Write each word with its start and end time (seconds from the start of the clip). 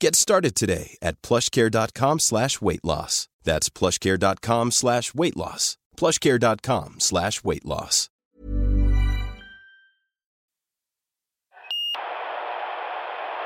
Get 0.00 0.14
started 0.14 0.54
today 0.54 0.96
at 1.02 1.20
plushcare.com 1.22 2.18
slash 2.18 2.60
weight 2.60 2.84
loss. 2.84 3.28
That's 3.44 3.68
plushcare.com 3.68 4.70
slash 4.72 5.14
weight 5.14 5.36
loss. 5.36 5.76
plushcare.com 5.96 6.96
slash 7.00 7.44
weight 7.44 7.64
loss. 7.64 8.10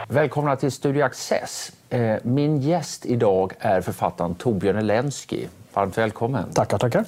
Välkomna 0.09 0.57
till 0.57 0.73
Studio 0.73 1.05
Access. 1.05 1.73
Eh, 1.91 2.17
Min 2.23 2.61
gäst 2.61 3.07
idag 3.07 3.53
är 3.59 3.81
författaren 3.81 4.35
Torbjörn 4.35 4.77
Elensky. 4.79 5.47
Varmt 5.75 5.99
välkommen. 5.99 6.53
Tackar, 6.53 6.79
tackar. 6.79 7.05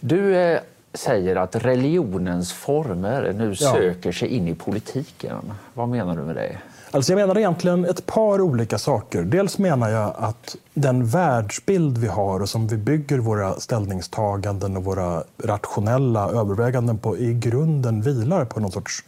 Du 0.00 0.36
eh, 0.36 0.60
säger 0.94 1.36
att 1.36 1.56
religionens 1.56 2.52
former 2.52 3.32
nu 3.32 3.54
Ja. 3.60 3.72
söker 3.72 4.12
sig 4.12 4.28
in 4.28 4.48
i 4.48 4.54
politiken. 4.54 5.52
Vad 5.74 5.88
menar 5.88 6.16
du 6.16 6.22
med 6.22 6.36
det? 6.36 6.58
Alltså 6.90 7.12
jag 7.12 7.18
menar 7.18 7.38
egentligen 7.38 7.84
ett 7.84 8.06
par 8.06 8.40
olika 8.40 8.78
saker. 8.78 9.22
Dels 9.22 9.58
menar 9.58 9.88
jag 9.88 10.14
att 10.18 10.56
den 10.74 11.06
världsbild 11.06 11.98
vi 11.98 12.06
har 12.06 12.40
och 12.40 12.48
som 12.48 12.66
vi 12.66 12.76
bygger 12.76 13.18
våra 13.18 13.60
ställningstaganden 13.60 14.76
och 14.76 14.84
våra 14.84 15.22
rationella 15.38 16.30
överväganden 16.30 16.98
på 16.98 17.18
i 17.18 17.34
grunden 17.34 18.02
vilar 18.02 18.44
på 18.44 18.60
någon 18.60 18.72
sorts 18.72 19.04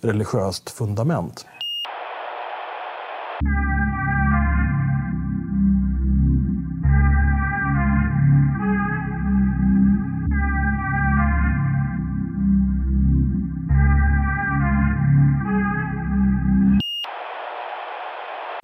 religiöst 0.00 0.70
fundament. 0.70 1.46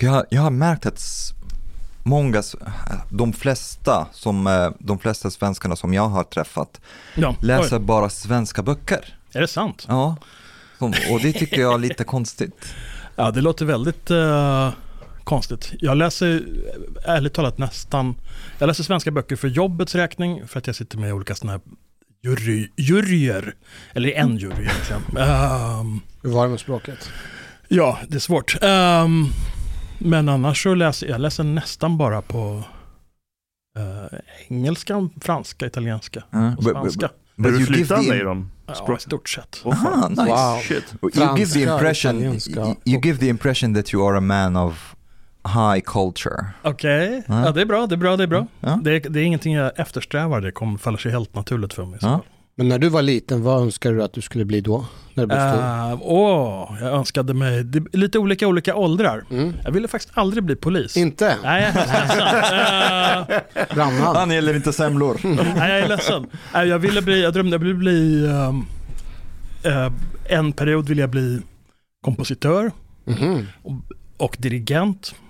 Jag, 0.03 0.25
jag 0.31 0.43
har 0.43 0.51
märkt 0.51 0.87
att 0.87 1.01
många, 2.03 2.43
de 3.11 3.33
flesta, 3.33 4.07
som, 4.13 4.47
eh, 4.47 4.71
de 4.79 4.99
flesta 4.99 5.31
svenskarna 5.31 5.77
som 5.77 5.95
jag 5.95 6.09
har 6.09 6.25
träffat 6.25 6.81
Ja, 7.15 7.37
läser 7.41 7.77
oj. 7.77 7.83
bara 7.83 8.09
svenska 8.09 8.63
böcker. 8.63 9.17
Är 9.33 9.41
det 9.41 9.49
sant? 9.49 9.85
Ja, 9.89 10.17
och 11.11 11.21
det 11.23 11.33
tycker 11.33 11.61
jag 11.61 11.75
är 11.75 11.79
lite 11.79 12.05
konstigt. 12.05 12.75
Ja, 13.17 13.31
det 13.31 13.41
låter 13.41 13.65
väldigt 13.65 14.11
eh, 14.11 14.71
konstigt. 15.25 15.73
Jag 15.81 15.97
läser 15.97 16.43
ärligt 17.07 17.35
talat 17.35 17.59
nästan... 17.59 18.15
Jag 18.59 18.67
läser 18.67 18.85
svenska 18.85 19.11
böcker 19.11 19.37
för 19.37 19.49
jobbets 19.49 19.95
räkning 19.95 20.49
för 20.49 20.59
att 20.59 20.67
jag 20.67 20.77
sitter 20.77 20.99
med 20.99 21.09
i 21.09 21.13
olika 21.13 21.35
sådana 21.35 21.53
här 21.53 21.61
jury, 22.23 22.69
juryer. 22.77 23.55
Eller 23.93 24.11
en 24.13 24.37
jury 24.37 24.65
egentligen. 24.65 25.03
Ehm, 25.29 26.01
Hur 26.23 26.31
var 26.31 26.45
det 26.45 26.51
med 26.51 26.61
språket? 26.61 27.11
Ja, 27.69 27.99
det 28.09 28.15
är 28.17 28.21
svårt. 28.21 28.57
Ehm, 28.63 29.27
men 30.05 30.29
annars 30.29 30.63
så 30.63 30.75
läser 30.75 31.07
jag 31.07 31.21
läser 31.21 31.45
nästan 31.45 31.99
bara 31.99 32.23
på 32.23 32.63
uh, 33.79 34.19
engelska, 34.49 35.09
franska, 35.21 35.67
italienska 35.67 36.23
Ja. 36.31 36.55
och 36.57 36.65
spanska. 36.65 37.07
Är 37.07 37.43
But 37.43 37.53
du 37.53 37.59
give 37.59 37.67
flytande 37.67 38.17
i 38.17 38.19
dem? 38.19 38.51
Ja, 38.67 38.97
i 38.97 39.01
stort 39.01 39.29
sett. 39.29 39.63
Aha, 39.65 40.09
nice. 40.09 40.23
Wow. 40.23 40.59
Shit. 40.63 40.95
You 41.03 41.39
give 41.39 41.47
Franska, 41.47 41.59
the 41.59 41.63
impression, 41.63 42.23
you, 42.85 43.01
give 43.03 43.19
the 43.19 43.29
impression 43.29 43.75
that 43.75 43.95
you 43.95 44.09
are 44.09 44.17
a 44.19 44.21
man 44.21 44.57
of 44.57 44.95
high 45.45 45.81
culture. 45.81 46.45
Okej, 46.63 47.23
Ja. 47.29 47.45
ja, 47.45 47.53
det 47.53 47.61
är 47.61 47.67
bra, 47.67 47.87
det 47.87 47.95
är 47.95 47.97
bra, 47.97 48.17
det 48.17 48.23
är 48.23 48.27
bra. 48.27 48.47
Ja. 48.61 48.79
Det, 48.83 48.91
är, 48.97 49.11
det 49.11 49.21
är 49.21 49.25
ingenting 49.25 49.55
jag 49.55 49.73
eftersträvar, 49.81 50.41
det 50.41 50.53
kommer 50.53 50.79
faller 50.79 50.99
sig 50.99 51.13
helt 51.13 51.35
naturligt 51.35 51.73
för 51.75 51.85
mig. 51.85 51.99
Ja. 52.03 52.21
Men 52.63 52.69
när 52.69 52.79
du 52.79 52.89
var 52.89 53.03
liten, 53.03 53.43
vad 53.43 53.63
önskade 53.63 53.95
du 53.95 54.03
att 54.03 54.13
du 54.13 54.21
skulle 54.21 54.45
bli 54.45 54.61
då? 54.61 54.85
När 55.15 55.23
du 55.23 55.27
blev 55.27 55.39
stor? 55.53 55.59
Uh, 55.93 55.99
åh, 56.03 56.77
jag 56.81 56.93
önskade 56.93 57.35
mig, 57.35 57.65
det, 57.65 57.97
lite 57.97 58.19
olika 58.19 58.47
olika 58.49 58.77
åldrar. 58.77 59.25
Mm. 59.31 59.55
Jag 59.65 59.73
ville 59.73 59.89
faktiskt 59.89 60.19
aldrig 60.19 60.45
bli 60.45 60.57
polis. 60.57 60.97
Inte? 60.97 61.37
Nej, 61.43 61.63
jag 61.63 61.83
är 61.83 63.27
ledsen. 63.27 63.41
Brandman? 63.77 64.17
Han 64.17 64.31
gäller 64.31 64.55
inte 64.57 64.73
semlor. 64.73 65.21
Nej, 65.57 65.71
jag 65.71 65.79
är 65.81 65.89
ledsen. 65.89 66.27
Nej, 66.55 66.69
jag 66.69 66.79
ville 66.79 67.03
bli, 67.03 67.23
jag 67.23 67.33
drömde, 67.33 67.55
jag 67.55 67.59
ville 67.59 67.75
bli, 67.75 68.27
ehm, 68.27 68.65
eh, 69.65 69.93
en 70.39 70.53
period 70.53 70.89
ville 70.89 71.01
jag 71.01 71.11
bli 71.11 71.41
kompositör 72.05 72.71
Mhm. 73.05 73.47
och 74.17 74.37
dirigent 74.39 75.15
ehm, 75.19 75.22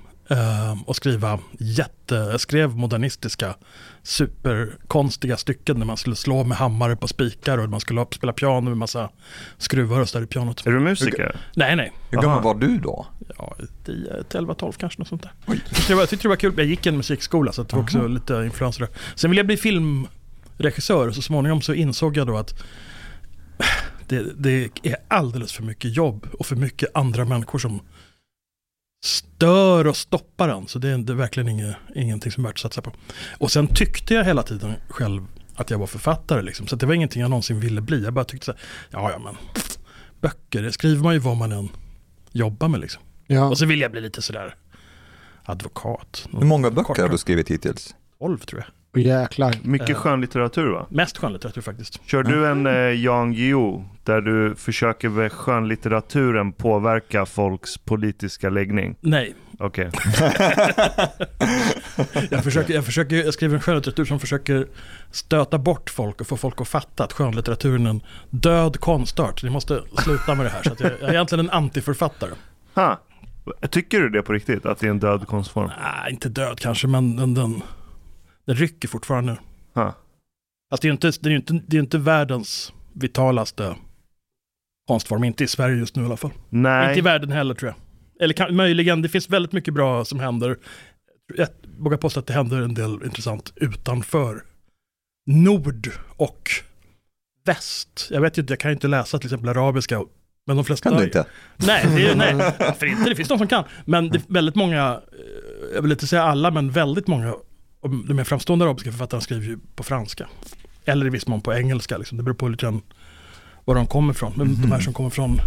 och 0.86 0.96
skriva 0.96 1.38
jätte, 1.58 2.14
jag 2.14 2.40
skrev 2.40 2.76
modernistiska 2.76 3.54
superkonstiga 4.02 5.36
stycken 5.36 5.78
där 5.78 5.86
man 5.86 5.96
skulle 5.96 6.16
slå 6.16 6.44
med 6.44 6.58
hammare 6.58 6.96
på 6.96 7.08
spikar 7.08 7.58
och 7.58 7.68
man 7.68 7.80
skulle 7.80 8.06
spela 8.14 8.32
piano 8.32 8.60
med 8.60 8.76
massa 8.76 9.10
skruvar 9.58 10.00
och 10.00 10.08
sådär 10.08 10.24
i 10.24 10.26
pianot. 10.26 10.66
Är 10.66 10.70
du 10.70 10.80
musiker? 10.80 11.36
Nej, 11.56 11.76
nej. 11.76 11.92
Hur 12.10 12.18
gammal 12.18 12.38
Aha. 12.38 12.40
var 12.40 12.54
du 12.54 12.78
då? 12.78 13.06
Ja, 13.38 13.56
10, 13.84 14.24
11, 14.34 14.54
12 14.54 14.72
kanske 14.72 14.98
något 14.98 15.08
sånt 15.08 15.22
där. 15.22 15.32
Jag 15.46 15.56
tyckte, 15.64 15.88
det 15.88 15.94
var, 15.94 16.02
jag 16.02 16.08
tyckte 16.08 16.24
det 16.24 16.28
var 16.28 16.36
kul. 16.36 16.54
Jag 16.56 16.66
gick 16.66 16.86
i 16.86 16.88
en 16.88 16.96
musikskola 16.96 17.52
så 17.52 17.62
det 17.62 17.76
var 17.76 17.82
också 17.82 18.06
lite 18.06 18.34
influenser 18.34 18.80
där. 18.80 18.90
Sen 19.14 19.30
ville 19.30 19.38
jag 19.38 19.46
bli 19.46 19.56
filmregissör 19.56 21.08
och 21.08 21.14
så 21.14 21.22
småningom 21.22 21.62
så 21.62 21.74
insåg 21.74 22.16
jag 22.16 22.26
då 22.26 22.36
att 22.36 22.62
det, 24.08 24.24
det 24.36 24.70
är 24.82 24.96
alldeles 25.08 25.52
för 25.52 25.62
mycket 25.62 25.96
jobb 25.96 26.26
och 26.38 26.46
för 26.46 26.56
mycket 26.56 26.90
andra 26.94 27.24
människor 27.24 27.58
som 27.58 27.80
stör 29.04 29.86
och 29.86 29.96
stoppar 29.96 30.48
en. 30.48 30.68
Så 30.68 30.78
det 30.78 30.88
är, 30.88 30.98
det 30.98 31.12
är 31.12 31.16
verkligen 31.16 31.48
inget, 31.48 31.76
ingenting 31.94 32.32
som 32.32 32.44
är 32.44 32.48
värt 32.48 32.54
att 32.56 32.60
satsa 32.60 32.82
på. 32.82 32.92
Och 33.38 33.52
sen 33.52 33.66
tyckte 33.66 34.14
jag 34.14 34.24
hela 34.24 34.42
tiden 34.42 34.74
själv 34.88 35.26
att 35.54 35.70
jag 35.70 35.78
var 35.78 35.86
författare. 35.86 36.42
Liksom. 36.42 36.66
Så 36.66 36.76
det 36.76 36.86
var 36.86 36.94
ingenting 36.94 37.22
jag 37.22 37.30
någonsin 37.30 37.60
ville 37.60 37.80
bli. 37.80 38.04
Jag 38.04 38.12
bara 38.12 38.24
tyckte 38.24 38.44
så 38.46 38.52
här, 38.52 38.60
ja 38.90 39.10
ja 39.10 39.18
men 39.18 39.36
böcker, 40.20 40.62
det 40.62 40.72
skriver 40.72 41.02
man 41.02 41.12
ju 41.12 41.18
vad 41.18 41.36
man 41.36 41.52
än 41.52 41.68
jobbar 42.32 42.68
med 42.68 42.80
liksom. 42.80 43.02
Ja. 43.26 43.44
Och 43.44 43.58
så 43.58 43.66
vill 43.66 43.80
jag 43.80 43.90
bli 43.92 44.00
lite 44.00 44.22
sådär 44.22 44.54
advokat. 45.44 46.28
Hur 46.32 46.46
många 46.46 46.70
böcker 46.70 46.82
Kortare. 46.82 47.04
har 47.04 47.10
du 47.10 47.18
skrivit 47.18 47.50
hittills? 47.50 47.94
12 48.18 48.38
tror 48.38 48.60
jag. 48.60 48.68
Och 48.92 48.98
jäklar. 49.00 49.54
Mycket 49.62 49.90
Eh. 49.90 49.94
skönlitteratur 49.96 50.70
va? 50.70 50.86
Mest 50.88 51.18
skönlitteratur 51.18 51.60
faktiskt. 51.62 52.00
Kör 52.06 52.22
du 52.22 52.46
en 52.46 52.66
eh, 52.66 52.72
Jan 52.72 53.32
Guillou 53.34 53.84
där 54.04 54.20
du 54.20 54.54
försöker 54.54 55.08
med 55.08 55.32
skönlitteraturen 55.32 56.52
påverka 56.52 57.26
folks 57.26 57.78
politiska 57.78 58.50
läggning? 58.50 58.96
Nej, 59.00 59.34
Okej. 59.58 59.90
jag, 62.30 62.44
försöker, 62.44 62.74
jag, 62.74 62.84
försöker, 62.84 63.16
jag 63.16 63.34
skriver 63.34 63.54
en 63.54 63.60
skönlitteratur 63.60 64.04
som 64.04 64.20
försöker 64.20 64.66
stöta 65.10 65.58
bort 65.58 65.90
folk 65.90 66.20
och 66.20 66.26
få 66.26 66.36
folk 66.36 66.60
att 66.60 66.68
fatta 66.68 67.04
att 67.04 67.12
skönlitteraturen 67.12 67.86
är 67.86 67.90
en 67.90 68.00
död 68.30 68.80
konstart. 68.80 69.42
Ni 69.42 69.50
måste 69.50 69.82
sluta 70.04 70.34
med 70.34 70.46
det 70.46 70.50
här. 70.50 70.62
Så 70.62 70.72
att 70.72 70.80
jag, 70.80 70.90
jag 71.00 71.08
är 71.08 71.12
egentligen 71.12 71.44
en 71.46 71.50
antiförfattare. 71.50 72.30
Ha. 72.74 73.00
Tycker 73.70 74.00
du 74.00 74.08
det 74.08 74.22
på 74.22 74.32
riktigt? 74.32 74.66
Att 74.66 74.78
det 74.78 74.86
är 74.86 74.90
en 74.90 74.98
död 74.98 75.26
konstform? 75.26 75.70
Nej, 75.82 76.12
inte 76.12 76.28
död 76.28 76.60
kanske, 76.60 76.86
men 76.86 77.16
den, 77.16 77.34
den, 77.34 77.62
den 78.44 78.56
rycker 78.56 78.88
fortfarande. 78.88 79.38
Ha. 79.74 79.94
Alltså 80.70 80.82
det 80.82 80.86
är 80.86 80.88
ju 80.88 80.92
inte, 80.92 81.12
det 81.20 81.28
är 81.28 81.36
inte, 81.36 81.60
det 81.66 81.76
är 81.76 81.80
inte 81.80 81.98
världens 81.98 82.72
vitalaste 82.92 83.76
konstform. 84.88 85.24
Inte 85.24 85.44
i 85.44 85.46
Sverige 85.46 85.76
just 85.76 85.96
nu 85.96 86.02
i 86.02 86.06
alla 86.06 86.16
fall. 86.16 86.32
Nej. 86.48 86.88
Inte 86.88 86.98
i 86.98 87.02
världen 87.02 87.32
heller 87.32 87.54
tror 87.54 87.70
jag. 87.70 87.78
Eller 88.24 88.34
kan, 88.34 88.56
möjligen, 88.56 89.02
det 89.02 89.08
finns 89.08 89.30
väldigt 89.30 89.52
mycket 89.52 89.74
bra 89.74 90.04
som 90.04 90.20
händer. 90.20 90.58
Jag 91.36 91.48
vågar 91.78 91.96
påstå 91.96 92.20
att 92.20 92.26
det 92.26 92.32
händer 92.32 92.62
en 92.62 92.74
del 92.74 93.04
intressant 93.04 93.52
utanför 93.56 94.42
nord 95.26 95.90
och 96.16 96.50
väst. 97.44 98.08
Jag 98.10 98.20
vet 98.20 98.38
ju 98.38 98.42
inte, 98.42 98.52
jag 98.52 98.60
kan 98.60 98.70
ju 98.70 98.74
inte 98.74 98.88
läsa 98.88 99.18
till 99.18 99.26
exempel 99.26 99.48
arabiska. 99.48 100.02
Men 100.46 100.56
de 100.56 100.64
flesta... 100.64 100.90
Kan 100.90 100.98
du 100.98 101.04
inte? 101.04 101.26
Nej, 101.56 101.86
det 101.96 102.06
är, 102.06 102.14
nej, 102.16 102.52
för 102.78 102.86
inte. 102.86 103.10
Det 103.10 103.16
finns 103.16 103.28
de 103.28 103.38
som 103.38 103.48
kan. 103.48 103.64
Men 103.84 104.08
det 104.08 104.18
är 104.18 104.22
väldigt 104.32 104.54
många, 104.54 105.00
eh, 105.12 105.74
jag 105.74 105.82
vill 105.82 105.92
inte 105.92 106.06
säga 106.06 106.22
alla, 106.22 106.50
men 106.50 106.70
väldigt 106.70 107.06
många 107.06 107.34
av 107.82 108.04
de 108.08 108.14
mer 108.14 108.24
framstående 108.24 108.64
arabiska 108.64 108.90
författarna 108.92 109.20
skriver 109.20 109.46
ju 109.46 109.58
på 109.74 109.82
franska. 109.82 110.28
Eller 110.84 111.06
i 111.06 111.10
viss 111.10 111.26
mån 111.26 111.40
på 111.40 111.54
engelska. 111.54 111.98
Liksom. 111.98 112.16
Det 112.18 112.22
beror 112.24 112.34
på 112.34 112.48
lite 112.48 112.62
grann 112.66 112.80
var 113.64 113.74
de 113.74 113.86
kommer 113.86 114.12
ifrån. 114.12 114.32
Men 114.36 114.62
de 114.62 114.72
här 114.72 114.80
som 114.80 114.92
kommer 114.92 115.10
från 115.10 115.40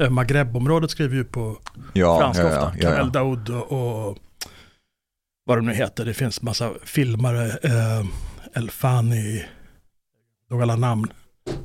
eh, 0.00 0.10
Maghreb-området 0.10 0.90
skriver 0.90 1.16
ju 1.16 1.24
på 1.24 1.58
Ja, 1.92 2.18
franska 2.20 2.42
ja, 2.42 2.48
ofta. 2.48 2.72
ja, 2.78 2.90
Kamel. 2.90 3.12
Daoud 3.12 3.48
och, 3.50 3.72
och 4.08 4.18
vad 5.44 5.58
de 5.58 5.66
nu 5.66 5.74
heter. 5.74 6.04
Det 6.04 6.14
finns 6.14 6.42
massa 6.42 6.70
filmare. 6.84 7.46
Eh, 7.62 8.06
Elfani, 8.54 9.44
några 10.50 10.62
alla 10.62 10.76
namn. 10.76 11.06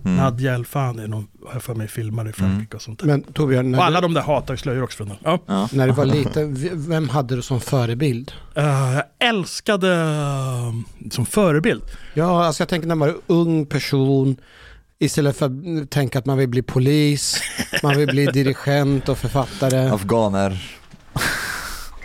Mm. 0.05 0.17
Nadja 0.17 0.53
Elfani, 0.55 1.07
någon, 1.07 1.27
har 1.45 1.53
jag 1.53 1.63
för 1.63 1.75
mig, 1.75 1.87
filmare 1.87 2.29
i 2.29 2.33
Frankrike 2.33 2.75
och 2.75 2.81
sånt 2.81 2.99
där. 2.99 3.05
Men 3.07 3.23
Torbjörn, 3.23 3.65
och 3.65 3.71
när, 3.71 3.79
alla 3.79 4.01
du, 4.01 4.07
de 4.07 4.13
där 4.13 4.21
hatar 4.21 4.55
slöjor 4.55 4.83
också. 4.83 4.97
För 4.97 5.05
den. 5.05 5.15
Ja. 5.23 5.39
Ja. 5.45 5.69
när 5.71 5.87
du 5.87 5.93
var 5.93 6.05
liten, 6.05 6.55
vem 6.89 7.09
hade 7.09 7.35
du 7.35 7.41
som 7.41 7.61
förebild? 7.61 8.31
Eh, 8.55 8.63
jag 8.93 9.03
älskade 9.19 9.93
eh, 9.93 11.09
som 11.11 11.25
förebild. 11.25 11.83
Ja, 12.13 12.45
alltså 12.45 12.61
jag 12.61 12.69
tänker 12.69 12.87
när 12.87 12.95
man 12.95 13.09
är 13.09 13.15
ung 13.27 13.65
person, 13.65 14.37
istället 14.99 15.37
för 15.37 15.45
att 15.45 15.89
tänka 15.91 16.19
att 16.19 16.25
man 16.25 16.37
vill 16.37 16.49
bli 16.49 16.61
polis, 16.61 17.41
man 17.83 17.97
vill 17.97 18.07
bli 18.07 18.25
dirigent 18.33 19.09
och 19.09 19.17
författare. 19.17 19.89
Afghaner. 19.89 20.77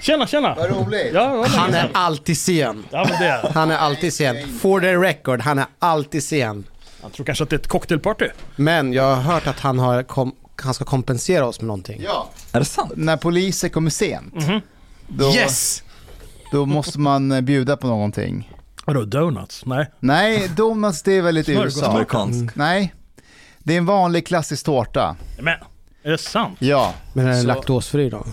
Tjena, 0.01 0.27
tjena! 0.27 0.55
Vad 0.55 0.71
roligt. 0.71 1.11
Ja, 1.15 1.47
Han 1.49 1.75
är 1.75 1.91
alltid 1.93 2.39
sen. 2.39 2.85
Ja, 2.91 3.07
men 3.11 3.21
det 3.21 3.27
är. 3.27 3.51
Han 3.55 3.71
är 3.71 3.79
alltid 3.79 4.13
sen. 4.13 4.37
For 4.61 4.81
the 4.81 4.97
record, 4.97 5.41
han 5.41 5.59
är 5.59 5.67
alltid 5.79 6.23
sen. 6.23 6.65
Jag 7.03 7.13
tror 7.13 7.27
kanske 7.27 7.45
att 7.45 7.51
det 7.51 7.57
är 7.57 7.61
ett 7.61 7.69
cocktailparty. 7.69 8.27
Men 8.57 8.93
jag 8.93 9.15
har 9.17 9.23
hört 9.23 9.47
att 9.47 9.61
han, 9.61 9.79
har 9.79 10.03
kom, 10.03 10.35
han 10.63 10.75
ska 10.75 10.85
kompensera 10.85 11.47
oss 11.47 11.61
med 11.61 11.67
någonting. 11.67 12.01
Ja, 12.05 12.29
Är 12.53 12.59
det 12.59 12.65
sant? 12.65 12.93
när 12.97 13.17
poliser 13.17 13.69
kommer 13.69 13.91
sent, 13.91 14.35
Mhm. 14.35 14.61
då, 15.09 15.31
Yes! 15.31 15.83
då 16.53 16.67
måste 16.67 16.99
man 17.01 17.33
eh, 17.33 17.41
bjuda 17.41 17.77
på 17.77 17.87
någonting. 17.87 18.53
Vadå, 18.85 19.05
donuts? 19.05 19.67
Nej. 19.67 19.91
Nej, 20.01 20.49
donuts 20.57 21.03
det 21.03 21.13
är 21.13 21.23
väl 21.23 21.35
lite 21.35 21.53
Smörgås. 21.53 21.77
USA. 21.77 21.87
Amerikansk. 21.91 22.57
Nej, 22.57 22.95
det 23.59 23.75
är 23.75 23.79
en 23.79 23.87
vanlig 23.87 24.27
klassisk 24.27 24.65
tårta. 24.65 25.17
Men, 25.41 25.55
är 26.03 26.11
det 26.11 26.19
sant? 26.19 26.57
Ja, 26.61 26.95
Men 27.13 27.27
är 27.27 27.31
den 27.31 27.41
Så- 27.41 27.47
laktosfri 27.47 28.11
då? 28.11 28.27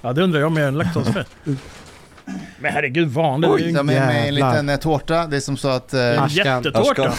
Ja, 0.00 0.12
det 0.12 0.22
undrar 0.22 0.40
jag 0.40 0.52
mer 0.52 0.62
än 0.62 0.78
laktosfri. 0.78 1.22
Men 2.58 2.72
herregud, 2.72 3.16
är 3.16 3.58
ju 3.58 3.72
de 3.72 3.78
är 3.78 3.82
med 3.82 3.96
en 4.18 4.24
jävlar. 4.24 4.50
liten 4.52 4.68
eh, 4.68 4.76
tårta. 4.76 5.26
Det 5.26 5.36
är 5.36 5.40
som 5.40 5.56
så 5.56 5.68
att... 5.68 5.94
eh, 5.94 6.00
en 6.00 6.18
Ashkan. 6.18 6.46
jättetårta. 6.62 7.02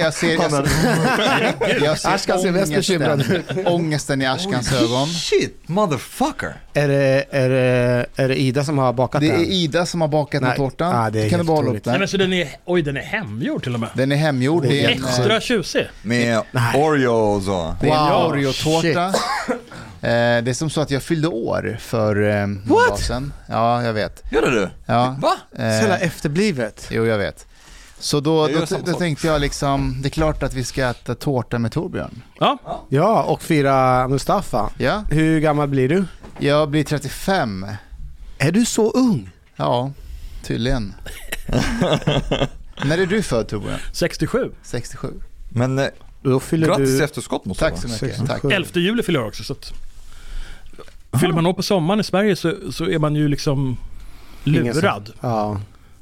jag 0.00 0.14
ser, 0.14 0.32
jag 0.32 0.50
ser, 0.50 1.84
jag 1.84 1.98
ser 1.98 2.14
Ashkan 2.14 2.38
ser 2.38 2.52
mest 2.52 2.74
bekymrad 2.74 3.20
ångesten, 3.20 3.66
ångesten 3.66 4.22
i 4.22 4.26
Ashkans 4.26 4.72
ögon. 4.72 5.06
Shit, 5.06 5.68
motherfucker. 5.68 6.54
Är 6.74 6.88
det, 6.88 7.24
är, 7.30 7.48
det, 7.48 8.06
är 8.16 8.28
det 8.28 8.40
Ida 8.40 8.64
som 8.64 8.78
har 8.78 8.92
bakat 8.92 9.20
Det 9.20 9.28
den? 9.30 9.40
är 9.40 9.44
Ida 9.44 9.86
som 9.86 10.00
har 10.00 10.08
bakat 10.08 10.40
den 10.40 10.48
Nej. 10.48 10.56
tårtan. 10.56 10.96
Ah, 10.96 11.10
det 11.10 11.18
är 11.24 11.30
kan 11.30 11.38
du 11.38 11.44
helt 11.46 11.50
upp 11.50 11.58
otroligt. 11.64 11.84
Nej, 11.86 11.92
den? 11.92 11.98
men 12.00 12.08
så 12.08 12.16
den 12.16 12.32
är, 12.32 12.48
oj, 12.64 12.82
den 12.82 12.96
är 12.96 13.00
hemgjord 13.00 13.62
till 13.62 13.74
och 13.74 13.80
med. 13.80 13.88
Den 13.94 14.12
är 14.12 14.16
hemgjord. 14.16 14.62
Det 14.62 14.84
är 14.84 14.88
en, 14.90 15.02
eh, 15.04 15.08
Extra 15.08 15.40
tjusig. 15.40 15.86
Med 16.02 16.42
Nej. 16.52 16.82
Oreo 16.82 17.10
och 17.12 17.42
så. 17.42 17.76
det 17.80 17.88
är 17.88 17.92
en 17.92 18.12
Wow, 18.12 18.30
Oreo-tårta. 18.32 19.12
Eh, 20.02 20.44
det 20.44 20.50
är 20.50 20.54
som 20.54 20.70
så 20.70 20.80
att 20.80 20.90
jag 20.90 21.02
fyllde 21.02 21.28
år 21.28 21.76
för 21.80 22.22
eh, 22.22 22.46
någon 22.46 22.62
What? 22.66 22.88
dag 22.88 22.98
sedan. 22.98 23.32
Ja, 23.46 23.82
jag 23.82 23.92
vet. 23.92 24.22
Gör 24.32 24.42
du? 24.50 24.68
Ja. 24.86 25.16
Va? 25.22 25.32
Så 25.56 25.62
jävla 25.62 25.98
Eh, 25.98 26.06
efterblivet. 26.06 26.86
jo, 26.90 27.06
jag 27.06 27.18
vet. 27.18 27.46
Så 28.00 28.20
då, 28.20 28.46
då, 28.46 28.76
då 28.86 28.92
tänkte 28.92 29.26
jag 29.26 29.40
liksom, 29.40 29.98
det 30.02 30.08
är 30.08 30.10
klart 30.10 30.42
att 30.42 30.54
vi 30.54 30.64
ska 30.64 30.86
äta 30.88 31.14
tårta 31.14 31.58
med 31.58 31.72
Torbjörn. 31.72 32.22
Ja, 32.40 32.58
Ja, 32.88 33.22
och 33.22 33.42
fira 33.42 34.08
Mustafa. 34.08 34.70
Ja, 34.78 35.04
Hur 35.10 35.40
gammal 35.40 35.68
blir 35.68 35.88
du? 35.88 36.04
jag 36.38 36.70
blir 36.70 36.84
35. 36.84 37.66
Är 38.38 38.52
du 38.52 38.64
så 38.64 38.90
ung? 38.90 39.30
Ja, 39.56 39.92
tydligen. 40.44 40.94
När 42.84 42.98
är 42.98 43.06
du 43.06 43.22
född 43.22 43.48
Torbjörn? 43.48 43.78
67. 43.92 44.52
67. 44.62 45.12
Men 45.48 45.78
eh, 45.78 45.86
Då 46.22 46.40
fyller 46.40 46.66
grattis 46.66 46.88
i 46.88 46.98
du... 46.98 47.04
efterskott 47.04 47.44
måste 47.44 47.64
Tack 47.64 47.78
så 47.78 47.88
mycket. 47.88 48.16
Tack. 48.18 48.28
67. 48.42 48.50
11 48.50 48.68
juli 48.74 49.02
fyller 49.02 49.18
jag 49.20 49.28
också. 49.28 49.44
Så 49.44 49.52
att, 49.52 49.72
fyller 51.20 51.34
man 51.34 51.46
år 51.46 51.52
på 51.52 51.62
sommaren 51.62 52.00
i 52.00 52.04
Sverige 52.04 52.36
så, 52.36 52.72
så 52.72 52.84
är 52.84 52.98
man 52.98 53.14
ju 53.14 53.28
liksom 53.28 53.76
lurad. 54.44 55.12
Ja. 55.20 55.60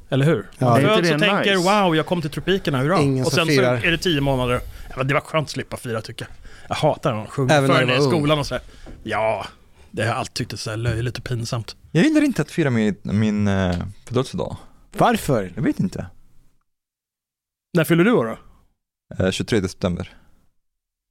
Eller 0.08 0.26
hur? 0.26 0.50
Ja. 0.58 0.66
Man 0.66 0.80
föds 0.80 1.10
och 1.10 1.18
tänker 1.18 1.56
nice? 1.56 1.82
wow, 1.82 1.96
jag 1.96 2.06
kom 2.06 2.20
till 2.22 2.30
tropikerna, 2.30 2.78
hurra. 2.78 3.00
Ingen 3.00 3.24
och 3.24 3.32
sen 3.32 3.46
så 3.46 3.62
är 3.62 3.90
det 3.90 3.98
tio 3.98 4.20
månader. 4.20 4.60
Det 5.04 5.14
var 5.14 5.20
skönt 5.20 5.44
att 5.44 5.50
slippa 5.50 5.76
fira 5.76 6.00
tycker 6.00 6.26
jag. 6.28 6.36
Jag 6.68 6.76
hatar 6.76 7.10
när 7.10 7.18
de 7.18 7.26
sjunger 7.26 7.60
när 7.60 7.68
för 7.68 7.86
du 7.86 7.96
i 7.96 8.00
skolan 8.00 8.38
och 8.38 8.46
sådär. 8.46 8.62
Ja, 9.02 9.46
det 9.90 10.02
har 10.02 10.08
jag 10.08 10.18
alltid 10.18 10.34
tyckt 10.34 10.52
är 10.52 10.56
så 10.56 10.70
här 10.70 10.76
löjligt 10.76 11.18
och 11.18 11.24
pinsamt. 11.24 11.76
Jag 11.92 12.04
gillar 12.04 12.22
inte 12.22 12.42
att 12.42 12.50
fira 12.50 12.70
min, 12.70 12.96
min 13.02 13.48
eh, 13.48 13.76
födelsedag. 14.04 14.56
Varför? 14.92 15.52
Jag 15.54 15.62
vet 15.62 15.80
inte. 15.80 16.06
När 17.72 17.84
fyller 17.84 18.04
du 18.04 18.12
år 18.12 18.24
då? 18.24 18.38
Eh, 19.24 19.30
23 19.30 19.62
september. 19.62 20.16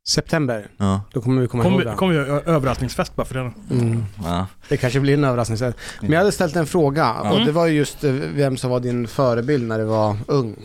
September. 0.07 0.68
Ja. 0.78 1.02
Då 1.13 1.22
kommer 1.22 1.42
vi 1.42 1.48
komma 1.48 1.63
ihåg 1.63 1.72
Kommer 1.72 1.86
det. 1.86 1.96
kom 1.98 2.10
vi 2.10 2.16
göra 2.16 2.42
överraskningsfest 2.42 3.16
bara 3.16 3.25
för 3.25 3.36
det? 3.36 3.52
Mm. 3.75 4.04
ja. 4.24 4.48
Det 4.69 4.78
kanske 4.78 5.00
blir 5.00 5.13
en 5.13 5.24
överraskning 5.24 5.57
sen. 5.57 5.74
Men 6.02 6.12
jag 6.12 6.19
hade 6.19 6.31
ställt 6.31 6.56
en 6.56 6.66
fråga 6.68 7.13
och 7.13 7.25
Mm. 7.36 7.46
det 7.46 7.52
var 7.52 7.68
ju 7.68 7.74
just 7.78 8.04
eh, 8.04 8.12
vem 8.12 8.57
som 8.57 8.69
var 8.69 8.80
din 8.80 9.07
förebild 9.07 9.68
när 9.68 9.80
du 9.80 9.84
var 9.86 10.18
ung. 10.28 10.56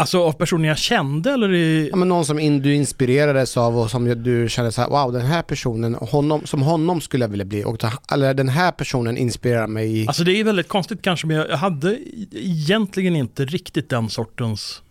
Alltså 0.00 0.22
av 0.24 0.32
personer 0.32 0.68
jag 0.68 0.78
kände 0.78 1.30
eller 1.30 1.52
i... 1.54 1.88
Ja, 1.90 1.96
men 1.96 2.08
någon 2.08 2.24
som 2.24 2.38
in, 2.38 2.62
du 2.62 2.74
inspirerades 2.74 3.56
av 3.56 3.78
och 3.78 3.90
som 3.90 4.22
du 4.22 4.48
kände 4.48 4.72
så 4.72 4.80
här, 4.80 4.88
wow 4.88 5.12
den 5.12 5.22
här 5.26 5.42
personen, 5.42 5.94
honom, 5.94 6.46
som 6.46 6.62
honom 6.62 7.00
skulle 7.00 7.24
jag 7.24 7.28
vilja 7.30 7.44
bli. 7.44 7.64
Och, 7.64 7.78
ta- 7.78 7.92
eller 8.12 8.34
den 8.34 8.48
här 8.48 8.72
personen 8.72 9.16
inspirerar 9.16 9.66
mig 9.66 9.98
i... 10.02 10.06
Alltså 10.08 10.24
det 10.24 10.32
är 10.40 10.44
väldigt 10.44 10.68
konstigt 10.68 11.02
kanske, 11.02 11.26
men 11.26 11.36
jag 11.36 11.56
hade 11.56 11.98
egentligen 12.32 13.16
inte 13.16 13.44
riktigt 13.44 13.90
den 13.90 14.08
sortens 14.10 14.82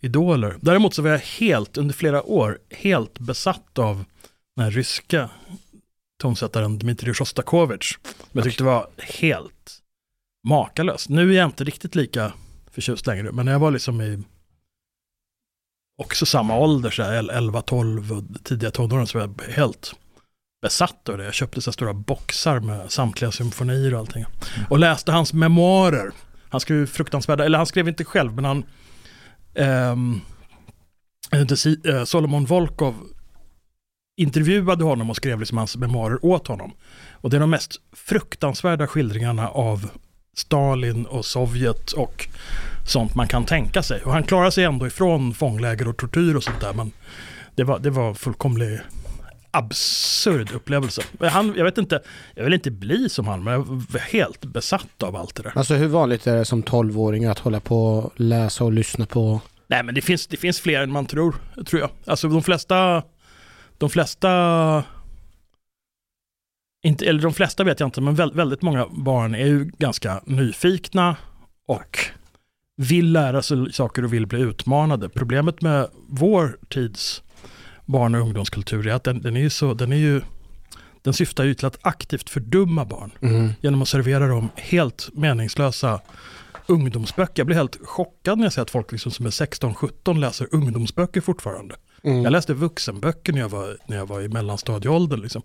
idoler. 0.00 0.56
Däremot 0.60 0.94
så 0.94 1.02
var 1.02 1.10
jag 1.10 1.18
helt, 1.18 1.76
under 1.76 1.94
flera 1.94 2.22
år, 2.22 2.58
helt 2.70 3.18
besatt 3.18 3.78
av 3.78 4.04
den 4.56 4.64
här 4.64 4.70
ryska 4.70 5.30
tonsättaren 6.20 6.78
Dmitrij 6.78 7.14
Shostakovich. 7.14 7.98
Men 8.02 8.14
jag 8.32 8.44
tyckte 8.44 8.62
det 8.62 8.70
var 8.70 8.88
helt 8.98 9.80
makalöst. 10.48 11.08
Nu 11.08 11.30
är 11.32 11.36
jag 11.36 11.46
inte 11.46 11.64
riktigt 11.64 11.94
lika 11.94 12.32
förtjust 12.70 13.06
längre, 13.06 13.32
men 13.32 13.46
jag 13.46 13.58
var 13.58 13.70
liksom 13.70 14.00
i 14.00 14.22
också 15.98 16.26
samma 16.26 16.58
ålder, 16.58 16.90
så 16.90 17.02
här 17.02 17.30
11, 17.30 17.62
12 17.62 18.12
och 18.12 18.44
tidiga 18.44 18.70
tonåren, 18.70 19.06
så 19.06 19.18
var 19.18 19.26
jag 19.26 19.52
helt 19.52 19.94
besatt 20.62 21.08
av 21.08 21.18
det. 21.18 21.24
Jag 21.24 21.34
köpte 21.34 21.62
så 21.62 21.72
stora 21.72 21.92
boxar 21.92 22.60
med 22.60 22.90
samtliga 22.90 23.32
symfonier 23.32 23.94
och 23.94 24.00
allting. 24.00 24.24
Och 24.70 24.78
läste 24.78 25.12
hans 25.12 25.32
memoarer. 25.32 26.10
Han 26.48 26.60
skrev 26.60 26.86
fruktansvärda, 26.86 27.44
eller 27.44 27.58
han 27.58 27.66
skrev 27.66 27.88
inte 27.88 28.04
själv, 28.04 28.34
men 28.34 28.44
han... 28.44 28.64
Ehm, 29.54 30.20
eh, 31.84 32.04
Solomon 32.04 32.44
Volkov 32.44 32.94
intervjuade 34.16 34.84
honom 34.84 35.10
och 35.10 35.16
skrev 35.16 35.40
liksom 35.40 35.58
hans 35.58 35.76
memoarer 35.76 36.24
åt 36.24 36.46
honom. 36.46 36.72
Och 37.12 37.30
det 37.30 37.36
är 37.36 37.40
de 37.40 37.50
mest 37.50 37.80
fruktansvärda 37.92 38.86
skildringarna 38.86 39.48
av 39.48 39.90
Stalin 40.36 41.06
och 41.06 41.24
Sovjet 41.24 41.92
och 41.92 42.28
sånt 42.86 43.14
man 43.14 43.28
kan 43.28 43.44
tänka 43.44 43.82
sig. 43.82 44.02
Och 44.02 44.12
han 44.12 44.22
klarar 44.22 44.50
sig 44.50 44.64
ändå 44.64 44.86
ifrån 44.86 45.34
fångläger 45.34 45.88
och 45.88 45.96
tortyr 45.96 46.34
och 46.34 46.44
sånt 46.44 46.60
där. 46.60 46.72
Men 46.72 46.92
det 47.54 47.64
var, 47.64 47.78
det 47.78 47.90
var 47.90 48.14
fullkomlig 48.14 48.80
absurd 49.50 50.52
upplevelse. 50.52 51.02
Han, 51.20 51.54
jag 51.56 51.64
vet 51.64 51.78
inte, 51.78 52.02
jag 52.34 52.44
vill 52.44 52.54
inte 52.54 52.70
bli 52.70 53.08
som 53.08 53.26
han, 53.26 53.44
men 53.44 53.52
jag 53.52 53.64
var 53.64 54.00
helt 54.00 54.44
besatt 54.44 55.02
av 55.02 55.16
allt 55.16 55.34
det 55.34 55.42
där. 55.42 55.52
Alltså 55.54 55.74
hur 55.74 55.88
vanligt 55.88 56.26
är 56.26 56.36
det 56.36 56.44
som 56.44 56.62
12-åring 56.62 57.24
att 57.24 57.38
hålla 57.38 57.60
på 57.60 57.84
och 57.84 58.12
läsa 58.16 58.64
och 58.64 58.72
lyssna 58.72 59.06
på? 59.06 59.40
Nej, 59.66 59.82
men 59.82 59.94
det 59.94 60.00
finns, 60.00 60.26
det 60.26 60.36
finns 60.36 60.60
fler 60.60 60.82
än 60.82 60.92
man 60.92 61.06
tror, 61.06 61.34
tror 61.66 61.80
jag. 61.80 61.90
Alltså 62.04 62.28
de 62.28 62.42
flesta, 62.42 63.02
de 63.78 63.90
flesta, 63.90 64.84
inte, 66.84 67.06
eller 67.06 67.22
de 67.22 67.34
flesta 67.34 67.64
vet 67.64 67.80
jag 67.80 67.86
inte, 67.86 68.00
men 68.00 68.14
väldigt, 68.14 68.38
väldigt 68.38 68.62
många 68.62 68.86
barn 68.90 69.34
är 69.34 69.46
ju 69.46 69.64
ganska 69.64 70.22
nyfikna 70.26 71.16
och 71.66 71.98
vill 72.76 73.12
lära 73.12 73.42
sig 73.42 73.72
saker 73.72 74.04
och 74.04 74.12
vill 74.12 74.26
bli 74.26 74.40
utmanade. 74.40 75.08
Problemet 75.08 75.62
med 75.62 75.88
vår 76.08 76.58
tids 76.68 77.22
barn 77.90 78.14
och 78.14 78.20
ungdomskultur 78.20 78.86
är 78.86 78.92
att 78.94 79.04
den, 79.04 79.22
den 79.22 79.36
är 79.36 79.40
ju 79.40 79.50
så, 79.50 79.74
den 79.74 79.92
är 79.92 79.96
ju, 79.96 80.20
den 81.02 81.12
syftar 81.14 81.44
ju 81.44 81.54
till 81.54 81.66
att 81.66 81.78
aktivt 81.82 82.30
fördumma 82.30 82.84
barn 82.84 83.10
Mm. 83.20 83.50
genom 83.60 83.82
att 83.82 83.88
servera 83.88 84.26
dem 84.26 84.48
helt 84.56 85.08
meningslösa 85.12 86.00
ungdomsböcker. 86.66 87.32
Jag 87.40 87.46
blir 87.46 87.56
helt 87.56 87.78
chockad 87.84 88.38
när 88.38 88.44
jag 88.44 88.52
ser 88.52 88.62
att 88.62 88.70
folk 88.70 88.92
liksom 88.92 89.12
som 89.12 89.26
är 89.26 89.30
16-17 89.30 90.18
läser 90.18 90.48
ungdomsböcker 90.52 91.20
fortfarande. 91.20 91.74
Mm. 92.02 92.22
Jag 92.22 92.30
läste 92.30 92.54
vuxenböcker 92.54 93.32
när 93.32 93.40
jag 93.40 93.48
var, 93.48 93.76
när 93.86 93.96
jag 93.96 94.06
var 94.06 94.20
i 94.20 94.28
mellanstadieåldern. 94.28 95.20
Liksom. 95.20 95.42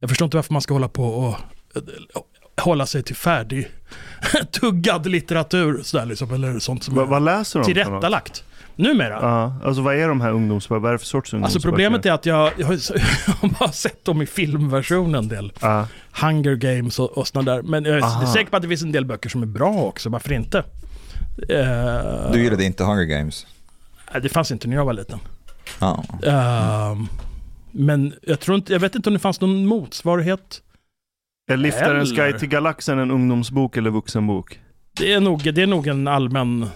Jag 0.00 0.10
förstår 0.10 0.26
inte 0.26 0.36
varför 0.36 0.52
man 0.52 0.62
ska 0.62 0.74
hålla 0.74 0.88
på 0.88 1.04
och 1.04 1.28
eh, 1.76 1.82
hålla 2.64 2.86
sig 2.86 3.02
till 3.02 3.16
färdig 3.16 3.68
tuggad 4.52 5.06
litteratur 5.06 5.82
sådär, 5.82 6.06
liksom, 6.06 6.30
eller 6.34 6.58
sånt 6.58 6.84
som 6.84 6.94
Va, 6.94 7.04
vad 7.04 7.22
läser 7.22 7.58
de? 7.60 7.66
tillrättalagt. 7.66 8.44
Numera. 8.76 9.18
Ja, 9.22 9.54
alltså 9.64 9.82
vad 9.82 9.94
är 9.94 10.08
de 10.08 10.20
här 10.20 10.30
ungdomsböckerna? 10.32 10.80
Vad 10.82 10.88
är 10.88 10.92
det 10.92 10.98
för 10.98 11.06
sorts 11.06 11.32
ungdomsböcker? 11.32 11.56
Alltså 11.56 11.68
problemet 11.68 12.06
är 12.06 12.12
att 12.12 12.26
jag, 12.26 12.52
jag, 12.56 12.66
har, 12.66 13.58
bara 13.60 13.72
sett 13.72 14.04
dem 14.04 14.22
i 14.22 14.26
filmversion 14.26 15.14
en 15.14 15.28
del. 15.28 15.52
Ja. 15.60 15.86
Hunger 16.20 16.54
Games 16.54 16.98
och, 16.98 17.18
och 17.18 17.26
sådana 17.28 17.52
där. 17.52 17.62
Men 17.62 17.84
jag 17.84 17.96
är 17.96 18.02
Aha. 18.02 18.26
säker 18.32 18.50
på 18.50 18.56
att 18.56 18.62
det 18.62 18.68
finns 18.68 18.82
en 18.82 18.92
del 18.92 19.04
böcker 19.04 19.28
som 19.28 19.42
är 19.42 19.46
bra 19.46 19.82
också, 19.82 20.08
varför 20.08 20.32
inte? 20.32 20.58
Eh, 21.48 22.32
Du 22.32 22.42
gillade 22.42 22.64
inte 22.64 22.84
Hunger 22.84 23.04
Games? 23.04 23.46
Det 24.22 24.28
fanns 24.28 24.50
inte 24.52 24.68
när 24.68 24.76
jag 24.76 24.84
var 24.84 24.92
liten. 24.92 25.18
Ja. 25.80 26.04
Ehm, 26.26 27.06
men 27.70 28.14
jag 28.22 28.40
tror 28.40 28.56
inte, 28.56 28.72
jag 28.72 28.80
vet 28.80 28.94
inte 28.94 29.08
om 29.08 29.14
det 29.14 29.18
fanns 29.20 29.40
någon 29.40 29.66
motsvarighet. 29.66 30.62
Är 31.50 31.56
Liftarens 31.56 32.12
guide 32.12 32.38
till 32.38 32.48
galaxen 32.48 32.98
en 32.98 33.10
ungdomsbok 33.10 33.76
eller 33.76 33.90
vuxenbok? 33.90 34.60
Det 35.00 35.12
är 35.12 35.20
nog, 35.20 35.54
det 35.54 35.62
är 35.62 35.66
nog 35.66 35.86
en 35.86 36.08
allmän 36.08 36.66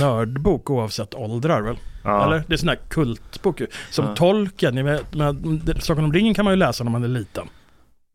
nördbok 0.00 0.70
oavsett 0.70 1.14
åldrar 1.14 1.62
väl? 1.62 1.76
Ja. 2.04 2.24
Eller? 2.26 2.42
Det 2.46 2.54
är 2.54 2.56
sån 2.56 2.68
här 2.68 2.78
kultbok. 2.88 3.60
Som 3.90 4.04
Ja. 4.04 4.14
Tolkien, 4.16 4.74
ni 4.74 4.82
vet, 4.82 5.14
men 5.14 5.60
det- 5.64 5.80
Sagan 5.80 6.04
om 6.04 6.12
ringen 6.12 6.34
kan 6.34 6.44
man 6.44 6.52
ju 6.52 6.58
läsa 6.58 6.84
när 6.84 6.90
man 6.90 7.04
är 7.04 7.08
liten. 7.08 7.46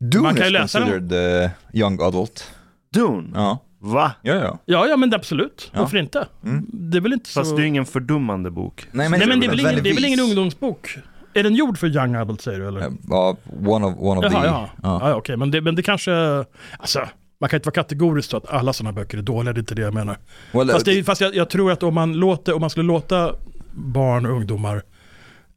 Dune 0.00 0.22
Man 0.22 0.34
kan 0.34 0.44
ju 0.46 0.52
läsa 0.52 0.80
den. 0.80 0.88
considered 0.88 1.44
uh, 1.44 1.50
young 1.80 1.98
adult. 2.02 2.50
Dune? 2.94 3.28
Ja, 3.34 3.58
Va? 3.80 4.12
ja, 4.22 4.34
ja. 4.34 4.58
Ja, 4.64 4.86
ja 4.88 4.96
men 4.96 5.14
absolut. 5.14 5.70
Ja. 5.72 5.80
Varför 5.80 5.96
inte? 5.96 6.28
Mm. 6.44 6.66
Det 6.72 6.96
är 6.96 7.00
väl 7.00 7.12
inte 7.12 7.28
så... 7.30 7.40
Fast 7.40 7.56
det 7.56 7.60
är 7.60 7.62
ju 7.62 7.68
ingen 7.68 7.86
fördummande 7.86 8.50
bok. 8.50 8.86
Nej 8.92 9.08
men 9.08 9.18
det 9.20 9.24
är, 9.24 9.28
väl 9.28 9.60
ingen, 9.60 9.82
det 9.82 9.90
är 9.90 9.94
väl 9.94 10.04
ingen 10.04 10.20
ungdomsbok? 10.20 10.96
Är 11.34 11.42
den 11.42 11.54
gjord 11.54 11.78
för 11.78 11.86
young 11.86 12.14
adult 12.14 12.40
säger 12.40 12.60
du 12.60 12.68
eller? 12.68 12.92
Ja, 13.08 13.36
one 13.66 13.86
of, 13.86 13.94
one 13.98 14.18
of 14.26 14.32
Jaha, 14.32 14.42
the... 14.42 14.48
ja. 14.48 14.68
ja. 14.82 15.10
ja 15.10 15.14
okej, 15.14 15.36
men, 15.36 15.50
det, 15.50 15.60
men 15.60 15.74
det 15.74 15.82
kanske... 15.82 16.44
Alltså, 16.78 17.00
man 17.38 17.50
kan 17.50 17.56
inte 17.56 17.66
vara 17.66 17.74
kategorisk 17.74 18.30
så 18.30 18.36
att 18.36 18.48
alla 18.48 18.72
sådana 18.72 18.92
böcker 18.92 19.18
är 19.18 19.22
dåliga, 19.22 19.52
det 19.52 19.58
är 19.58 19.60
inte 19.60 19.74
det 19.74 19.82
jag 19.82 19.94
menar. 19.94 20.18
Well, 20.52 20.70
Fast, 20.70 20.84
det, 20.84 21.04
fast 21.04 21.20
jag, 21.20 21.34
jag 21.34 21.50
tror 21.50 21.72
att 21.72 21.82
om 21.82 21.94
man, 21.94 22.12
låter, 22.12 22.52
om 22.54 22.60
man 22.60 22.70
skulle 22.70 22.86
låta 22.86 23.34
barn 23.72 24.26
och 24.26 24.32
ungdomar 24.32 24.82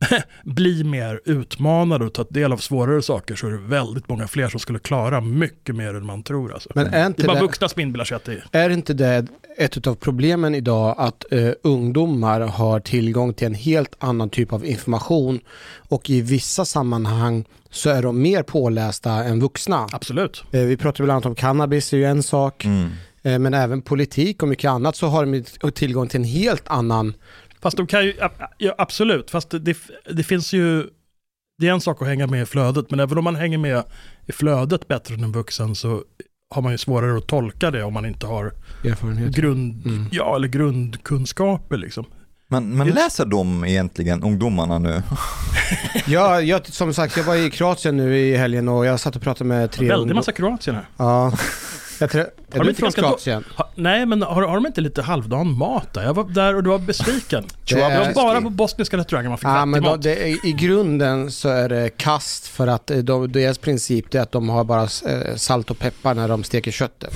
bli 0.44 0.84
mer 0.84 1.22
utmanade 1.26 2.06
och 2.06 2.14
ta 2.14 2.24
del 2.30 2.54
av 2.54 2.58
svårare 2.58 3.02
saker 3.02 3.36
så 3.36 3.48
är 3.48 3.52
det 3.52 3.58
väldigt 3.58 4.10
många 4.10 4.28
fler 4.28 4.50
som 4.50 4.60
skulle 4.60 4.80
klara 4.80 5.22
mycket 5.22 5.76
mer 5.76 5.94
än 5.94 6.06
man 6.06 6.24
tror. 6.24 6.54
Alltså. 6.54 6.70
Men 6.76 6.88
är 6.88 7.00
det 7.00 7.08
inte 7.08 7.24
är 7.24 7.28
bara 7.28 7.36
det, 7.36 7.42
vuxna 7.42 7.70
sig 7.70 8.16
att 8.16 8.24
det 8.24 8.34
är... 8.52 8.60
är 8.60 8.70
inte 8.70 8.94
det 8.94 9.28
ett 9.58 9.88
av 9.88 9.96
problemen 9.96 10.56
idag 10.56 10.96
att 10.98 11.32
eh, 11.32 11.52
ungdomar 11.64 12.42
har 12.42 12.80
tillgång 12.80 13.34
till 13.34 13.48
en 13.48 13.54
helt 13.54 13.96
annan 14.00 14.30
typ 14.30 14.54
av 14.54 14.66
information 14.66 15.40
och 15.90 16.10
i 16.10 16.22
vissa 16.22 16.66
sammanhang 16.66 17.46
så 17.70 17.90
är 17.90 18.02
de 18.02 18.22
mer 18.22 18.44
pålästa 18.44 19.12
än 19.12 19.40
vuxna. 19.40 19.88
Absolut. 19.92 20.44
Eh, 20.52 20.62
vi 20.62 20.78
pratar 20.78 21.04
bland 21.04 21.12
annat 21.16 21.26
om 21.26 21.36
cannabis, 21.36 21.94
är 21.94 21.98
ju 21.98 22.06
en 22.06 22.24
sak, 22.24 22.66
Mm. 22.66 22.90
eh, 23.24 23.40
men 23.40 23.54
även 23.54 23.82
politik 23.82 24.44
och 24.44 24.50
mycket 24.50 24.70
annat 24.70 24.96
så 24.96 25.08
har 25.08 25.26
de 25.26 25.72
tillgång 25.72 26.08
till 26.08 26.20
en 26.20 26.24
helt 26.26 26.68
annan 26.68 27.14
Fast 27.62 27.78
de 27.78 27.88
kan 27.88 28.06
ju, 28.06 28.14
ja, 28.58 28.76
absolut, 28.78 29.32
fast 29.32 29.50
det, 29.50 29.78
det, 30.12 30.24
finns 30.24 30.54
ju, 30.54 30.88
det 31.62 31.68
är 31.68 31.72
en 31.74 31.82
sak 31.82 32.02
att 32.02 32.08
hänga 32.08 32.28
med 32.28 32.42
i 32.42 32.46
flödet, 32.46 32.90
men 32.92 33.00
även 33.00 33.18
om 33.18 33.24
man 33.24 33.36
hänger 33.36 33.58
med 33.58 33.84
i 34.28 34.32
flödet 34.32 34.88
bättre 34.88 35.16
än 35.16 35.24
en 35.24 35.32
vuxen 35.32 35.76
så 35.76 36.04
har 36.56 36.62
man 36.62 36.72
ju 36.72 36.78
svårare 36.78 37.18
att 37.18 37.28
tolka 37.28 37.72
det 37.72 37.84
om 37.84 37.94
man 37.94 38.06
inte 38.06 38.26
har 38.28 38.54
erfarenhet. 38.86 39.36
grund, 39.36 39.86
Mm. 39.86 40.06
ja, 40.12 40.36
eller 40.36 40.48
grundkunskaper 40.48 41.78
liksom. 41.78 42.06
Men, 42.52 42.78
men 42.78 42.88
läser 42.90 43.26
de 43.26 43.66
egentligen, 43.66 44.24
ungdomarna 44.24 44.80
nu? 44.80 45.02
Ja, 46.08 46.42
jag, 46.42 46.68
som 46.68 46.94
sagt, 46.94 47.18
jag 47.18 47.24
var 47.24 47.36
i 47.36 47.52
Kroatien 47.52 47.98
nu 47.98 48.18
i 48.18 48.36
helgen 48.38 48.68
och 48.70 48.86
jag 48.86 49.00
satt 49.00 49.16
och 49.16 49.22
pratade 49.22 49.48
med 49.48 49.72
tre 49.72 49.88
Väldigt 49.88 50.16
massa 50.16 50.32
Kroatien 50.32 50.76
här. 50.76 50.86
Ja. 50.98 51.32
Jag 52.00 52.10
tror, 52.10 52.22
är 52.24 52.30
de 52.50 52.60
du 52.64 52.70
inte 52.70 52.80
från 52.82 52.92
Kroatien? 52.92 53.44
Ha, 53.58 53.70
nej, 53.76 54.06
men 54.06 54.22
har, 54.22 54.42
har 54.42 54.56
de 54.56 54.66
inte 54.66 54.82
lite 54.82 55.02
halvdan 55.02 55.58
mat 55.58 55.94
där? 55.94 56.04
Jag 56.04 56.14
var 56.14 56.24
där 56.30 56.56
och 56.56 56.64
du 56.64 56.70
var 56.70 56.80
besviken. 56.80 57.44
Det 57.70 57.76
Det 57.76 57.82
var 57.82 58.14
bara 58.14 58.42
på 58.42 58.50
bosniska 58.50 58.98
restauranger 58.98 59.30
man 59.30 59.38
fick 59.38 59.48
Ja, 59.48 59.66
men 59.66 59.84
då, 59.84 59.90
mat. 59.90 60.02
det, 60.02 60.30
är- 60.30 60.46
I 60.46 60.52
grunden 60.52 61.32
så 61.32 61.50
är 61.50 61.70
det 61.70 61.90
kast 61.98 62.48
för 62.48 62.68
att 62.68 62.92
eh, 62.92 62.98
de, 62.98 63.32
deras 63.32 63.58
princip 63.58 64.16
är 64.16 64.20
att 64.20 64.32
de 64.32 64.50
har 64.50 64.64
bara 64.64 64.84
eh, 64.84 65.36
salt 65.36 65.72
och 65.72 65.80
peppar 65.80 66.14
när 66.16 66.28
de 66.28 66.44
steker 66.44 66.72
köttet. 66.72 67.14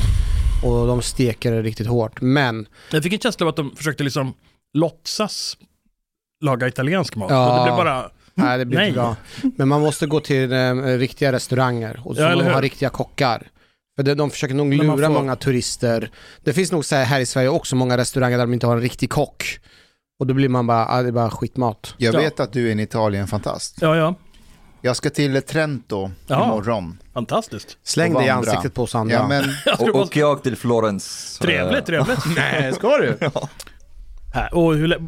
Och 0.63 0.87
de 0.87 1.01
steker 1.01 1.51
det 1.51 1.61
riktigt 1.61 1.87
hårt. 1.87 2.21
Men 2.21 2.67
Jag 2.91 3.03
fick 3.03 3.13
en 3.13 3.19
känsla 3.19 3.43
av 3.45 3.49
att 3.49 3.55
de 3.55 3.75
försökte 3.75 4.03
liksom 4.03 4.33
låtsas 4.73 5.57
laga 6.43 6.67
italiensk 6.67 7.15
mat. 7.15 7.31
Ja. 7.31 7.57
Det 7.57 7.63
blev 7.63 7.75
bara... 7.75 8.09
nej, 8.33 8.57
det 8.57 8.65
blir 8.65 8.81
inte 8.81 8.93
bra. 8.99 9.15
Men 9.55 9.67
man 9.67 9.81
måste 9.81 10.05
gå 10.05 10.19
till 10.19 10.51
eh, 10.53 10.75
riktiga 10.75 11.31
restauranger 11.31 12.01
och 12.03 12.15
så 12.15 12.21
Ja, 12.21 12.53
har 12.53 12.61
riktiga 12.61 12.89
kockar. 12.89 13.47
För 13.95 14.15
de 14.15 14.29
försöker 14.31 14.55
nog 14.55 14.73
lura 14.73 15.07
får- 15.07 15.13
många 15.13 15.35
turister. 15.35 16.11
Det 16.43 16.53
finns 16.53 16.71
nog 16.71 16.85
så 16.85 16.95
här, 16.95 17.03
här 17.05 17.19
i 17.19 17.25
Sverige 17.25 17.49
också 17.49 17.75
många 17.75 17.97
restauranger 17.97 18.37
där 18.37 18.45
de 18.45 18.53
inte 18.53 18.67
har 18.67 18.75
en 18.75 18.81
riktig 18.81 19.09
kock. 19.09 19.59
Och 20.19 20.27
då 20.27 20.33
blir 20.33 20.49
man 20.49 20.67
bara, 20.67 20.87
ah, 20.87 21.01
det 21.01 21.07
är 21.07 21.11
bara 21.11 21.29
skitmat. 21.29 21.93
Jag 21.97 22.15
Ja. 22.15 22.19
vet 22.19 22.39
att 22.39 22.53
du 22.53 22.67
är 22.67 22.71
en 22.71 22.79
Italien-fantast. 22.79 23.77
Ja, 23.81 23.95
ja. 23.97 24.15
Jag 24.81 24.95
ska 24.95 25.09
till 25.09 25.41
Trento 25.41 26.11
Ja. 26.27 26.45
imorgon. 26.45 26.97
Fantastiskt. 27.13 27.77
Släng 27.83 28.13
det 28.13 28.25
i 28.25 28.29
ansiktet 28.29 28.73
på 28.73 28.83
oss 28.83 28.95
andra. 28.95 29.13
Ja, 29.15 29.27
men 29.27 29.43
Och, 29.79 29.89
och 30.01 30.17
jag 30.17 30.43
till 30.43 30.55
Florens. 30.55 31.37
Trevligt, 31.41 31.85
trevligt. 31.85 32.19
Nej, 32.35 32.73
ska 32.73 32.97
du? 32.97 33.17
Här, 34.33 34.53
och 34.55 34.75
hur, 34.75 34.87
lä- 34.87 34.99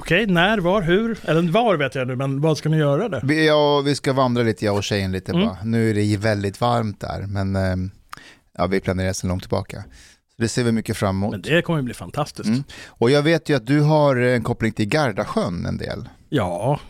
okej, 0.00 0.26
när, 0.26 0.58
var, 0.58 0.82
hur? 0.82 1.18
Eller 1.24 1.42
var 1.52 1.76
vet 1.76 1.94
jag 1.94 2.06
nu, 2.08 2.16
men 2.16 2.40
vad 2.40 2.58
ska 2.58 2.68
ni 2.68 2.76
göra 2.76 3.08
där? 3.08 3.20
vi, 3.24 3.46
ja, 3.46 3.80
vi 3.80 3.94
ska 3.94 4.12
vandra 4.12 4.42
lite, 4.42 4.64
jag 4.64 4.76
och 4.76 4.84
tjejen 4.84 5.12
lite 5.12 5.32
Mm. 5.32 5.46
bara. 5.46 5.56
Nu 5.64 5.90
är 5.90 5.94
det 5.94 6.02
ju 6.02 6.16
väldigt 6.16 6.60
varmt 6.60 7.00
där, 7.00 7.24
men 7.28 7.56
eh, 7.56 7.76
ja, 8.58 8.66
vi 8.66 8.80
planerar 8.80 9.12
sedan 9.12 9.28
långt 9.28 9.42
tillbaka. 9.42 9.84
Så 10.36 10.42
det 10.42 10.48
ser 10.48 10.64
vi 10.64 10.72
mycket 10.72 10.96
fram 10.96 11.16
emot. 11.16 11.30
Men 11.30 11.42
det 11.42 11.62
kommer 11.62 11.78
ju 11.78 11.82
bli 11.82 11.94
fantastiskt. 11.94 12.48
Mm. 12.48 12.64
Och 12.88 13.10
jag 13.10 13.22
vet 13.22 13.48
ju 13.48 13.56
att 13.56 13.66
du 13.66 13.80
har 13.80 14.16
en 14.16 14.42
koppling 14.42 14.72
till 14.72 14.88
Gardasjön 14.88 15.66
en 15.66 15.76
del. 15.76 16.08
Ja, 16.28 16.80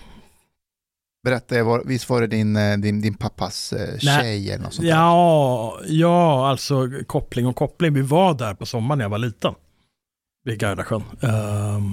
Berätta, 1.24 1.64
var, 1.64 1.82
visst 1.86 2.10
var 2.10 2.20
det 2.20 2.26
din, 2.26 2.56
eh, 2.56 2.76
din, 2.76 3.00
din 3.00 3.14
pappas 3.14 3.72
eh, 3.72 3.98
tjej 3.98 4.50
eller 4.50 4.64
något 4.64 4.74
sånt 4.74 4.86
där? 4.86 4.94
ja, 4.94 5.80
ja, 5.86 6.48
alltså 6.48 6.90
koppling 7.06 7.46
och 7.46 7.56
koppling. 7.56 7.94
Vi 7.94 8.02
var 8.02 8.34
där 8.34 8.54
på 8.54 8.66
sommaren 8.66 8.98
när 8.98 9.04
jag 9.04 9.10
var 9.10 9.18
liten. 9.18 9.54
Vid 10.44 10.58
Gardasjön. 10.58 11.02
Ehm, 11.20 11.92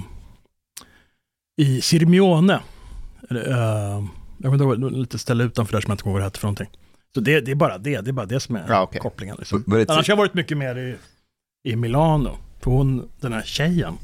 I 1.56 1.80
Sirmione. 1.80 2.60
Um, 3.30 4.10
jag 4.38 4.50
vet 4.50 4.60
inte, 4.60 4.96
lite 4.96 5.18
ställe 5.18 5.44
utanför 5.44 5.72
där 5.72 5.80
som 5.80 5.90
jag 5.90 5.94
inte 5.94 6.02
kommer 6.02 6.12
ihåg 6.12 6.20
vad 6.20 6.22
det 6.22 6.26
hette 6.26 6.38
för 6.38 6.46
någonting. 6.46 6.70
Så 7.16 7.20
det, 7.20 7.40
det 7.40 7.50
är 7.50 7.54
bara 7.54 7.78
det, 7.78 8.00
det 8.00 8.10
är 8.10 8.12
bara 8.12 8.26
det 8.26 8.40
som 8.40 8.56
är 8.56 8.64
Ja, 8.68 8.82
okej. 8.82 9.00
kopplingen. 9.00 9.36
Liksom. 9.38 9.64
Annars 9.68 9.88
har 9.88 10.04
jag 10.12 10.16
varit 10.16 10.34
mycket 10.34 10.58
mer 10.58 10.76
i, 10.78 10.96
i 11.72 11.76
Milano. 11.76 12.38
För 12.60 12.70
hon, 12.70 13.08
den 13.20 13.32
här 13.32 13.42
tjejen, 13.42 13.94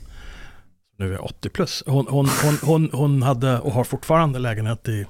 nu 0.99 1.15
är 1.15 1.25
80 1.25 1.49
plus, 1.49 1.83
hon, 1.87 2.07
hon, 2.09 2.29
hon, 2.45 2.59
hon, 2.63 2.91
hon 2.93 3.23
hade 3.23 3.59
och 3.59 3.73
har 3.73 3.85
fortfarande 3.85 4.39
lägenhet 4.39 4.89
i 4.89 5.07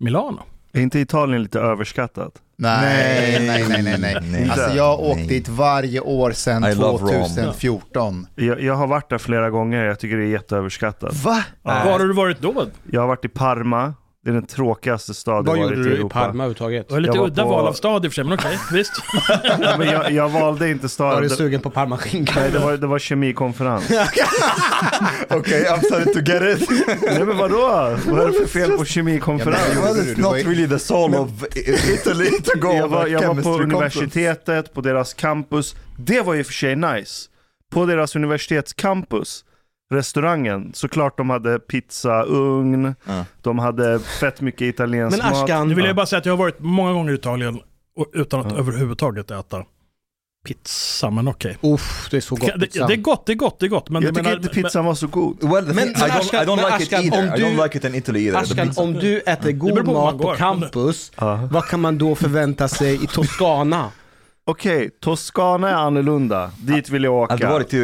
Milano. 0.00 0.42
Är 0.72 0.80
inte 0.80 0.98
Italien 0.98 1.42
lite 1.42 1.60
överskattat? 1.60 2.32
Nej, 2.56 3.46
nej, 3.46 3.68
nej, 3.68 3.82
nej, 3.82 3.98
nej. 4.00 4.16
Nej. 4.22 4.50
Alltså 4.50 4.76
jag 4.76 4.84
har 4.84 5.00
åkt 5.04 5.16
Nej. 5.16 5.28
dit 5.28 5.48
varje 5.48 6.00
år 6.00 6.30
sedan 6.32 6.64
I 6.64 6.74
love 6.74 6.98
Rome. 7.14 7.24
2014. 7.28 8.26
Jag, 8.34 8.62
jag 8.62 8.74
har 8.74 8.86
varit 8.86 9.10
där 9.10 9.18
flera 9.18 9.50
gånger, 9.50 9.84
jag 9.84 9.98
tycker 9.98 10.16
det 10.16 10.24
är 10.24 10.28
jätteöverskattat. 10.28 11.14
Va? 11.24 11.44
Ja. 11.62 11.82
Var 11.84 11.92
har 11.92 11.98
du 11.98 12.12
varit 12.12 12.40
då? 12.40 12.66
Jag 12.90 13.00
har 13.00 13.08
varit 13.08 13.24
i 13.24 13.28
Parma, 13.28 13.94
det 14.24 14.30
är 14.30 14.34
den 14.34 14.46
tråkigaste 14.46 15.14
staden 15.14 15.44
Vad 15.44 15.58
jag 15.58 15.62
varit 15.64 15.76
gjorde 15.78 15.88
i 15.88 15.90
du 15.90 15.96
i 15.96 15.98
Europa. 15.98 16.14
Parma 16.14 16.32
överhuvudtaget? 16.44 16.88
Det 16.88 16.94
var 16.94 17.00
lite 17.00 17.14
Jag 17.16 17.20
var 17.20 17.26
udda 17.28 17.42
på- 17.42 17.48
val 17.48 17.66
av 17.66 17.72
stad 17.72 18.04
i 18.04 18.08
och 18.08 18.12
för 18.12 18.14
sig, 18.14 18.24
men 18.24 18.32
okej, 18.32 18.58
visst. 18.72 18.92
Men 19.78 19.88
jag, 19.88 20.12
jag 20.12 20.28
valde 20.28 20.70
inte 20.70 20.82
Var 20.84 20.88
staden. 20.88 21.22
du 21.22 21.28
sugen 21.28 21.60
på 21.60 21.70
parmaskinka? 21.70 22.32
nej, 22.40 22.50
det, 22.50 22.58
var, 22.58 22.72
det 22.76 22.86
var 22.86 22.98
kemikonferens. 22.98 23.84
Okej, 25.30 25.64
I'm 25.68 25.84
starting 25.84 26.12
to 26.14 26.20
get 26.32 26.42
it. 26.62 26.70
nej 27.02 27.24
men 27.24 27.36
vadå? 27.38 27.96
Vad 28.06 28.20
är 28.20 28.26
det 28.26 28.32
för 28.32 28.46
fel 28.46 28.70
på 28.70 28.84
kemikonferens? 28.84 29.58
Ja, 29.74 29.80
men- 29.84 29.94
well, 29.94 30.06
it's 30.06 30.20
not 30.20 30.34
really 30.34 30.68
the 30.68 30.78
soul 30.78 31.14
of 31.14 31.30
Italy 31.94 32.30
to 32.30 32.58
go 32.58 32.72
jag 32.72 32.88
var, 32.88 33.06
jag 33.06 33.34
var 33.34 33.42
på 33.42 33.58
universitetet, 33.62 34.74
på 34.74 34.80
deras 34.80 35.14
campus. 35.14 35.74
Det 35.98 36.20
var 36.20 36.34
ju 36.34 36.44
för 36.44 36.52
sig 36.52 36.76
nice. 36.76 37.26
På 37.72 37.86
deras 37.86 38.16
universitetscampus, 38.16 39.44
restaurangen, 39.90 40.70
såklart 40.74 41.16
de 41.16 41.30
hade 41.30 41.58
pizza, 41.58 42.22
ugn, 42.22 42.94
Ja. 43.04 43.24
de 43.42 43.58
hade 43.58 43.98
fett 44.00 44.40
mycket 44.40 44.62
italiensk 44.62 45.18
Men 45.18 45.26
Ashkan, 45.32 45.68
Nu 45.68 45.74
vill 45.74 45.84
jag 45.84 45.96
bara 45.96 46.06
säga 46.06 46.18
att 46.18 46.26
jag 46.26 46.32
har 46.32 46.38
varit 46.38 46.60
många 46.60 46.92
gånger 46.92 47.12
i 47.12 47.14
Italien 47.14 47.60
och, 47.96 48.06
utan 48.12 48.40
att 48.40 48.52
Ja. 48.52 48.58
överhuvudtaget 48.58 49.30
äta 49.30 49.64
pizza, 50.46 51.10
men 51.10 51.28
okej. 51.28 51.58
Uff, 51.62 52.08
det 52.10 52.16
är 52.16 52.20
så 52.20 52.34
gott 52.34 52.50
Det, 52.56 52.66
det 52.86 52.92
är 52.92 52.96
gott, 52.96 53.26
det 53.26 53.32
är 53.32 53.36
gott, 53.36 53.58
det 53.58 53.66
är 53.66 53.68
gott. 53.68 53.90
Men 53.90 54.02
Jag 54.02 54.14
tycker 54.14 54.36
inte 54.36 54.48
pizzan 54.48 54.84
var 54.84 54.94
så 54.94 55.06
god. 55.06 55.36
Well, 55.42 55.64
Men- 55.66 55.74
thing, 55.76 55.86
I 55.88 55.92
don't, 55.94 56.08
Ashkan- 56.20 56.42
I 56.42 56.46
don't 56.46 56.56
like 56.56 56.82
it 56.82 56.92
Ashkan, 56.92 57.00
either. 57.04 57.18
om 57.18 57.24
I 57.34 57.38
du- 57.38 57.44
don't 57.44 57.62
like 57.64 57.78
it 57.78 57.84
in 57.84 57.94
Italy 57.94 58.20
either. 58.26 58.40
the 58.54 58.60
Ashkan, 58.62 58.84
om 58.84 58.92
du 58.92 59.18
äter 59.20 59.52
god 59.52 59.86
mat 59.86 60.18
på 60.18 60.34
campus, 60.34 61.12
vad 61.50 61.64
kan 61.64 61.80
man 61.80 61.98
då 61.98 62.14
förvänta 62.14 62.68
sig 62.68 63.04
i 63.04 63.06
Toscana? 63.06 63.90
Okej, 64.44 64.90
Toscana 65.00 65.70
är 65.70 65.74
annorlunda. 65.74 66.50
Dit 66.58 66.88
vill 66.90 67.04
jag 67.04 67.20
Hade 67.30 67.36
du 67.36 67.46
åka. 67.46 67.52
varit 67.52 67.74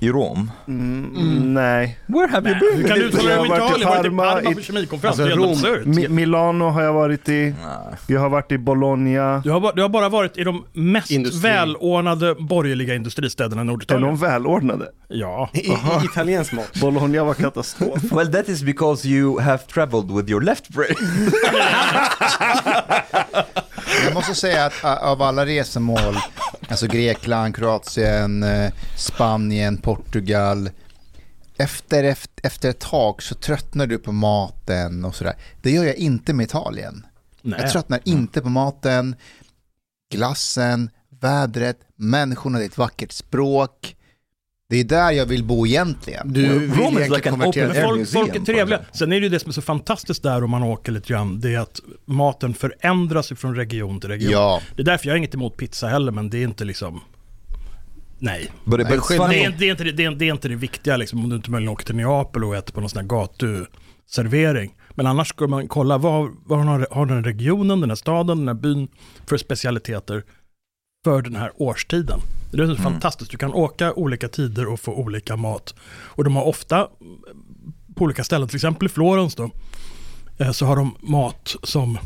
i 0.00 0.10
Rom? 0.10 0.50
Mm, 0.68 1.54
Nej. 1.54 1.98
Where 2.06 2.28
have 2.30 2.50
you 2.50 2.58
been? 2.60 2.76
Hur 2.80 2.88
kan 2.88 2.98
du 2.98 3.04
uttala 3.04 3.28
dig 3.28 3.38
om 3.38 3.46
Jag 3.46 3.54
har 3.54 3.60
varit 3.60 3.78
i 3.78 3.80
Italien? 3.80 3.86
Varit 3.88 4.06
i 4.06 4.08
Parma, 4.08 4.32
Parma 4.42 4.50
i- 4.50 4.54
på 4.54 4.60
kemikonferens? 4.60 5.20
Alltså, 5.20 5.36
det 5.36 5.42
är 5.46 5.50
absurt. 5.52 5.86
Mi- 5.86 6.08
Milano 6.08 6.64
har 6.70 6.82
jag 6.82 6.92
varit 6.92 7.28
i. 7.28 7.54
Nej. 7.64 7.98
Jag 8.06 8.20
har 8.20 8.28
varit 8.28 8.52
i 8.52 8.58
Bologna. 8.58 9.38
Du 9.44 9.50
har, 9.50 9.60
bara, 9.60 9.72
du 9.72 9.82
har 9.82 9.88
bara 9.88 10.08
varit 10.08 10.38
i 10.38 10.44
de 10.44 10.64
mest 10.72 11.10
Industri. 11.10 11.40
välordnade 11.50 12.34
borgerliga 12.34 12.94
industristäderna 12.94 13.62
i 13.62 13.64
Är 13.64 13.66
Norditalien. 13.66 14.02
de 14.08 14.16
välordnade? 14.16 14.88
Ja. 15.08 15.50
I, 15.52 15.58
i 15.58 15.76
italiensk 16.04 16.52
mått. 16.52 16.80
Bologna 16.80 17.24
var 17.24 17.34
katastrof. 17.34 18.02
Well, 18.12 18.32
that 18.32 18.48
is 18.48 18.62
because 18.62 19.08
you 19.08 19.40
have 19.40 19.58
traveled 19.58 20.10
with 20.10 20.30
your 20.30 20.40
left 20.42 20.68
brain. 20.68 20.94
Jag 24.02 24.14
måste 24.14 24.34
säga 24.34 24.64
att 24.64 24.84
av 24.84 25.22
alla 25.22 25.46
resemål, 25.46 26.16
alltså 26.68 26.86
Grekland, 26.86 27.56
Kroatien, 27.56 28.42
eh, 28.42 28.72
Spanien, 28.96 29.76
Portugal. 29.76 30.70
Efter, 31.56 32.04
efter, 32.04 32.46
efter 32.46 32.70
ett 32.70 32.78
tag 32.78 33.22
så 33.22 33.34
tröttnar 33.34 33.86
du 33.86 33.98
på 33.98 34.12
maten 34.12 35.04
och 35.04 35.14
sådär. 35.14 35.34
Det 35.62 35.70
gör 35.70 35.84
jag 35.84 35.96
inte 35.96 36.32
med 36.32 36.44
Italien. 36.44 37.06
Nej. 37.42 37.60
Jag 37.60 37.70
tröttnar 37.70 38.00
inte 38.04 38.40
på 38.40 38.48
maten, 38.48 39.16
glassen, 40.12 40.90
vädret, 41.20 41.78
människorna, 41.96 42.58
det 42.58 42.64
är 42.64 42.68
ett 42.68 42.78
vackert 42.78 43.12
språk. 43.12 43.93
Det 44.74 44.80
är 44.80 44.84
där 44.84 45.10
jag 45.10 45.26
vill 45.26 45.44
bo 45.44 45.66
egentligen. 45.66 46.32
Du 46.32 46.58
vill 46.58 46.80
egentligen 46.80 47.12
like 47.12 47.28
an 47.28 47.38
konvertera 47.38 47.70
open 47.70 47.82
folk, 47.82 48.08
folk 48.08 48.36
är 48.36 48.40
trevliga. 48.40 48.80
Sen 48.92 49.12
är 49.12 49.20
det 49.20 49.24
ju 49.24 49.28
det 49.28 49.40
som 49.40 49.48
är 49.48 49.52
så 49.52 49.62
fantastiskt 49.62 50.22
där 50.22 50.44
om 50.44 50.50
man 50.50 50.62
åker 50.62 50.92
lite 50.92 51.08
grann, 51.08 51.40
det 51.40 51.54
är 51.54 51.58
att 51.58 51.80
maten 52.04 52.54
förändras 52.54 53.28
från 53.36 53.56
region 53.56 54.00
till 54.00 54.10
region. 54.10 54.32
Ja, 54.32 54.60
Det 54.76 54.82
är 54.82 54.86
därför 54.86 55.06
jag 55.06 55.12
har 55.12 55.16
inget 55.16 55.34
emot 55.34 55.56
pizza 55.56 55.88
heller, 55.88 56.12
men 56.12 56.30
det 56.30 56.38
är 56.38 56.42
inte 56.42 56.64
liksom... 56.64 57.00
Nej. 58.18 58.52
But, 58.64 58.78
but 58.78 58.88
it's 58.88 59.08
Det 59.08 59.44
är, 59.44 59.54
det, 59.58 59.66
är 59.66 59.70
inte, 59.70 59.84
det, 59.84 60.04
är, 60.04 60.10
det 60.10 60.28
är 60.28 60.32
inte 60.32 60.48
det 60.48 60.54
viktiga 60.54 60.96
liksom, 60.96 61.24
om 61.24 61.30
du 61.30 61.36
inte 61.36 61.50
möjligen 61.50 61.72
åker 61.72 61.84
till 61.86 61.96
Neapel 61.96 62.44
och 62.44 62.56
äter 62.56 62.72
på 62.72 62.80
någon 62.80 62.90
sån 62.90 63.00
här 63.00 63.08
gatuservering. 63.08 64.74
Men 64.90 65.06
annars 65.06 65.28
ska 65.28 65.46
man 65.46 65.68
kolla 65.68 65.98
vad, 65.98 66.30
vad 66.46 66.58
har, 66.58 66.86
har 66.90 67.06
den 67.06 67.24
regionen, 67.24 67.80
den 67.80 67.90
här 67.90 67.96
staden, 67.96 68.38
den 68.38 68.48
här 68.48 68.54
byn 68.54 68.88
för 69.26 69.36
specialiteter 69.36 70.22
för 71.04 71.22
den 71.22 71.36
här 71.36 71.52
årstiden. 71.56 72.20
Det 72.56 72.62
är 72.62 72.66
så 72.76 72.82
fantastiskt, 72.82 73.30
du 73.30 73.36
kan 73.36 73.52
åka 73.52 73.92
olika 73.92 74.28
tider 74.28 74.68
och 74.68 74.80
få 74.80 74.92
olika 74.94 75.36
mat. 75.36 75.74
Och 76.04 76.24
de 76.24 76.36
har 76.36 76.42
ofta 76.44 76.88
på 77.96 78.04
olika 78.04 78.24
ställen, 78.24 78.48
till 78.48 78.56
exempel 78.56 78.86
i 78.86 78.88
Florens 78.88 79.34
då, 79.34 79.50
eh, 80.38 80.50
så 80.50 80.66
har 80.66 80.76
de 80.76 80.96
mat 81.00 81.56
som 81.62 81.98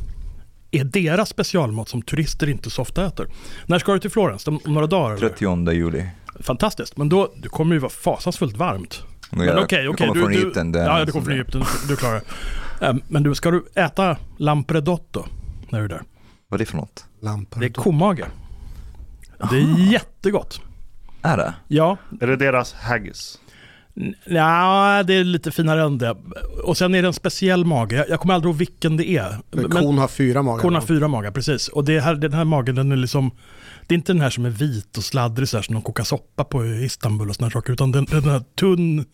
är 0.71 0.85
deras 0.85 1.29
specialmat 1.29 1.89
som 1.89 2.03
turister 2.03 2.49
inte 2.49 2.71
så 2.71 2.83
ofta 2.83 3.07
äter. 3.07 3.29
När 3.67 3.79
ska 3.79 3.93
du 3.93 3.99
till 3.99 4.11
Florens? 4.11 4.47
Om 4.49 4.61
några 4.65 4.87
dagar? 4.87 5.17
eller? 5.17 5.29
30 5.29 5.73
juli. 5.73 6.07
Fantastiskt, 6.41 6.97
men 6.97 7.09
då 7.09 7.33
det 7.43 7.49
kommer 7.49 7.75
ju 7.75 7.79
vara 7.79 7.91
fasansfullt 7.91 8.57
varmt. 8.57 9.03
Men 9.31 9.47
Jag- 9.47 9.65
okej, 9.65 9.89
okej. 9.89 9.97
kommer 10.07 10.15
du, 10.15 10.21
från 10.21 10.33
du, 10.33 10.39
Egypten. 10.39 10.73
Ja, 10.75 11.05
du 11.05 11.13
kommer 11.13 11.25
från 11.25 11.35
Egypten, 11.35 11.63
du 11.89 11.97
klarar 11.97 12.23
det. 12.81 12.87
Eh, 12.87 12.95
Men 13.09 13.23
du, 13.23 13.35
ska 13.35 13.51
du 13.51 13.65
äta 13.75 14.17
lampredotto 14.37 15.25
när 15.69 15.79
du 15.79 15.85
är 15.85 15.89
där? 15.89 16.03
Vad 16.49 16.61
är 16.61 16.65
det 16.65 16.71
för 16.71 16.77
något? 16.77 17.05
Lampor. 17.23 17.61
Det 17.61 17.67
är 17.67 17.71
komage. 17.71 18.21
Det 19.51 19.57
är 19.57 19.93
jättegott. 19.93 20.61
Är 21.23 21.37
det? 21.37 21.55
Ja, 21.69 21.97
Är 22.21 22.27
det 22.27 22.37
deras 22.37 22.73
haggis? 22.73 23.39
Ja, 24.25 25.03
det 25.07 25.15
är 25.15 25.25
lite 25.25 25.51
finare 25.51 25.83
än 25.83 25.99
det. 25.99 26.17
Och 26.65 26.77
sen 26.77 26.95
är 26.95 27.03
det 27.03 27.09
en 27.09 27.15
speciell 27.15 27.65
mage. 27.65 27.97
Jag- 27.97 28.09
Jag 28.09 28.21
kommer 28.21 28.35
aldrig 28.35 28.51
ihåg 28.51 28.59
vilken 28.59 28.97
det 28.97 29.09
är. 29.11 29.37
Men 29.51 29.71
kon 29.71 29.99
har 29.99 30.09
fyra 30.09 30.43
magar. 30.43 30.63
kon 30.63 30.75
har 30.75 30.81
fyra 30.83 31.09
magar, 31.09 31.31
precis. 31.31 31.69
Och 31.69 31.85
det 31.85 32.01
här, 32.01 32.15
den 32.15 32.33
här 32.33 32.45
magen, 32.45 32.75
den 32.75 32.93
är 32.93 32.97
liksom... 32.97 33.31
Det 33.87 33.95
är 33.95 33.97
inte 33.97 34.13
den 34.13 34.21
här 34.23 34.31
som 34.31 34.45
är 34.45 34.51
vit 34.51 34.97
och 34.97 35.05
sladdrig 35.05 35.49
så 35.49 35.57
här 35.57 35.63
som 35.63 35.75
de 35.75 35.83
kokar 35.83 36.05
soppa 36.05 36.45
på 36.45 36.65
i 36.67 36.85
Istanbul 36.85 37.29
och 37.29 37.35
sådana 37.37 37.51
saker. 37.51 37.73
Utan 37.73 37.93
den, 37.93 38.05
den 38.05 38.25
här 38.25 38.43
tunn... 38.61 39.05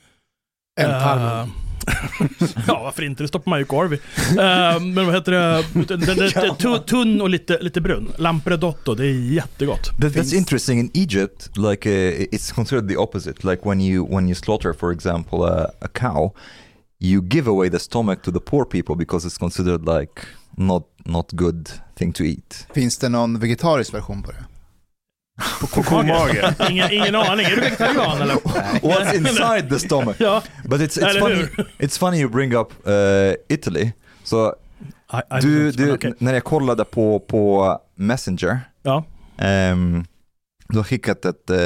Ändtarmen. 0.80 1.38
eh, 1.48 1.48
ja, 2.66 2.80
varför 2.82 3.02
inte? 3.02 3.22
Det 3.22 3.28
stoppar 3.28 3.50
man 3.50 3.58
ju 3.58 3.64
korv 3.64 3.92
i. 3.94 4.00
Eh, 4.28 4.80
men 4.80 5.06
vad 5.06 5.14
heter 5.14 5.32
det? 5.32 5.64
Den, 5.72 6.00
den, 6.00 6.16
den, 6.16 6.56
tu- 6.58 6.78
tunn 6.78 7.20
och 7.20 7.30
lite, 7.30 7.58
lite 7.60 7.80
brun. 7.80 8.12
Lampredotto, 8.18 8.94
det 8.94 9.06
är 9.06 9.32
jättegott. 9.32 9.90
That, 10.00 10.12
that's 10.12 10.34
interesting. 10.36 10.78
In 10.80 10.90
Egypt, 10.94 11.56
like 11.56 11.88
uh, 11.90 12.20
it's 12.34 12.54
considered 12.54 12.88
the 12.88 12.96
opposite. 12.96 13.44
Like 13.50 13.68
when 13.68 13.80
you 13.80 14.06
when 14.14 14.26
you 14.28 14.34
slaughter, 14.34 14.72
for 14.72 14.92
example, 14.92 15.38
a, 15.38 15.70
a 15.80 15.88
cow, 15.94 16.32
you 17.00 17.22
give 17.22 17.50
away 17.50 17.70
the 17.70 17.78
stomach 17.78 18.22
to 18.22 18.30
the 18.32 18.40
poor 18.40 18.64
people 18.64 18.96
because 18.96 19.28
it's 19.28 19.38
considered 19.38 19.80
like 19.98 20.22
not 20.56 20.82
not 21.06 21.26
good 21.32 21.68
thing 21.98 22.12
to 22.12 22.24
eat. 22.24 22.66
finns 22.74 22.98
det 22.98 23.08
någon 23.08 23.38
vegetarisk 23.38 23.94
version 23.94 24.22
på 24.22 24.30
det? 24.32 24.44
På 25.60 25.82
komage? 25.82 26.54
Ingen, 26.70 26.92
ingen 26.92 27.14
aning. 27.14 27.46
Är 27.46 27.50
du 27.50 27.60
vegetarian 27.60 28.20
eller? 28.22 28.34
What's 28.82 29.14
inside 29.16 29.68
the 29.70 29.78
stomach? 29.78 30.16
Ja. 30.18 30.42
But 30.64 30.80
it's 30.80 30.98
it's 30.98 31.06
Eller 31.08 31.20
funny. 31.20 31.34
hur? 31.34 31.68
It's 31.78 31.98
funny 31.98 32.20
you 32.20 32.28
bring 32.30 32.54
up 32.54 32.72
uh, 32.88 33.34
Italy. 33.48 33.92
Så 34.24 34.54
I, 35.12 35.16
I 35.38 35.40
du, 35.40 35.70
du 35.72 35.92
okej. 35.92 36.14
när 36.18 36.34
jag 36.34 36.44
kollade 36.44 36.84
på 36.84 37.20
på 37.20 37.78
Messenger, 37.94 38.60
Ja. 38.82 39.04
um, 39.72 40.04
du 40.68 40.76
har 40.76 40.84
skickat 40.84 41.24
ett 41.24 41.50
uh, 41.50 41.58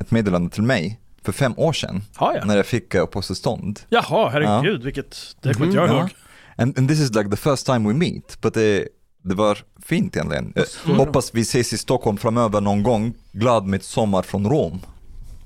ett 0.00 0.10
meddelande 0.10 0.50
till 0.50 0.62
mig 0.62 1.00
för 1.24 1.32
fem 1.32 1.54
år 1.56 1.72
sedan 1.72 2.02
Har 2.16 2.34
jag? 2.34 2.46
när 2.46 2.56
jag 2.56 2.66
fick 2.66 2.94
uh, 2.94 3.02
uppehållstillstånd. 3.02 3.80
Jaha, 3.88 4.28
herregud, 4.28 4.82
vilket... 4.84 5.36
Det 5.40 5.54
kommer 5.54 5.66
inte 5.66 5.78
jag 5.78 5.88
Ja. 5.88 5.98
ihåg. 5.98 6.08
And, 6.56 6.78
and 6.78 6.88
this 6.88 7.00
is 7.00 7.14
like 7.14 7.30
the 7.30 7.36
first 7.36 7.66
time 7.66 7.88
we 7.88 7.94
meet, 7.94 8.40
but 8.40 8.54
det, 8.54 8.88
det 9.22 9.34
var 9.34 9.58
fint 9.84 10.16
egentligen. 10.16 10.52
Jag 10.86 10.94
hoppas 10.94 11.34
vi 11.34 11.40
ses 11.40 11.72
i 11.72 11.78
Stockholm 11.78 12.16
framöver 12.16 12.60
någon 12.60 12.82
gång. 12.82 13.14
Glad 13.32 13.66
midsommar 13.66 14.22
från 14.22 14.50
Rom. 14.50 14.80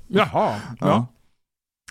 Jaha, 0.07 0.55
ja. 0.79 1.07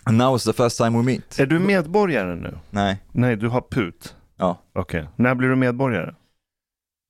Ja. 0.04 0.12
Now 0.12 0.36
is 0.36 0.44
the 0.44 0.52
first 0.52 0.78
time 0.78 0.98
we 0.98 1.04
meet. 1.04 1.38
Är 1.38 1.46
du 1.46 1.58
medborgare 1.58 2.34
nu? 2.36 2.58
Nej. 2.70 2.98
Nej, 3.12 3.36
du 3.36 3.48
har 3.48 3.60
PUT. 3.60 4.14
Ja. 4.36 4.58
Okej. 4.74 5.08
När 5.16 5.34
blir 5.34 5.48
du 5.48 5.56
medborgare? 5.56 6.14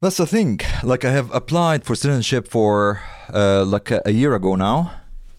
That's 0.04 0.16
the 0.16 0.26
thing. 0.26 0.58
Like 0.84 1.08
I 1.08 1.10
have 1.10 1.28
applied 1.32 1.84
for 1.84 1.94
citizenship 1.94 2.52
for 2.52 2.98
uh, 3.34 3.74
like 3.74 3.96
a, 3.96 4.00
a 4.04 4.10
year 4.10 4.34
ago 4.34 4.56
now. 4.56 4.86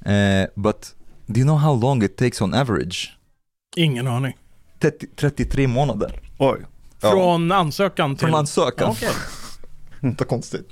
Uh, 0.05 0.47
but 0.55 0.95
do 1.25 1.39
you 1.39 1.45
know 1.45 1.57
how 1.57 1.81
long 1.81 2.03
it 2.03 2.17
takes 2.17 2.41
on 2.41 2.53
average? 2.53 3.17
Ingen 3.77 4.07
aning. 4.07 4.37
30, 4.79 5.07
33 5.15 5.67
månader. 5.67 6.19
Oj. 6.37 6.65
Ja. 7.01 7.11
Från 7.11 7.51
ansökan 7.51 8.15
till... 8.15 8.27
Från 8.27 8.39
ansökan. 8.39 8.89
Okej. 8.89 9.09
Inte 10.07 10.25
konstigt. 10.25 10.67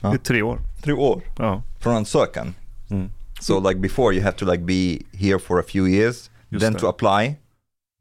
Det 0.00 0.06
är 0.06 0.16
tre 0.18 0.42
år. 0.42 0.58
Tre 0.82 0.92
år. 0.92 1.22
Ja. 1.38 1.62
Från 1.80 1.96
ansökan. 1.96 2.54
Mm. 2.90 3.10
So 3.40 3.68
like 3.68 3.80
before 3.80 4.14
you 4.14 4.24
have 4.24 4.36
to 4.36 4.44
like 4.50 4.64
be 4.64 4.98
here 5.18 5.38
for 5.38 5.60
a 5.60 5.64
few 5.68 5.88
years, 5.88 6.30
Just 6.48 6.64
then 6.64 6.72
det. 6.72 6.78
to 6.78 6.86
apply, 6.86 7.36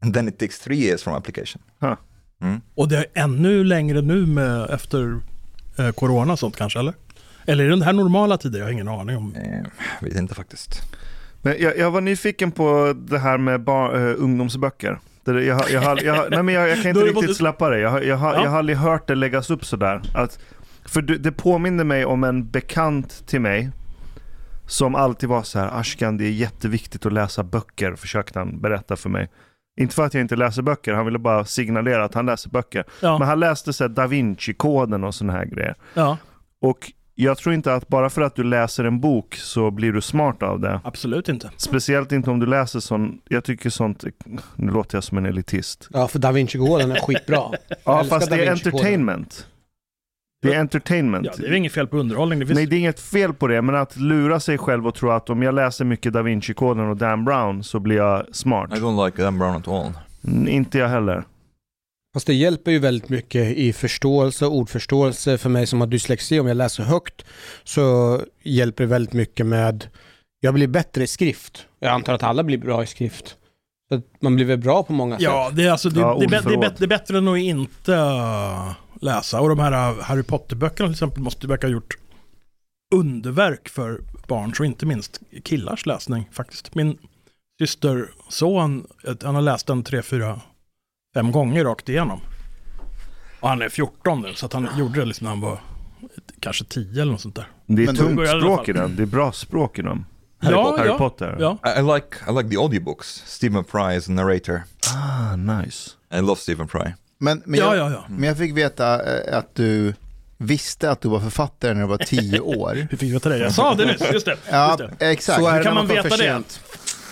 and 0.02 0.14
then 0.14 0.28
it 0.28 0.40
takes 0.40 0.60
three 0.60 0.78
years 0.78 1.04
from 1.04 1.14
application. 1.14 1.62
Huh. 1.80 1.96
Mm. 2.42 2.62
Och 2.76 2.88
det 2.88 2.98
är 2.98 3.06
ännu 3.14 3.64
längre 3.64 4.02
nu 4.02 4.26
med, 4.26 4.70
efter 4.70 5.20
eh, 5.78 5.92
corona 5.92 6.34
och 6.34 6.40
sånt 6.40 6.56
kanske, 6.58 6.80
eller? 6.80 6.94
Eller 7.46 7.64
är 7.64 7.68
det 7.68 7.76
den 7.76 7.82
här 7.82 7.94
normala 7.94 8.38
tider? 8.38 8.60
Jag 8.60 8.66
har 8.66 8.72
ingen 8.72 8.88
aning 8.88 9.18
om. 9.18 9.36
Eh, 9.36 9.66
vet 10.02 10.16
inte 10.16 10.36
faktiskt. 10.36 10.82
Men 11.42 11.56
jag, 11.60 11.78
jag 11.78 11.92
var 11.92 12.02
nyfiken 12.02 12.52
på 12.52 12.96
det 12.98 13.20
här 13.20 13.38
med 13.38 13.62
bar, 13.64 13.96
uh, 13.96 14.16
ungdomsböcker. 14.24 15.00
Det, 15.26 15.44
jag, 15.44 15.56
har- 15.56 15.70
jag, 15.70 15.82
har- 15.82 16.04
jag, 16.04 16.14
har- 16.16 16.30
nej, 16.30 16.44
men 16.44 16.56
jag, 16.56 16.70
jag 16.70 16.82
kan 16.82 16.90
inte 16.90 17.00
riktigt 17.04 17.16
både- 17.16 17.34
släppa 17.36 17.70
det. 17.70 17.80
Jag, 17.80 17.90
har- 17.90 18.02
jag, 18.02 18.18
har- 18.18 18.34
Ja. 18.34 18.58
aldrig 18.58 18.78
hört 18.78 19.08
det 19.08 19.16
läggas 19.16 19.50
upp 19.50 19.66
sådär. 19.66 20.02
Att, 20.16 20.40
för 20.86 21.02
det, 21.02 21.18
det 21.18 21.32
påminner 21.32 21.84
mig 21.84 22.06
om 22.06 22.24
en 22.24 22.50
bekant 22.50 23.28
till 23.28 23.42
mig 23.42 23.70
som 24.68 24.96
alltid 24.96 25.30
var 25.30 25.44
så 25.44 25.60
här, 25.60 25.80
Ashkan 25.80 26.18
det 26.18 26.26
är 26.26 26.32
jätteviktigt 26.32 27.06
att 27.06 27.14
läsa 27.14 27.44
böcker, 27.44 27.96
försökte 27.96 28.40
han 28.40 28.62
berätta 28.62 28.96
för 28.96 29.10
mig. 29.10 29.30
Inte 29.80 29.96
för 29.96 30.06
att 30.06 30.14
jag 30.14 30.22
inte 30.22 30.36
läser 30.36 30.62
böcker, 30.62 30.94
han 30.94 31.06
ville 31.06 31.20
bara 31.20 31.46
signalera 31.46 32.06
att 32.06 32.14
han 32.14 32.26
läser 32.26 32.50
böcker. 32.50 32.84
Ja, 33.02 33.18
Men 33.20 33.28
han 33.28 33.40
läste 33.40 33.74
så 33.74 33.84
här 33.84 33.90
Da 33.90 34.08
Vinci-koden 34.08 35.04
och 35.04 35.16
sådana 35.16 35.34
här 35.34 35.46
grejer. 35.46 35.76
ja 35.94 36.18
Och 36.62 36.92
jag 37.16 37.38
tror 37.38 37.56
inte 37.56 37.74
att 37.74 37.88
bara 37.88 38.10
för 38.10 38.22
att 38.22 38.36
du 38.36 38.44
läser 38.44 38.84
en 38.84 39.00
bok 39.00 39.36
så 39.36 39.72
blir 39.72 39.92
du 39.92 40.02
smart 40.02 40.44
av 40.44 40.60
det. 40.60 40.80
absolut 40.84 41.30
inte. 41.30 41.52
Speciellt 41.58 42.12
inte 42.12 42.30
om 42.30 42.40
du 42.40 42.46
läser 42.46 42.80
sån, 42.80 43.20
jag 43.30 43.44
tycker 43.44 43.70
sånt, 43.70 44.04
nu 44.56 44.72
låter 44.72 44.96
jag 44.96 45.04
som 45.04 45.18
en 45.18 45.26
elitist. 45.26 45.88
Ja, 45.94 46.08
för 46.08 46.20
Da 46.20 46.32
Vinci-koden 46.32 46.92
är 46.92 47.00
skitbra. 47.00 47.42
Ja 47.84 48.04
fast 48.04 48.30
det 48.30 48.46
är 48.46 48.52
entertainment. 48.52 49.48
Det 50.42 50.54
är 50.54 50.60
entertainment. 50.60 51.26
Ja, 51.26 51.34
det 51.38 51.48
är 51.48 51.54
inget 51.54 51.72
fel 51.72 51.88
på 51.88 51.98
underhållning. 51.98 52.40
Det 52.40 52.46
finns... 52.46 52.56
Nej 52.56 52.66
det 52.66 52.76
är 52.76 52.78
inget 52.80 53.00
fel 53.00 53.34
på 53.34 53.48
det, 53.48 53.62
men 53.62 53.76
att 53.76 53.98
lura 53.98 54.40
sig 54.40 54.58
själv 54.58 54.88
och 54.88 54.96
tro 54.96 55.10
att 55.12 55.30
om 55.30 55.44
jag 55.44 55.56
läser 55.56 55.86
mycket 55.86 56.14
Da 56.14 56.22
Vinci-koden 56.22 56.90
och 56.90 56.98
Dan 56.98 57.26
Brown 57.26 57.64
så 57.64 57.80
blir 57.80 57.96
jag 57.96 58.36
smart. 58.36 58.70
I 58.78 58.80
don't 58.80 59.06
like 59.06 59.22
Dan 59.22 59.38
Brown 59.38 59.56
at 59.56 59.68
all. 59.68 59.92
Mm, 60.28 60.48
inte 60.48 60.78
jag 60.78 60.88
heller. 60.90 61.24
Fast 62.16 62.28
det 62.28 62.34
hjälper 62.34 62.72
ju 62.72 62.80
väldigt 62.80 63.10
mycket 63.10 63.58
i 63.58 63.74
förståelse 63.74 64.46
och 64.46 64.56
ordförståelse 64.56 65.38
för 65.38 65.50
mig 65.50 65.68
som 65.68 65.80
har 65.80 65.88
dyslexi. 65.88 66.40
Om 66.40 66.48
jag 66.48 66.58
läser 66.58 66.84
högt 66.84 67.26
så 67.64 68.20
hjälper 68.44 68.84
det 68.84 68.88
väldigt 68.90 69.14
mycket 69.14 69.46
med, 69.46 69.88
jag 70.40 70.54
blir 70.54 70.68
bättre 70.68 71.04
i 71.04 71.08
skrift. 71.08 71.66
Jag 71.80 71.92
antar 71.92 72.14
att 72.14 72.24
alla 72.24 72.44
blir 72.44 72.58
bra 72.58 72.84
i 72.84 72.88
skrift. 72.88 73.36
Så 73.90 74.02
man 74.22 74.36
blir 74.36 74.46
väl 74.46 74.58
bra 74.58 74.84
på 74.84 74.94
många 74.94 75.18
Ja, 75.20 75.48
sätt. 75.50 75.58
det 75.58 75.64
är, 75.64 75.72
alltså, 75.72 75.90
det, 75.90 76.00
Ja, 76.00 76.18
det, 76.20 76.26
det, 76.28 76.38
bä- 76.38 76.74
det 76.78 76.86
är 76.86 76.88
bättre 76.88 77.18
än 77.18 77.28
att 77.28 77.38
inte 77.38 77.96
läsa. 79.02 79.42
Och 79.42 79.50
de 79.50 79.60
här 79.60 79.72
äh, 79.72 80.00
Harry 80.04 80.24
Potter-böckerna 80.24 80.88
till 80.90 80.94
exempel 80.94 81.24
måste 81.24 81.48
verka 81.48 81.68
ha 81.68 81.72
gjort 81.72 81.98
underverk 82.96 83.70
för 83.70 84.02
barns 84.28 84.60
och 84.60 84.66
inte 84.66 84.86
minst 84.86 85.20
killars 85.44 85.86
läsning 85.86 86.30
faktiskt. 86.32 86.76
Min 86.76 86.98
systerson, 87.62 88.88
han 89.24 89.36
har 89.36 89.42
läst 89.42 89.68
den 89.68 89.84
tre, 89.84 90.02
fyra, 90.02 90.42
fem 91.16 91.32
gånger 91.32 91.64
rakt 91.66 91.90
igenom. 91.90 92.20
Och 93.40 93.50
han 93.50 93.62
är 93.62 93.70
14 93.70 94.22
nu, 94.22 94.34
så 94.34 94.46
att 94.46 94.54
han 94.54 94.70
gjorde 94.78 95.00
det 95.00 95.06
liksom 95.06 95.26
när 95.26 95.30
han 95.32 95.42
var 95.42 95.60
kanske 96.40 96.66
10 96.66 97.02
eller 97.02 97.12
något 97.12 97.22
sånt 97.22 97.36
där. 97.36 97.48
Det 97.66 97.82
är 97.82 97.86
Men 97.86 97.96
tungt 97.96 98.28
språk 98.30 98.70
i 98.70 98.74
den. 98.74 98.96
Det 98.96 99.02
är 99.04 99.08
bra 99.08 99.32
språk 99.32 99.80
i 99.80 99.82
den. 99.82 100.06
Harry 100.42 100.54
ja, 100.54 100.76
Harry 100.78 100.88
ja, 100.88 100.98
Potter. 100.98 101.38
Ja. 101.40 101.58
I, 101.66 101.80
I 101.80 101.84
like 101.84 102.08
I 102.30 102.34
like 102.38 102.50
the 102.50 102.58
audiobooks. 102.58 103.24
Stephen 103.26 103.64
Fry 103.64 103.96
is 103.98 104.10
a 104.10 104.12
narrator. 104.12 104.62
Ah, 104.96 105.36
nice. 105.36 105.92
I 106.14 106.22
love 106.22 106.36
Stephen 106.36 106.68
Fry. 106.68 106.94
Men, 107.18 107.42
men, 107.46 107.60
Ja, 107.60 107.76
jag, 107.76 107.92
ja, 107.92 107.94
ja. 107.96 108.06
men 108.10 108.24
jag 108.24 108.38
fick 108.38 108.58
veta 108.58 109.18
eh, 109.18 109.38
att 109.38 109.56
du 109.56 109.94
visste 110.38 110.92
att 110.92 111.02
du 111.02 111.10
var 111.10 111.20
författare 111.20 111.74
när 111.74 111.82
du 111.82 111.88
var 111.88 111.98
tio 111.98 112.40
år. 112.60 112.76
Hur 112.76 112.88
fick 112.98 113.00
du 113.00 113.14
veta 113.14 113.30
det? 113.30 113.38
Jag 113.38 113.54
sa 113.54 113.74
det 113.76 113.86
nyss, 113.86 114.02
just 114.14 114.26
det. 114.26 114.38
Ja, 114.52 114.78
Just 114.80 115.00
det. 115.00 115.12
exakt. 115.12 115.40
Så 115.40 115.48
är 115.48 115.58
Hur 115.58 115.64
kan 115.64 115.76
man 115.76 115.88
får 115.88 115.96
veta 115.96 116.18
det? 116.18 116.44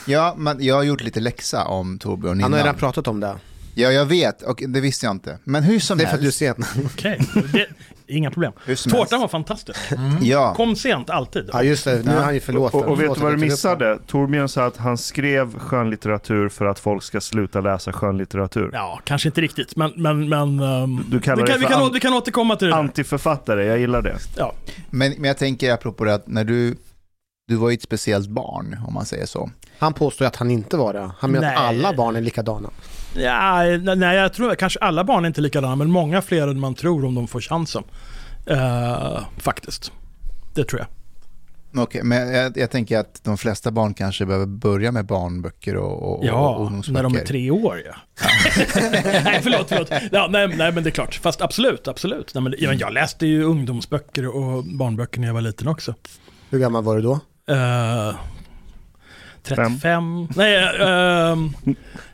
Ja, 0.08 0.34
men 0.38 0.64
jag 0.64 0.76
har 0.76 0.84
gjort 0.84 1.02
lite 1.02 1.20
läxa 1.20 1.66
om 1.66 2.00
Torbjörn 2.00 2.42
Han 2.42 2.52
har 2.52 2.60
redan 2.60 2.70
innan. 2.70 2.80
pratat 2.80 3.08
om 3.08 3.20
det. 3.20 3.36
Ja, 3.76 3.92
jag 3.92 4.06
vet 4.06 4.42
och 4.42 4.64
det 4.68 4.82
visste 4.82 5.06
jag 5.06 5.12
inte. 5.16 5.38
Men 5.44 5.64
hur 5.64 5.80
som 5.80 5.98
Det 5.98 6.04
är 6.04 6.08
för 6.08 6.16
att 6.16 6.22
du 6.22 6.28
är 6.46 6.54
helst. 6.56 6.74
sen. 6.74 6.86
Okej, 6.86 7.20
det, 7.54 7.68
inga 8.08 8.32
problem. 8.32 8.54
Hur 8.66 8.76
som 8.76 8.92
Tårtan 8.92 9.02
helst. 9.20 9.22
var 9.22 9.28
fantastisk. 9.28 9.80
Ja, 10.22 10.54
Kom 10.56 10.76
sent 10.76 11.10
alltid. 11.10 11.50
Ja 11.54 11.64
just 11.64 11.86
det, 11.86 12.02
nu 12.06 12.12
är 12.12 12.24
han 12.24 12.34
ju 12.34 12.40
förlåten. 12.40 12.80
Och, 12.80 12.86
och 12.86 12.92
vet 12.92 13.00
Förlåt 13.00 13.18
du 13.18 13.24
vad 13.24 13.34
att 13.34 13.40
du 13.40 13.46
jag 13.48 13.60
tog 13.62 13.72
upp 13.72 13.80
det. 13.80 13.86
missade? 13.90 14.00
Torbjörn 14.08 14.50
sa 14.50 14.66
att 14.66 14.78
han 14.78 14.98
skrev 14.98 15.60
skönlitteratur 15.60 16.50
för 16.50 16.66
att 16.66 16.80
folk 16.80 17.04
ska 17.04 17.22
sluta 17.22 17.62
läsa 17.62 17.94
skönlitteratur. 17.94 18.70
Ja, 18.74 19.00
kanske 19.04 19.30
inte 19.30 19.42
riktigt, 19.42 19.76
men... 19.76 19.92
men, 19.96 20.30
men 20.30 20.60
ehm, 20.60 21.06
Du 21.10 21.20
kallar 21.20 21.36
vi, 21.38 21.42
det 21.44 21.52
kan, 21.52 21.60
vi, 21.60 21.66
kan, 21.66 21.84
an- 21.84 21.92
vi 21.94 22.00
kan 22.00 22.14
återkomma 22.14 22.56
till 22.56 22.68
det. 22.68 22.74
där. 22.74 22.80
Antiförfattare, 22.80 23.66
jag 23.66 23.80
gillar 23.80 24.02
det. 24.02 24.18
Ja. 24.38 24.54
men, 24.90 25.12
men 25.18 25.24
jag 25.24 25.38
tänker 25.38 25.74
apropå 25.74 26.04
det 26.04 26.14
att 26.14 26.28
när 26.28 26.44
du, 26.44 26.76
du 27.48 27.56
var 27.56 27.70
ju 27.70 27.74
ett 27.74 27.82
speciellt 27.82 28.30
barn 28.30 28.78
om 28.88 28.94
man 28.94 29.06
säger 29.06 29.26
så. 29.26 29.50
Han 29.80 29.94
påstår 29.94 30.26
att 30.26 30.36
han 30.36 30.52
inte 30.52 30.78
var 30.78 30.94
det. 30.94 31.12
Han 31.20 31.32
menar 31.32 31.54
att 31.54 31.58
alla 31.60 31.94
barn 31.94 32.16
är 32.16 32.22
likadana. 32.22 32.70
Ja, 33.16 33.64
nej, 33.64 33.96
nej, 33.96 34.18
jag 34.18 34.34
tror 34.34 34.56
kanske 34.56 34.80
alla 34.80 35.04
barn 35.04 35.24
är 35.24 35.28
inte 35.28 35.42
likadana, 35.42 35.76
men 35.76 35.92
många 35.92 36.22
fler 36.22 36.48
än 36.48 36.60
man 36.60 36.76
tror 36.76 37.06
om 37.06 37.16
de 37.16 37.28
får 37.28 37.42
chansen. 37.42 37.84
Eh, 38.46 39.20
faktiskt. 39.38 39.92
Det 40.54 40.64
tror 40.66 40.80
jag. 40.82 40.88
Okej, 41.84 42.04
men 42.04 42.34
jag, 42.34 42.58
jag 42.58 42.72
tänker 42.72 42.98
att 42.98 43.24
de 43.24 43.38
flesta 43.38 43.72
barn 43.72 43.94
kanske 43.94 44.26
behöver 44.26 44.46
börja 44.46 44.92
med 44.92 45.06
barnböcker 45.06 45.76
och, 45.76 46.04
och, 46.04 46.20
och 46.20 46.26
Ja, 46.26 46.58
ungdomsböcker. 46.60 46.94
när 46.94 47.04
de 47.04 47.16
är 47.16 47.26
tre 47.26 47.52
år 47.52 47.82
ja. 47.86 47.96
nej, 49.24 49.40
förlåt, 49.44 49.66
förlåt. 49.70 49.92
Ja, 50.12 50.28
nej, 50.32 50.48
nej, 50.48 50.72
men 50.72 50.84
det 50.84 50.90
är 50.90 50.92
klart. 50.92 51.16
Fast 51.16 51.42
absolut, 51.42 51.88
absolut. 51.88 52.34
Nej, 52.34 52.44
men, 52.44 52.56
ja, 52.58 52.70
men 52.70 52.78
jag 52.78 52.94
läste 52.94 53.26
ju 53.28 53.44
ungdomsböcker 53.44 54.28
och 54.28 54.64
barnböcker 54.64 55.20
när 55.20 55.28
jag 55.28 55.34
var 55.34 55.42
liten 55.42 55.68
också. 55.68 55.96
Hur 56.50 56.60
gammal 56.60 56.84
var 56.84 56.96
du 56.96 57.02
då? 57.02 57.20
Eh, 57.48 58.16
35. 59.44 60.28
Nej, 60.36 60.56
ehm, 60.80 61.54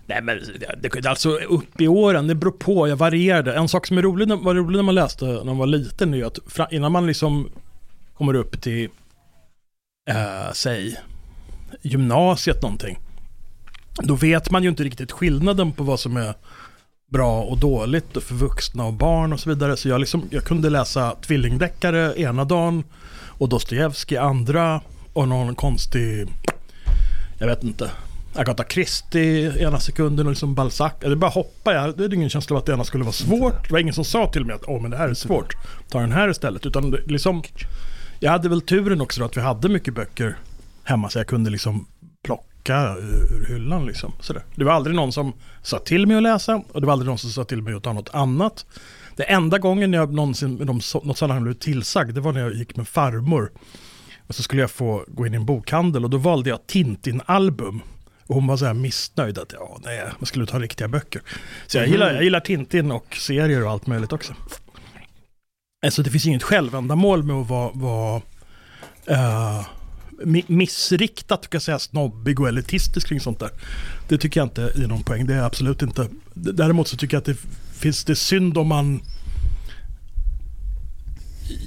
nej, 0.05 0.21
men 0.21 0.39
det, 0.81 0.89
det, 1.01 1.09
alltså 1.09 1.29
upp 1.29 1.81
i 1.81 1.87
åren, 1.87 2.27
det 2.27 2.35
beror 2.35 2.51
på, 2.51 2.87
jag 2.87 2.95
varierade. 2.95 3.55
En 3.55 3.67
sak 3.67 3.87
som 3.87 3.97
är 3.97 4.01
rolig, 4.01 4.27
var 4.27 4.55
rolig 4.55 4.75
när 4.75 4.83
man 4.83 4.95
läste 4.95 5.25
när 5.25 5.43
man 5.43 5.57
var 5.57 5.67
liten 5.67 6.13
är 6.13 6.25
att 6.25 6.71
innan 6.71 6.91
man 6.91 7.07
liksom 7.07 7.49
kommer 8.13 8.33
upp 8.33 8.61
till, 8.61 8.89
eh, 10.09 10.51
säg, 10.53 10.99
gymnasiet 11.81 12.61
någonting. 12.61 12.99
Då 14.03 14.15
vet 14.15 14.51
man 14.51 14.63
ju 14.63 14.69
inte 14.69 14.83
riktigt 14.83 15.11
skillnaden 15.11 15.71
på 15.71 15.83
vad 15.83 15.99
som 15.99 16.17
är 16.17 16.33
bra 17.11 17.41
och 17.41 17.57
dåligt 17.57 18.23
för 18.23 18.35
vuxna 18.35 18.85
och 18.85 18.93
barn 18.93 19.33
och 19.33 19.39
så 19.39 19.49
vidare. 19.49 19.77
Så 19.77 19.89
jag, 19.89 19.99
liksom, 19.99 20.23
jag 20.29 20.43
kunde 20.43 20.69
läsa 20.69 21.15
tvillingdeckare 21.15 22.13
ena 22.21 22.45
dagen 22.45 22.83
och 23.39 23.49
Dostojevskij 23.49 24.17
andra 24.17 24.81
och 25.19 25.27
någon 25.27 25.55
konstig, 25.55 26.27
jag 27.37 27.47
vet 27.47 27.63
inte, 27.63 27.91
Agatha 28.35 28.63
Christie 28.69 29.63
ena 29.67 29.79
sekunden 29.79 30.25
och 30.25 30.31
liksom 30.31 30.55
Balzac. 30.55 30.93
Det 30.99 31.15
bara 31.15 31.31
hoppar 31.31 31.73
jag 31.73 31.81
hade 31.81 32.15
ingen 32.15 32.29
känsla 32.29 32.55
av 32.55 32.59
att 32.59 32.65
det 32.65 32.73
ena 32.73 32.83
skulle 32.83 33.03
vara 33.03 33.13
svårt. 33.13 33.67
Det 33.67 33.71
var 33.71 33.79
ingen 33.79 33.93
som 33.93 34.05
sa 34.05 34.31
till 34.31 34.45
mig 34.45 34.55
att 34.55 34.63
åh 34.67 34.81
men 34.81 34.91
det 34.91 34.97
här 34.97 35.09
är 35.09 35.13
svårt, 35.13 35.53
ta 35.89 35.99
den 35.99 36.11
här 36.11 36.29
istället. 36.29 36.65
Utan 36.65 36.91
liksom, 36.91 37.43
jag 38.19 38.31
hade 38.31 38.49
väl 38.49 38.61
turen 38.61 39.01
också 39.01 39.19
då 39.19 39.25
att 39.25 39.37
vi 39.37 39.41
hade 39.41 39.69
mycket 39.69 39.93
böcker 39.93 40.37
hemma 40.83 41.09
så 41.09 41.19
jag 41.19 41.27
kunde 41.27 41.49
liksom 41.49 41.85
plocka 42.23 42.95
ur 42.97 43.45
hyllan 43.49 43.85
liksom. 43.85 44.13
Sådär. 44.19 44.43
Det 44.55 44.63
var 44.63 44.73
aldrig 44.73 44.95
någon 44.95 45.11
som 45.11 45.33
sa 45.63 45.79
till 45.79 46.07
mig 46.07 46.17
att 46.17 46.23
läsa 46.23 46.63
och 46.71 46.81
det 46.81 46.87
var 46.87 46.93
aldrig 46.93 47.07
någon 47.09 47.17
som 47.17 47.29
sa 47.29 47.43
till 47.43 47.61
mig 47.61 47.73
att 47.73 47.83
ta 47.83 47.93
något 47.93 48.09
annat. 48.13 48.65
Det 49.15 49.23
enda 49.23 49.57
gången 49.57 49.93
jag 49.93 50.13
någonsin 50.13 50.55
något 50.55 50.83
sådant 51.17 51.19
något 51.19 51.41
blev 51.41 51.53
tillsagd, 51.53 52.15
det 52.15 52.21
var 52.21 52.33
när 52.33 52.41
jag 52.41 52.53
gick 52.53 52.75
med 52.75 52.87
farmor. 52.87 53.51
Och 54.29 54.35
så 54.35 54.43
skulle 54.43 54.61
jag 54.61 54.71
få 54.71 55.05
gå 55.07 55.27
in 55.27 55.33
i 55.33 55.37
en 55.37 55.45
bokhandel 55.45 56.03
och 56.03 56.09
då 56.09 56.17
valde 56.17 56.49
jag 56.49 56.67
Tintin-album. 56.67 57.81
Och 58.27 58.35
hon 58.35 58.47
var 58.47 58.57
så 58.57 58.65
här 58.65 58.73
missnöjd 58.73 59.37
att 59.37 59.53
ja, 59.53 59.79
nej, 59.83 60.03
man 60.19 60.25
skulle 60.25 60.45
ta 60.45 60.59
riktiga 60.59 60.87
böcker. 60.87 61.21
Så 61.67 61.77
jag, 61.77 61.87
gillar, 61.87 62.13
jag 62.13 62.23
gillar 62.23 62.39
Tintin 62.39 62.91
och 62.91 63.15
serier 63.15 63.65
och 63.65 63.71
allt 63.71 63.87
möjligt 63.87 64.13
också. 64.13 64.33
Alltså 65.85 66.03
det 66.03 66.09
finns 66.09 66.25
inget 66.25 66.43
självändamål 66.43 67.23
med 67.23 67.35
att 67.35 67.47
vara, 67.47 67.71
vara 67.73 68.21
mi- 70.23 70.45
missriktat, 70.47 71.49
kan 71.49 71.57
jag 71.57 71.61
säga, 71.61 71.79
snobbig 71.79 72.39
och 72.39 72.47
elitistisk 72.47 73.07
kring 73.07 73.19
sånt 73.19 73.39
där. 73.39 73.49
Det 74.07 74.17
tycker 74.17 74.39
jag 74.39 74.45
inte 74.45 74.61
är 74.61 74.87
någon 74.87 75.03
poäng, 75.03 75.25
det 75.25 75.33
är 75.33 75.43
absolut 75.43 75.81
inte. 75.81 76.07
Däremot 76.33 76.87
så 76.87 76.97
tycker 76.97 77.15
jag 77.15 77.21
att 77.21 77.25
det 77.25 77.37
finns 77.79 78.05
det 78.05 78.15
synd 78.15 78.57
om 78.57 78.67
man 78.67 79.01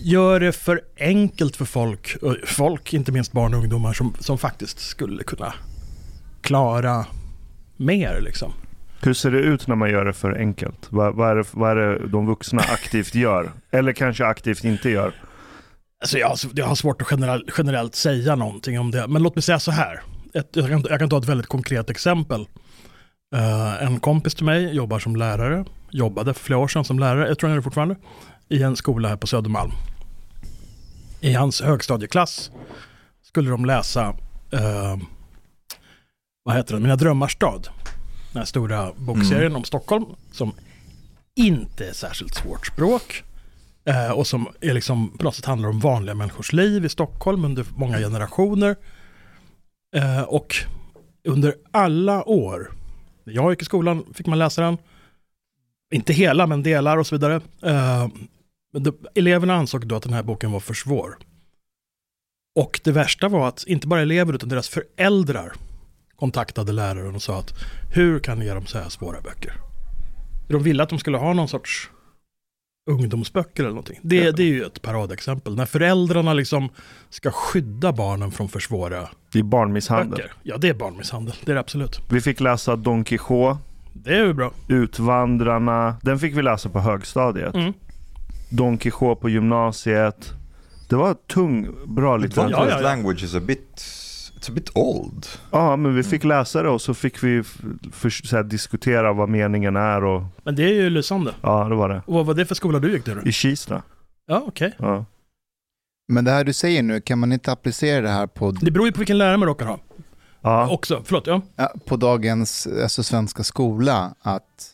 gör 0.03 0.41
det 0.41 0.53
för 0.53 0.81
enkelt 0.99 1.57
för 1.57 1.65
folk, 1.65 2.17
folk, 2.45 2.95
inte 2.95 3.13
minst 3.13 3.33
barn 3.33 3.55
och 3.55 3.61
ungdomar, 3.61 3.93
som, 3.93 4.15
som 4.19 4.39
faktiskt 4.39 4.81
skulle 4.81 5.23
kunna 5.25 5.55
klara 6.41 7.07
mer 7.77 8.21
liksom. 8.21 8.53
Hur 9.01 9.15
ser 9.15 9.31
det 9.31 9.39
ut 9.39 9.67
när 9.67 9.75
man 9.77 9.91
gör 9.91 10.05
det 10.05 10.13
för 10.13 10.39
enkelt? 10.39 10.87
Vad, 10.89 11.15
vad, 11.15 11.31
är, 11.31 11.37
det, 11.37 11.45
vad 11.51 11.71
är 11.71 11.77
det 11.77 12.07
de 12.07 12.27
vuxna 12.27 12.63
aktivt 12.73 13.15
gör? 13.15 13.53
Eller 13.71 13.93
kanske 13.93 14.25
aktivt 14.27 14.65
inte 14.65 14.91
gör? 14.91 15.15
Alltså 16.01 16.19
jag, 16.19 16.29
har, 16.29 16.39
jag 16.55 16.67
har 16.67 16.75
svårt 16.75 17.03
att 17.03 17.09
generell, 17.09 17.51
generellt 17.59 17.95
säga 17.95 18.37
någonting 18.37 18.81
om 18.81 18.91
det, 18.91 19.09
men 19.09 19.23
låt 19.23 19.35
mig 19.35 19.43
säga 19.43 19.59
så 19.59 19.71
här. 19.71 20.01
Ett, 20.35 20.49
jag, 20.53 20.69
kan, 20.69 20.85
jag 20.89 20.99
kan 20.99 21.09
ta 21.09 21.19
ett 21.19 21.29
väldigt 21.29 21.47
konkret 21.47 21.91
exempel. 21.91 22.47
Eh, 23.35 23.83
en 23.83 24.01
kompis 24.01 24.35
till 24.35 24.45
mig 24.45 24.75
jobbar 24.75 24.99
som 24.99 25.17
lärare, 25.17 25.65
jobbade 25.91 26.35
för 26.35 26.45
flera 26.45 26.59
år 26.59 26.69
sedan 26.69 26.85
som 26.85 26.99
lärare, 26.99 27.29
jag 27.29 27.39
tror 27.39 27.49
han 27.49 27.55
är 27.55 27.61
det 27.61 27.63
fortfarande, 27.63 27.97
i 28.49 28.63
en 28.63 28.77
skola 28.77 29.09
här 29.09 29.17
på 29.17 29.27
Södermalm. 29.27 29.73
I 31.21 31.33
hans 31.33 31.61
högstadieklass 31.61 32.51
skulle 33.23 33.51
de 33.51 33.65
läsa, 33.65 34.15
eh, 34.51 34.97
vad 36.43 36.57
heter 36.57 36.75
den, 36.75 36.83
Mina 36.83 36.97
drömmars 36.97 37.33
stad. 37.33 37.69
Den 38.33 38.41
här 38.41 38.45
stora 38.45 38.93
bokserien 38.97 39.57
om 39.57 39.65
Stockholm, 39.65 40.05
som 40.33 40.53
inte 41.35 41.89
är 41.89 41.93
särskilt 41.93 42.35
svårt 42.35 42.67
språk. 42.67 43.23
Eh, 43.85 44.11
och 44.11 44.27
som 44.27 44.49
är 44.61 44.75
liksom, 44.75 45.19
på 45.19 45.25
något 45.25 45.35
sätt 45.35 45.45
handlar 45.45 45.69
om 45.69 45.81
vanliga 45.81 46.15
människors 46.15 46.53
liv 46.53 46.85
i 46.85 46.89
Stockholm 46.89 47.45
under 47.45 47.67
många 47.77 47.99
generationer. 47.99 48.77
Eh, 49.97 50.23
och 50.23 50.57
under 51.25 51.55
alla 51.71 52.25
år, 52.25 52.71
när 53.25 53.35
jag 53.35 53.53
gick 53.53 53.63
i 53.63 53.65
skolan 53.65 54.05
fick 54.15 54.27
man 54.27 54.39
läsa 54.39 54.63
den. 54.63 54.79
Inte 55.93 56.13
hela, 56.13 56.47
men 56.47 56.63
delar 56.63 56.97
och 56.99 57.07
så 57.07 57.15
vidare. 57.15 57.35
Eh, 57.63 58.09
det, 58.79 58.93
eleverna 59.15 59.55
ansåg 59.55 59.87
då 59.87 59.97
att 59.97 60.03
den 60.03 60.13
här 60.13 60.23
boken 60.23 60.53
var 60.53 60.61
för 60.61 60.75
svår. 60.75 61.19
Och 62.61 62.81
det 62.85 62.93
värsta 62.93 63.29
var 63.29 63.49
att 63.49 63.65
inte 63.67 63.87
bara 63.87 64.01
elever 64.03 64.33
utan 64.35 64.49
deras 64.49 64.69
föräldrar 64.69 65.53
kontaktade 66.17 66.73
läraren 66.73 67.15
och 67.15 67.23
sa 67.23 67.39
att 67.39 67.53
hur 67.95 68.19
kan 68.19 68.39
ni 68.39 68.45
ge 68.45 68.55
dem 68.55 68.67
så 68.67 68.79
här 68.79 68.89
svåra 68.89 69.21
böcker? 69.21 69.53
De 70.49 70.63
ville 70.63 70.83
att 70.83 70.89
de 70.89 70.99
skulle 70.99 71.19
ha 71.19 71.33
någon 71.33 71.49
sorts 71.49 71.91
ungdomsböcker 72.91 73.63
eller 73.63 73.71
någonting. 73.71 73.99
Det, 74.03 74.31
det 74.31 74.43
är 74.43 74.47
ju 74.47 74.65
ett 74.65 74.83
paradexempel. 74.83 75.55
När 75.57 75.67
föräldrarna 75.67 76.33
liksom 76.35 76.69
ska 77.11 77.31
skydda 77.31 77.93
barnen 77.93 78.31
från 78.33 78.49
för 78.49 78.61
svåra 78.61 79.09
Det 79.33 79.39
är 79.39 79.43
barnmisshandel. 79.43 80.11
böcker. 80.11 80.33
Ja, 80.43 80.57
det 80.57 80.69
är 80.69 80.75
barnmisshandel. 80.75 81.35
Det 81.45 81.51
är 81.53 81.55
det 81.55 81.61
absolut. 81.61 82.01
Vi 82.11 82.21
fick 82.21 82.41
läsa 82.41 82.77
Don 82.77 83.05
Quijote, 83.05 83.59
Det 83.93 84.15
är 84.17 84.25
ju 84.27 84.33
bra. 84.33 84.53
Utvandrarna. 84.69 85.97
Den 86.03 86.19
fick 86.19 86.37
vi 86.37 86.43
läsa 86.43 86.69
på 86.69 86.81
högstadiet. 86.81 87.55
Mm. 87.55 87.73
Don 88.51 88.79
Quijote 88.79 89.21
på 89.21 89.29
gymnasiet. 89.29 90.33
Det 90.89 90.97
var 90.97 91.15
tung, 91.15 91.69
bra 91.87 92.17
litteratur. 92.17 92.53
Ja, 92.53 92.69
ja, 92.69 92.77
ja. 92.77 92.81
language 92.81 93.23
is 93.25 93.35
a 93.35 93.41
bit, 93.41 93.77
it's 93.77 94.51
a 94.51 94.53
bit 94.55 94.71
old. 94.75 95.27
Ja, 95.51 95.77
men 95.77 95.95
vi 95.95 96.03
fick 96.03 96.25
läsa 96.25 96.63
det 96.63 96.69
och 96.69 96.81
så 96.81 96.95
fick 96.95 97.25
vi 97.25 97.43
för, 97.93 98.11
så 98.11 98.37
här, 98.37 98.43
diskutera 98.43 99.13
vad 99.13 99.29
meningen 99.29 99.77
är 99.77 100.05
och 100.05 100.23
Men 100.45 100.55
det 100.55 100.63
är 100.63 100.75
ju 100.75 100.91
lysande. 100.91 101.35
ja, 101.43 101.69
det 101.69 101.75
var 101.75 101.89
det. 101.89 102.03
Och 102.07 102.15
vad 102.15 102.27
var 102.27 102.35
det 102.35 102.47
för 102.47 102.55
skola 102.55 102.79
du 102.79 102.93
gick 102.93 103.05
till? 103.05 103.17
I 103.25 103.33
Kista. 103.33 103.83
Ja, 104.27 104.43
okej. 104.47 104.73
Ja. 104.79 105.05
Men 106.13 106.25
det 106.25 106.31
här 106.31 106.45
du 106.45 106.53
säger 106.53 106.83
nu, 106.83 107.01
kan 107.01 107.19
man 107.19 107.33
inte 107.33 107.53
applicera 107.53 108.01
det 108.01 108.09
här 108.09 108.27
på, 108.27 108.51
Det 108.51 108.71
beror 108.71 108.87
ju 108.87 108.93
på 108.93 108.99
vilken 108.99 109.19
lärare 109.19 109.37
man 109.37 109.49
råkar 109.49 109.67
ha. 109.67 109.79
Ja. 110.43 110.69
Också, 110.71 111.03
förlåt, 111.05 111.27
ja. 111.27 111.43
på 111.87 111.97
dagens 111.97 112.67
alltså, 112.83 113.03
svenska 113.03 113.45
skola? 113.45 114.15
Att 114.23 114.73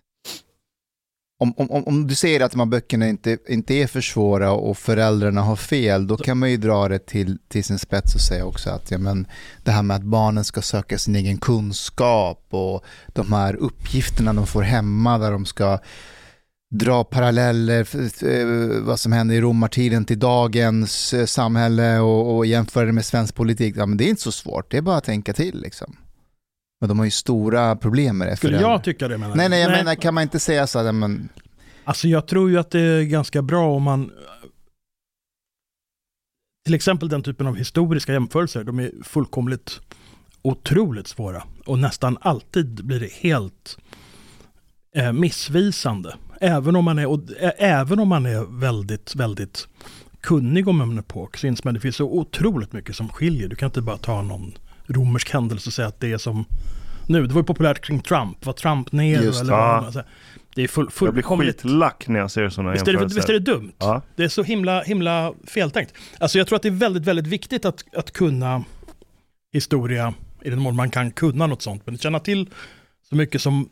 om, 1.40 1.54
om, 1.56 1.70
om- 1.70 1.84
om 1.86 2.06
du 2.06 2.14
säger 2.14 2.40
att 2.40 2.50
de 2.52 2.58
här 2.60 2.66
böckerna 2.66 3.08
inte, 3.08 3.38
inte 3.48 3.74
är 3.74 3.86
för 3.86 4.00
svåra 4.00 4.52
och 4.52 4.78
föräldrarna 4.78 5.42
har 5.42 5.56
fel, 5.56 6.06
då 6.06 6.16
kan 6.16 6.38
man 6.38 6.50
ju 6.50 6.56
dra 6.56 6.88
det 6.88 7.06
till, 7.06 7.38
till 7.48 7.64
sin 7.64 7.78
spets 7.78 8.14
och 8.14 8.20
säga 8.20 8.44
också 8.44 8.70
att 8.70 8.90
ja, 8.90 8.98
men 8.98 9.26
det 9.64 9.70
här 9.70 9.82
med 9.82 9.96
att 9.96 10.02
barnen 10.02 10.44
ska 10.44 10.62
söka 10.62 10.98
sin 10.98 11.16
egen 11.16 11.38
kunskap 11.38 12.46
och 12.50 12.84
de 13.08 13.32
här 13.32 13.54
uppgifterna 13.56 14.32
de 14.32 14.46
får 14.46 14.62
hemma 14.62 15.18
där 15.18 15.32
de 15.32 15.46
ska 15.46 15.78
dra 16.70 17.04
paralleller, 17.04 17.86
eh, 18.24 18.82
vad 18.82 19.00
som 19.00 19.12
hände 19.12 19.34
i 19.34 19.40
romartiden 19.40 20.04
till 20.04 20.18
dagens 20.18 21.14
eh, 21.14 21.26
samhälle 21.26 21.98
och, 21.98 22.36
och 22.36 22.46
jämföra 22.46 22.86
det 22.86 22.92
med 22.92 23.06
svensk 23.06 23.34
politik. 23.34 23.74
Ja, 23.76 23.86
men 23.86 23.98
det 23.98 24.04
är 24.04 24.08
inte 24.08 24.22
så 24.22 24.32
svårt, 24.32 24.70
det 24.70 24.76
är 24.76 24.82
bara 24.82 24.96
att 24.96 25.04
tänka 25.04 25.32
till. 25.32 25.60
Liksom. 25.60 25.96
Men 26.80 26.88
de 26.88 26.98
har 26.98 27.04
ju 27.04 27.10
stora 27.10 27.76
problem 27.76 28.18
med 28.18 28.28
det. 28.28 28.36
Skulle 28.36 28.60
jag 28.60 28.84
tycka 28.84 29.08
det 29.08 29.18
menar 29.18 29.36
Nej, 29.36 29.48
nej, 29.48 29.60
jag 29.60 29.70
menar, 29.70 29.94
kan 29.94 30.14
man 30.14 30.22
inte 30.22 30.40
säga 30.40 30.66
så 30.66 30.78
ja, 30.78 30.92
men, 30.92 31.28
Alltså 31.84 32.08
jag 32.08 32.26
tror 32.26 32.50
ju 32.50 32.58
att 32.58 32.70
det 32.70 32.80
är 32.80 33.02
ganska 33.02 33.42
bra 33.42 33.74
om 33.74 33.82
man 33.82 34.10
till 36.64 36.74
exempel 36.74 37.08
den 37.08 37.22
typen 37.22 37.46
av 37.46 37.56
historiska 37.56 38.12
jämförelser, 38.12 38.64
de 38.64 38.78
är 38.78 38.92
fullkomligt 39.04 39.80
otroligt 40.42 41.06
svåra 41.06 41.42
och 41.66 41.78
nästan 41.78 42.18
alltid 42.20 42.84
blir 42.84 43.00
det 43.00 43.12
helt 43.12 43.78
eh, 44.94 45.12
missvisande. 45.12 46.16
Även 46.40 46.76
om, 46.76 46.84
man 46.84 46.98
är, 46.98 47.06
och, 47.06 47.20
även 47.58 47.98
om 47.98 48.08
man 48.08 48.26
är 48.26 48.60
väldigt, 48.60 49.14
väldigt 49.14 49.68
kunnig 50.20 50.68
om 50.68 50.80
en 50.80 50.98
epok 50.98 51.36
så 51.36 51.46
inser 51.46 51.64
man 51.64 51.70
att 51.70 51.74
det 51.74 51.80
finns 51.80 51.96
så 51.96 52.04
otroligt 52.04 52.72
mycket 52.72 52.96
som 52.96 53.08
skiljer. 53.08 53.48
Du 53.48 53.56
kan 53.56 53.66
inte 53.66 53.80
bara 53.82 53.96
ta 53.96 54.22
någon 54.22 54.58
romersk 54.86 55.32
händelse 55.32 55.68
och 55.68 55.72
säga 55.72 55.88
att 55.88 56.00
det 56.00 56.12
är 56.12 56.18
som 56.18 56.44
nu. 57.06 57.26
Det 57.26 57.34
var 57.34 57.40
ju 57.40 57.46
populärt 57.46 57.80
kring 57.84 58.00
Trump. 58.00 58.46
Var 58.46 58.52
Trump 58.52 58.92
ner? 58.92 59.22
Just 59.22 59.40
eller 59.40 59.52
det. 59.52 59.58
vad. 59.58 60.04
Det 60.54 60.62
är 60.62 60.68
full, 60.68 60.88
Jag 61.00 61.14
blir 61.14 61.22
skitlack 61.22 62.08
när 62.08 62.20
jag 62.20 62.30
ser 62.30 62.48
sådana 62.48 62.72
Visst 62.72 62.82
är, 62.82 62.86
det, 62.86 62.92
jämförelser. 62.92 63.16
visst 63.16 63.28
är 63.28 63.32
det 63.32 63.38
dumt? 63.38 63.72
Ja. 63.78 64.02
Det 64.16 64.24
är 64.24 64.28
så 64.28 64.42
himla, 64.42 64.82
himla 64.82 65.32
feltänkt. 65.46 65.94
Alltså 66.18 66.38
jag 66.38 66.46
tror 66.46 66.56
att 66.56 66.62
det 66.62 66.68
är 66.68 66.72
väldigt, 66.72 67.04
väldigt 67.04 67.26
viktigt 67.26 67.64
att, 67.64 67.84
att 67.96 68.12
kunna 68.12 68.64
historia 69.52 70.14
i 70.42 70.50
den 70.50 70.58
mån 70.58 70.76
man 70.76 70.90
kan 70.90 71.10
kunna 71.10 71.46
något 71.46 71.62
sånt. 71.62 71.82
Men 71.86 71.98
känna 71.98 72.20
till 72.20 72.50
så 73.08 73.16
mycket 73.16 73.42
som 73.42 73.68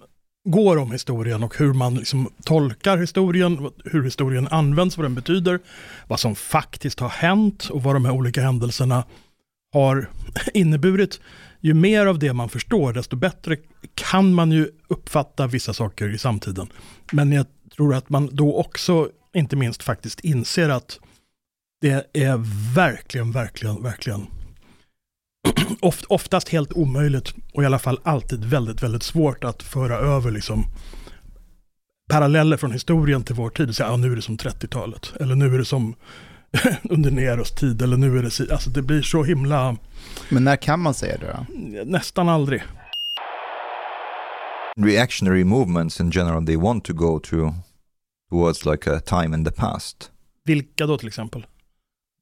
går 0.47 0.77
om 0.77 0.93
historien 0.93 1.43
och 1.43 1.59
hur 1.59 1.73
man 1.73 1.95
liksom 1.95 2.29
tolkar 2.45 2.99
historien, 2.99 3.71
hur 3.85 4.03
historien 4.03 4.49
används, 4.49 4.97
vad 4.97 5.05
den 5.05 5.15
betyder, 5.15 5.61
vad 6.07 6.21
som 6.21 6.35
faktiskt 6.35 7.01
har 7.01 7.09
hänt 7.09 7.69
och 7.71 7.83
vad 7.83 7.95
de 7.95 8.05
här 8.05 8.13
olika 8.13 8.43
händelserna 8.43 9.05
har 9.73 10.11
inneburit. 10.55 11.21
Ju 11.61 11.75
mer 11.75 12.07
av 12.07 12.19
det 12.19 12.33
man 12.33 12.49
förstår, 12.49 12.93
desto 12.93 13.17
bättre 13.17 13.57
kan 13.95 14.35
man 14.35 14.53
ju 14.53 14.69
uppfatta 14.89 15.47
vissa 15.47 15.75
saker 15.75 16.15
i 16.15 16.19
samtiden. 16.19 16.69
Men 17.13 17.33
jag 17.33 17.47
tror 17.77 17.95
att 17.95 18.09
man 18.09 18.29
då 18.33 18.57
också, 18.57 19.11
inte 19.35 19.57
minst 19.57 19.83
faktiskt 19.83 20.21
inser 20.21 20.69
att 20.69 20.99
det 21.81 22.07
är 22.13 22.37
verkligen, 22.75 23.33
verkligen, 23.33 23.83
verkligen 23.83 24.27
oftast 26.09 26.49
helt 26.49 26.73
omöjligt 26.73 27.35
och 27.55 27.63
i 27.63 27.67
alla 27.67 27.79
fall 27.79 28.01
alltid 28.03 28.45
väldigt, 28.45 28.83
väldigt 28.83 29.03
svårt 29.03 29.45
att 29.45 29.63
föra 29.63 29.97
över 29.97 30.31
liksom 30.31 30.65
paralleller 32.11 32.57
från 32.57 32.73
historien 32.73 33.25
till 33.25 33.35
vår 33.35 33.51
tid 33.51 33.77
säga, 33.77 33.89
ja 33.89 33.97
nu 33.97 34.13
är 34.13 34.17
det 34.17 34.23
som 34.23 34.37
30-talet, 34.37 35.13
eller 35.21 35.35
nu 35.35 35.55
är 35.55 35.59
det 35.59 35.65
som 35.65 35.95
under 36.83 37.11
Neros 37.11 37.51
tid, 37.51 37.83
eller 37.83 37.97
nu 37.97 38.19
är 38.19 38.23
det, 38.23 38.31
si-" 38.31 38.53
alltså 38.53 38.71
det 38.71 38.83
blir 38.83 39.03
så 39.03 39.25
himla, 39.25 39.77
men 40.29 40.45
när 40.45 40.57
kan 40.57 40.81
man 40.81 40.95
säga 40.95 41.17
det 41.19 41.27
då? 41.27 41.47
nästan 41.85 42.29
aldrig. 42.29 42.63
reactionary 44.79 45.45
movements 45.45 46.01
in 46.01 46.11
general 46.11 46.47
they 46.47 46.57
want 46.57 46.85
to 46.85 46.93
go 46.93 47.19
to 47.19 47.55
towards 48.31 48.67
like 48.67 48.91
a 48.91 49.01
time 49.01 49.37
in 49.37 49.45
the 49.45 49.51
past 49.51 50.11
Vilka 50.45 50.87
då 50.87 50.99
till 50.99 51.09
exempel? 51.09 51.47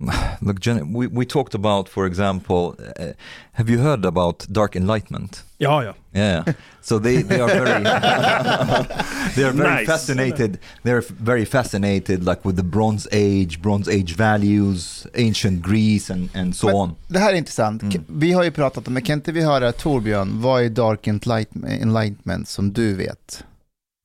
look 0.41 0.61
gen- 0.61 0.93
we, 0.93 1.07
we 1.07 1.25
talked 1.25 1.55
about 1.55 1.89
for 1.89 2.07
example 2.07 2.75
uh, 2.99 3.13
have 3.53 3.71
you 3.73 3.79
heard 3.83 4.05
about 4.05 4.47
dark 4.53 4.77
enlightenment 4.77 5.45
Ja, 5.59 5.83
ja. 5.85 5.95
yeah 6.13 6.45
so 6.83 6.99
they, 6.99 7.23
they 7.23 7.41
are 7.41 7.47
very 7.49 7.85
they 9.35 9.45
are 9.45 9.53
very 9.53 9.75
Nice. 9.77 9.87
fascinated 9.87 10.59
they're 10.83 11.03
very 11.21 11.45
fascinated 11.47 12.25
like 12.25 12.41
with 12.45 12.57
the 12.57 12.63
bronze 12.63 13.09
age 13.13 13.63
bronze 13.63 13.89
age 13.89 14.17
values 14.17 15.07
ancient 15.15 15.63
greece 15.63 16.13
and, 16.13 16.29
and 16.37 16.55
so 16.57 16.67
Men- 16.67 16.77
on 16.77 16.97
Det 17.09 17.19
här 17.19 17.33
är 17.33 17.37
intressant. 17.37 17.83
Mm. 17.83 18.05
Vi 18.09 18.33
har 18.33 18.45
ju 18.45 18.51
pratat 18.51 18.89
om, 18.89 18.95
men 18.95 19.03
kan 19.03 19.19
inte 19.19 19.33
vi 19.33 19.43
höra 19.43 19.73
Torbjörn, 19.73 20.41
vad 20.41 20.63
är 20.65 20.69
Dark 20.69 21.07
Enlightenment, 21.07 21.83
enlightenment 21.83 22.49
som 22.49 22.73
du 22.73 22.95
vet 22.95 23.45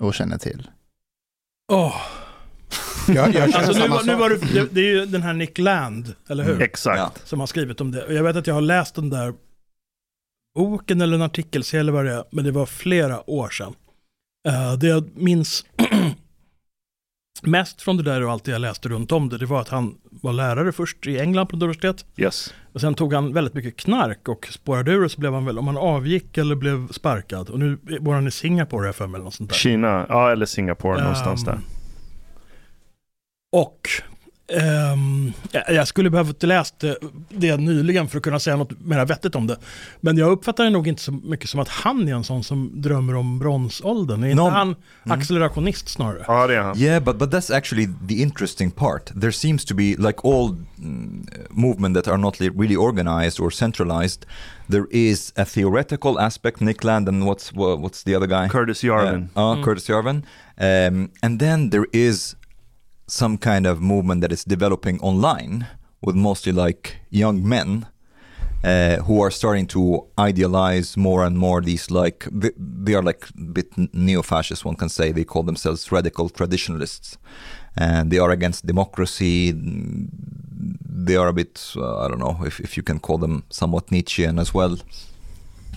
och 0.03 0.13
känner 0.13 0.37
till? 0.37 0.67
Åh, 1.71 1.95
Jag, 3.07 3.17
jag 3.17 3.33
känner 3.33 3.57
Alltså 3.67 3.81
nu, 3.83 3.87
var- 3.87 4.03
nu 4.03 4.15
var 4.15 4.29
det, 4.29 4.37
det, 4.53 4.67
det 4.73 4.79
är 4.81 4.85
ju 4.95 5.05
den 5.05 5.21
här 5.21 5.33
Nick 5.33 5.57
Land, 5.57 6.13
eller 6.29 6.43
hur? 6.43 6.61
Exakt. 6.61 6.99
Ja. 6.99 7.11
Som 7.23 7.39
har 7.39 7.47
skrivit 7.47 7.81
om 7.81 7.91
det. 7.91 8.03
Och 8.05 8.13
jag 8.13 8.23
vet 8.23 8.35
att 8.35 8.47
jag 8.47 8.53
har 8.53 8.61
läst 8.61 8.95
den 8.95 9.09
där 9.09 9.33
boken 10.55 11.01
eller 11.01 11.15
en 11.15 11.21
artikelserie 11.21 11.79
eller 11.81 11.91
vad 11.91 12.05
det 12.05 12.13
är, 12.13 12.23
men 12.31 12.45
det 12.45 12.51
var 12.51 12.65
flera 12.65 13.29
år 13.29 13.49
sedan. 13.49 13.73
Eh, 14.47 14.73
det 14.73 14.87
jag 14.87 15.09
minns 15.15 15.65
mest 17.41 17.81
från 17.81 17.97
det 17.97 18.03
där 18.03 18.23
och 18.23 18.31
allt 18.31 18.43
det 18.43 18.51
jag 18.51 18.61
läste 18.61 18.89
runt 18.89 19.11
om 19.11 19.29
det, 19.29 19.37
det 19.37 19.45
var 19.45 19.61
att 19.61 19.69
han 19.69 19.97
var 20.11 20.33
lärare 20.33 20.71
först 20.71 21.07
i 21.07 21.19
England 21.19 21.47
på 21.47 21.55
universitet. 21.55 22.05
Yes. 22.17 22.53
Och 22.73 22.81
sen 22.81 22.95
tog 22.95 23.13
han 23.13 23.33
väldigt 23.33 23.53
mycket 23.53 23.77
knark 23.77 24.27
och 24.27 24.47
spårade 24.51 24.91
ur 24.91 25.03
och 25.05 25.11
så 25.11 25.19
blev 25.19 25.33
han 25.33 25.45
väl, 25.45 25.59
om 25.59 25.67
han 25.67 25.77
avgick 25.77 26.37
eller 26.37 26.55
blev 26.55 26.87
sparkad. 26.91 27.49
Och 27.49 27.59
nu 27.59 27.77
bor 28.01 28.13
han 28.13 28.27
i 28.27 28.31
Singapore 28.31 28.85
jag 28.85 28.95
för 28.95 29.07
mig 29.07 29.15
eller 29.17 29.25
något 29.25 29.33
sånt 29.33 29.49
där. 29.49 29.57
Kina, 29.57 30.05
ja 30.09 30.31
eller 30.31 30.45
Singapore 30.45 31.01
någonstans 31.01 31.45
där. 31.45 31.59
Och 33.51 33.89
ehm, 34.61 35.31
jag- 35.51 35.87
skulle 35.87 36.09
behövt 36.09 36.43
läst 36.43 36.79
det, 36.79 36.97
det 37.29 37.57
nyligen 37.57 38.07
för 38.07 38.17
att 38.17 38.23
kunna 38.23 38.39
säga 38.39 38.55
något 38.55 38.81
mer 38.85 39.05
vettigt 39.05 39.35
om 39.35 39.47
det. 39.47 39.57
Men 40.01 40.17
jag 40.17 40.31
uppfattar 40.31 40.63
det 40.63 40.69
nog 40.69 40.87
inte 40.87 41.01
så 41.01 41.11
mycket 41.11 41.49
som 41.49 41.59
att 41.59 41.67
han 41.69 42.07
är 42.07 42.13
en 42.13 42.23
sån 42.23 42.43
som 42.43 42.81
drömmer 42.81 43.15
om 43.15 43.39
bronsåldern. 43.39 44.23
Är 44.23 44.27
inte 44.29 44.43
No. 44.43 44.49
han 44.49 44.75
accelerationist 45.05 45.89
snarare? 45.89 46.23
Ja 46.27 46.47
det 46.47 46.55
är 46.55 46.61
han. 46.61 46.77
Yeah, 46.77 47.03
but 47.03 47.17
but 47.17 47.29
that's 47.33 47.55
actually 47.55 47.89
the 48.07 48.21
interesting 48.21 48.71
part. 48.71 49.05
There 49.21 49.31
seems 49.31 49.65
to 49.65 49.75
be 49.75 49.83
like 49.97 50.19
all 50.23 50.55
mm, 50.79 51.27
movement 51.49 51.95
that 51.95 52.07
are 52.07 52.17
not 52.17 52.39
really 52.41 52.75
organized 52.75 53.39
or 53.39 53.49
centralized. 53.51 54.25
There 54.71 54.85
is 54.91 55.33
a 55.35 55.45
theoretical 55.45 56.17
aspect. 56.19 56.59
Nick 56.59 56.83
Land 56.83 57.07
and 57.09 57.23
what's 57.23 57.51
wha- 57.53 57.75
what's 57.75 58.03
the 58.03 58.15
other 58.15 58.27
guy? 58.27 58.49
Curtis 58.49 58.83
Yarvin. 58.83 59.29
Uh, 59.35 59.51
uh, 59.51 59.63
Curtis 59.63 59.89
Yarvin. 59.89 60.23
Um, 60.61 61.09
and 61.21 61.39
then 61.39 61.69
there 61.69 61.85
is 61.93 62.35
some 63.09 63.37
kind 63.37 63.65
of 63.65 63.81
movement 63.81 64.21
that 64.21 64.31
is 64.31 64.43
developing 64.43 64.99
online 65.01 65.67
with 66.01 66.15
mostly 66.15 66.51
like 66.51 66.97
young 67.09 67.47
men 67.47 67.87
uh, 68.63 68.97
who 68.97 69.21
are 69.21 69.31
starting 69.31 69.65
to 69.67 70.05
idealize 70.17 70.97
more 70.97 71.23
and 71.23 71.37
more 71.37 71.61
these 71.61 71.89
like 71.89 72.27
they, 72.31 72.51
they 72.57 72.93
are 72.93 73.03
like 73.03 73.27
a 73.29 73.41
bit 73.41 73.67
neo-fascist 73.93 74.65
one 74.65 74.75
can 74.75 74.89
say. 74.89 75.11
They 75.11 75.23
call 75.23 75.43
themselves 75.43 75.91
radical 75.91 76.29
traditionalists. 76.29 77.17
And 77.77 78.11
they 78.11 78.19
are 78.19 78.31
against 78.31 78.65
democracy. 78.65 79.53
They 79.55 81.15
are 81.15 81.29
a 81.29 81.33
bit 81.33 81.73
uh, 81.77 81.99
i 81.99 82.07
don't 82.07 82.19
know 82.19 82.37
if, 82.45 82.59
if 82.59 82.75
you 82.75 82.83
can 82.83 82.99
call 82.99 83.17
them 83.17 83.43
somewhat 83.49 83.89
nietzschean 83.91 84.37
as 84.37 84.53
well 84.53 84.77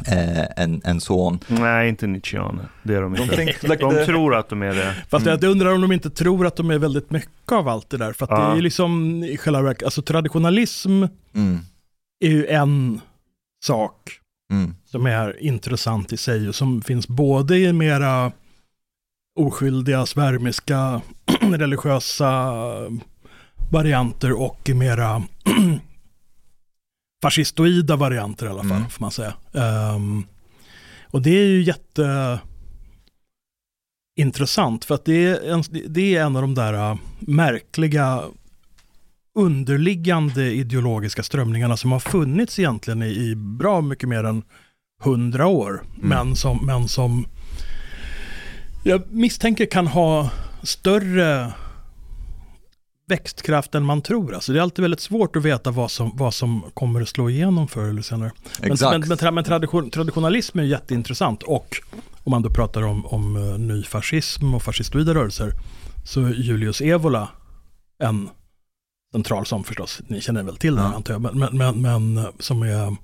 uh, 0.09 0.45
and 0.57 0.87
and 0.87 1.03
so 1.03 1.15
on 1.27 1.39
Nej, 1.47 1.89
inte 1.89 2.07
Nietzscheaner. 2.07 2.69
Det 2.83 2.95
är 2.95 3.03
de 3.03 3.17
inte. 3.17 3.45
like 3.45 3.59
De 3.63 3.77
the- 3.95 4.05
tror 4.05 4.35
att 4.35 4.49
de 4.49 4.63
är 4.63 4.75
det. 4.75 4.95
Fast 5.09 5.27
jag 5.27 5.45
undrar 5.45 5.75
om 5.75 5.81
de 5.81 5.93
inte 5.93 6.11
tror 6.11 6.47
att 6.47 6.57
de 6.57 6.71
är 6.71 6.79
väldigt 6.79 7.11
mycket 7.11 7.53
av 7.53 7.69
allt 7.69 7.91
det 7.91 7.97
där. 7.97 8.13
För 8.13 8.25
att 8.25 8.31
det 8.31 8.37
Ja. 8.37 8.53
är 8.53 8.57
ju 8.57 8.63
liksom 8.63 9.25
i 9.25 9.37
själva 9.37 9.63
verket, 9.63 9.83
alltså 9.85 10.03
traditionalism 10.03 11.05
mm, 11.35 11.59
är 12.25 12.29
ju 12.31 12.47
en 12.47 13.01
sak 13.65 13.97
mm, 14.53 14.75
som 14.85 15.07
är 15.07 15.43
intressant 15.43 16.13
i 16.13 16.17
sig 16.17 16.49
och 16.49 16.55
som 16.55 16.83
finns 16.83 17.09
både 17.09 17.59
i 17.59 17.73
mera 17.73 18.33
oskyldiga, 19.41 20.07
svärmiska, 20.07 21.01
religiösa 21.41 22.53
varianter 23.71 24.33
och 24.41 24.69
i 24.69 24.75
mera 24.75 25.23
fascistoida 27.23 27.97
varianter 27.97 28.47
i 28.47 28.49
alla 28.49 28.63
fall, 28.63 28.77
Mm. 28.77 28.89
får 28.91 29.01
man 29.05 29.11
säga. 29.11 29.35
Ehm, 29.55 30.25
och 31.11 31.23
det 31.23 31.31
är 31.31 31.47
ju 31.47 31.63
jätte 31.63 32.39
intressant 34.17 34.85
för 34.85 34.95
att 34.95 35.05
det 35.05 35.27
är 35.27 35.53
en, 35.53 35.63
det 35.89 36.17
är 36.17 36.23
en 36.25 36.37
av 36.37 36.43
de 36.43 36.55
där 36.55 36.91
äh, 36.91 36.97
märkliga 37.19 38.23
underliggande 39.35 40.53
ideologiska 40.53 41.23
strömningarna 41.23 41.77
som 41.77 41.93
har 41.93 42.01
funnits 42.01 42.59
egentligen 42.59 43.03
i, 43.03 43.07
i 43.31 43.35
bra 43.37 43.81
mycket 43.81 44.09
mer 44.09 44.25
än 44.25 44.43
hundra 45.03 45.47
år. 45.47 45.83
Men, 46.01 46.37
som, 46.37 46.67
men 46.67 46.89
som 46.89 47.27
jag 48.85 49.03
misstänker 49.11 49.67
kan 49.67 49.87
ha 49.87 50.31
större 50.63 51.53
växtkraft 53.13 53.75
än 53.75 53.85
man 53.85 54.03
tror. 54.03 54.35
Alltså 54.35 54.53
det 54.53 54.59
är 54.59 54.63
alltid 54.63 54.83
väldigt 54.83 55.01
svårt 55.01 55.37
att 55.37 55.43
veta 55.43 55.71
vad 55.71 55.91
som, 55.91 56.11
vad 56.15 56.35
som 56.35 56.63
kommer 56.75 57.01
att 57.01 57.09
slå 57.09 57.31
igenom 57.31 57.69
förr 57.69 57.89
eller 57.89 58.03
senare. 58.03 58.33
Men, 58.61 58.73
Exakt. 58.73 59.09
men, 59.09 59.19
men, 59.21 59.35
men 59.35 59.45
tradition, 59.45 59.91
traditionalism 59.91 60.59
är 60.59 60.63
jätteintressant 60.63 61.43
och 61.43 61.81
om 62.25 62.31
man 62.31 62.43
då 62.43 62.51
pratar 62.51 62.83
om, 62.83 63.07
om 63.07 63.37
uh, 63.37 63.59
ny 63.59 63.83
fascism 63.83 64.55
och 64.55 64.63
fascistoida 64.63 65.15
rörelser, 65.15 65.53
så 66.05 66.21
är 66.21 66.31
Julius 66.31 66.81
Evola 66.81 67.29
en 67.99 68.29
central 69.13 69.47
som 69.47 69.65
förstås, 69.65 70.01
ni 70.07 70.21
känner 70.21 70.43
väl 70.43 70.57
till 70.57 70.75
den 70.75 70.85
Ja. 70.85 70.95
antar 70.95 71.15
jag, 71.15 71.23
men, 71.23 71.57
men, 71.57 71.83
men, 71.83 72.19
eh, 72.19 72.31
som 72.39 72.63
är, 72.63 72.97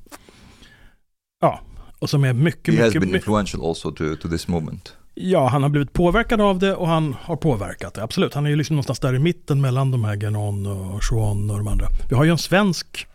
ja, 1.41 1.61
och 1.99 2.11
som 2.11 2.25
är 2.25 2.33
mycket, 2.33 2.75
He 2.75 2.81
has 2.81 2.87
mycket, 2.87 3.01
been 3.01 3.13
mycket, 3.13 3.27
influential 3.27 3.69
also 3.69 3.91
to, 3.91 4.17
to 4.23 4.29
this 4.29 4.49
movement. 4.49 4.97
Ja, 5.21 5.49
han 5.49 5.63
har 5.63 5.71
blivit 5.71 5.93
påverkad 5.93 6.41
av 6.41 6.59
det 6.59 6.75
och 6.75 6.89
han 6.89 7.17
har 7.21 7.37
påverkat 7.37 7.95
det. 7.95 8.03
Absolut, 8.03 8.35
han 8.35 8.47
är 8.47 8.51
ju 8.51 8.57
liksom 8.57 8.77
någonstans 8.77 9.01
där 9.01 9.15
i 9.15 9.19
mitten 9.19 9.61
mellan 9.61 9.91
de 9.91 10.05
här 10.05 10.17
Genon 10.17 10.67
och 10.67 11.05
Schwan 11.05 11.51
och 11.51 11.59
de 11.59 11.69
andra. 11.69 11.87
Vi 12.09 12.17
har 12.17 12.25
ju 12.25 12.31
en 12.31 12.39
svensk 12.39 13.07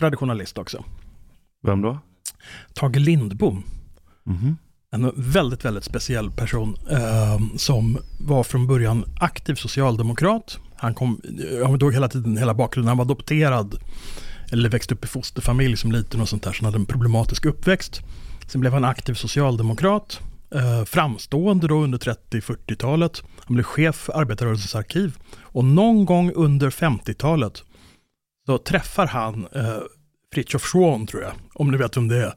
traditionalist 0.00 0.58
också, 0.58 0.84
Vem 1.66 1.82
då? 1.82 1.98
Tage 2.74 2.96
Lindbom. 2.96 3.62
Mhm. 4.24 4.56
En 4.90 5.12
väldigt, 5.16 5.64
väldigt 5.64 5.84
speciell 5.84 6.30
person 6.30 6.76
eh, 6.90 7.56
som 7.56 7.98
var 8.20 8.44
från 8.44 8.66
början 8.66 9.04
aktiv 9.20 9.54
socialdemokrat. 9.54 10.58
Han 10.76 10.94
kom, 10.94 11.20
jag 11.52 11.62
kommer 11.62 11.82
ihåg 11.82 11.94
hela 11.94 12.08
tiden, 12.08 12.36
hela 12.36 12.54
bakgrunden, 12.54 12.88
han 12.88 12.96
var 12.96 13.04
adopterad 13.04 13.78
eller 14.52 14.68
växte 14.68 14.94
upp 14.94 15.04
i 15.04 15.08
fosterfamilj 15.08 15.76
som 15.76 15.92
liten 15.92 16.20
och 16.20 16.28
sånt 16.28 16.42
där, 16.42 16.52
så 16.52 16.64
han 16.64 16.72
hade 16.72 16.82
en 16.82 16.86
problematisk 16.86 17.44
uppväxt. 17.44 18.02
Sen 18.46 18.60
blev 18.60 18.72
han 18.72 18.84
aktiv 18.84 19.14
socialdemokrat, 19.14 20.20
framstående 20.86 21.68
då 21.68 21.82
under 21.82 21.98
30-40-talet. 21.98 23.22
Han 23.44 23.54
blev 23.54 23.64
chef 23.64 23.96
för 23.96 24.12
Arbetarrörelsens 24.12 24.74
arkiv. 24.74 25.16
Och 25.40 25.64
någon 25.64 26.04
gång 26.04 26.32
under 26.34 26.70
50-talet 26.70 27.62
så 28.46 28.58
träffar 28.58 29.06
han 29.06 29.46
eh, 29.54 29.78
Fritjof 30.34 30.62
Schwan 30.62 31.06
tror 31.06 31.22
jag, 31.22 31.32
om 31.54 31.70
ni 31.70 31.76
vet 31.76 31.96
vem 31.96 32.08
det 32.08 32.16
är. 32.16 32.32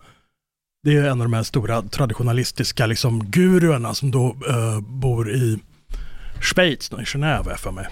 Det 0.83 0.95
är 0.95 1.03
en 1.03 1.21
av 1.21 1.25
de 1.25 1.33
här 1.33 1.43
stora 1.43 1.81
traditionalistiska 1.81 2.85
liksom, 2.85 3.25
guruerna 3.25 3.93
som 3.93 4.11
då 4.11 4.35
eh, 4.49 4.79
bor 4.79 5.31
i 5.31 5.59
Schweiz, 6.41 6.91
i 6.91 6.95
Genève 6.95 7.55
för 7.55 7.71
mig. 7.71 7.87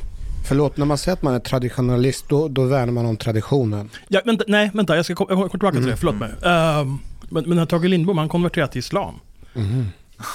Förlåt, 0.48 0.78
när 0.78 0.86
man 0.86 0.98
säger 0.98 1.14
att 1.14 1.22
man 1.22 1.34
är 1.34 1.40
traditionalist, 1.40 2.30
då, 2.30 2.48
då 2.48 2.66
värnar 2.66 2.94
man 2.94 3.06
om 3.06 3.18
traditionen. 3.18 3.90
Ja, 4.08 4.22
vänta, 4.26 4.44
nej, 4.48 4.72
vänta, 4.74 4.96
jag 4.96 5.06
ska 5.06 5.16
kom, 5.16 5.28
jag 5.30 5.38
kommer 5.38 5.50
tillbaka 5.50 5.78
till 5.78 5.88
det, 5.88 5.98
förlåt 5.98 6.16
mig. 6.16 6.32
Ehm, 6.44 7.00
men, 7.30 7.44
men 7.50 7.68
Tage 7.68 7.86
Lindbom, 7.86 8.18
han 8.18 8.30
konverterade 8.30 8.72
till 8.72 8.80
islam. 8.80 9.16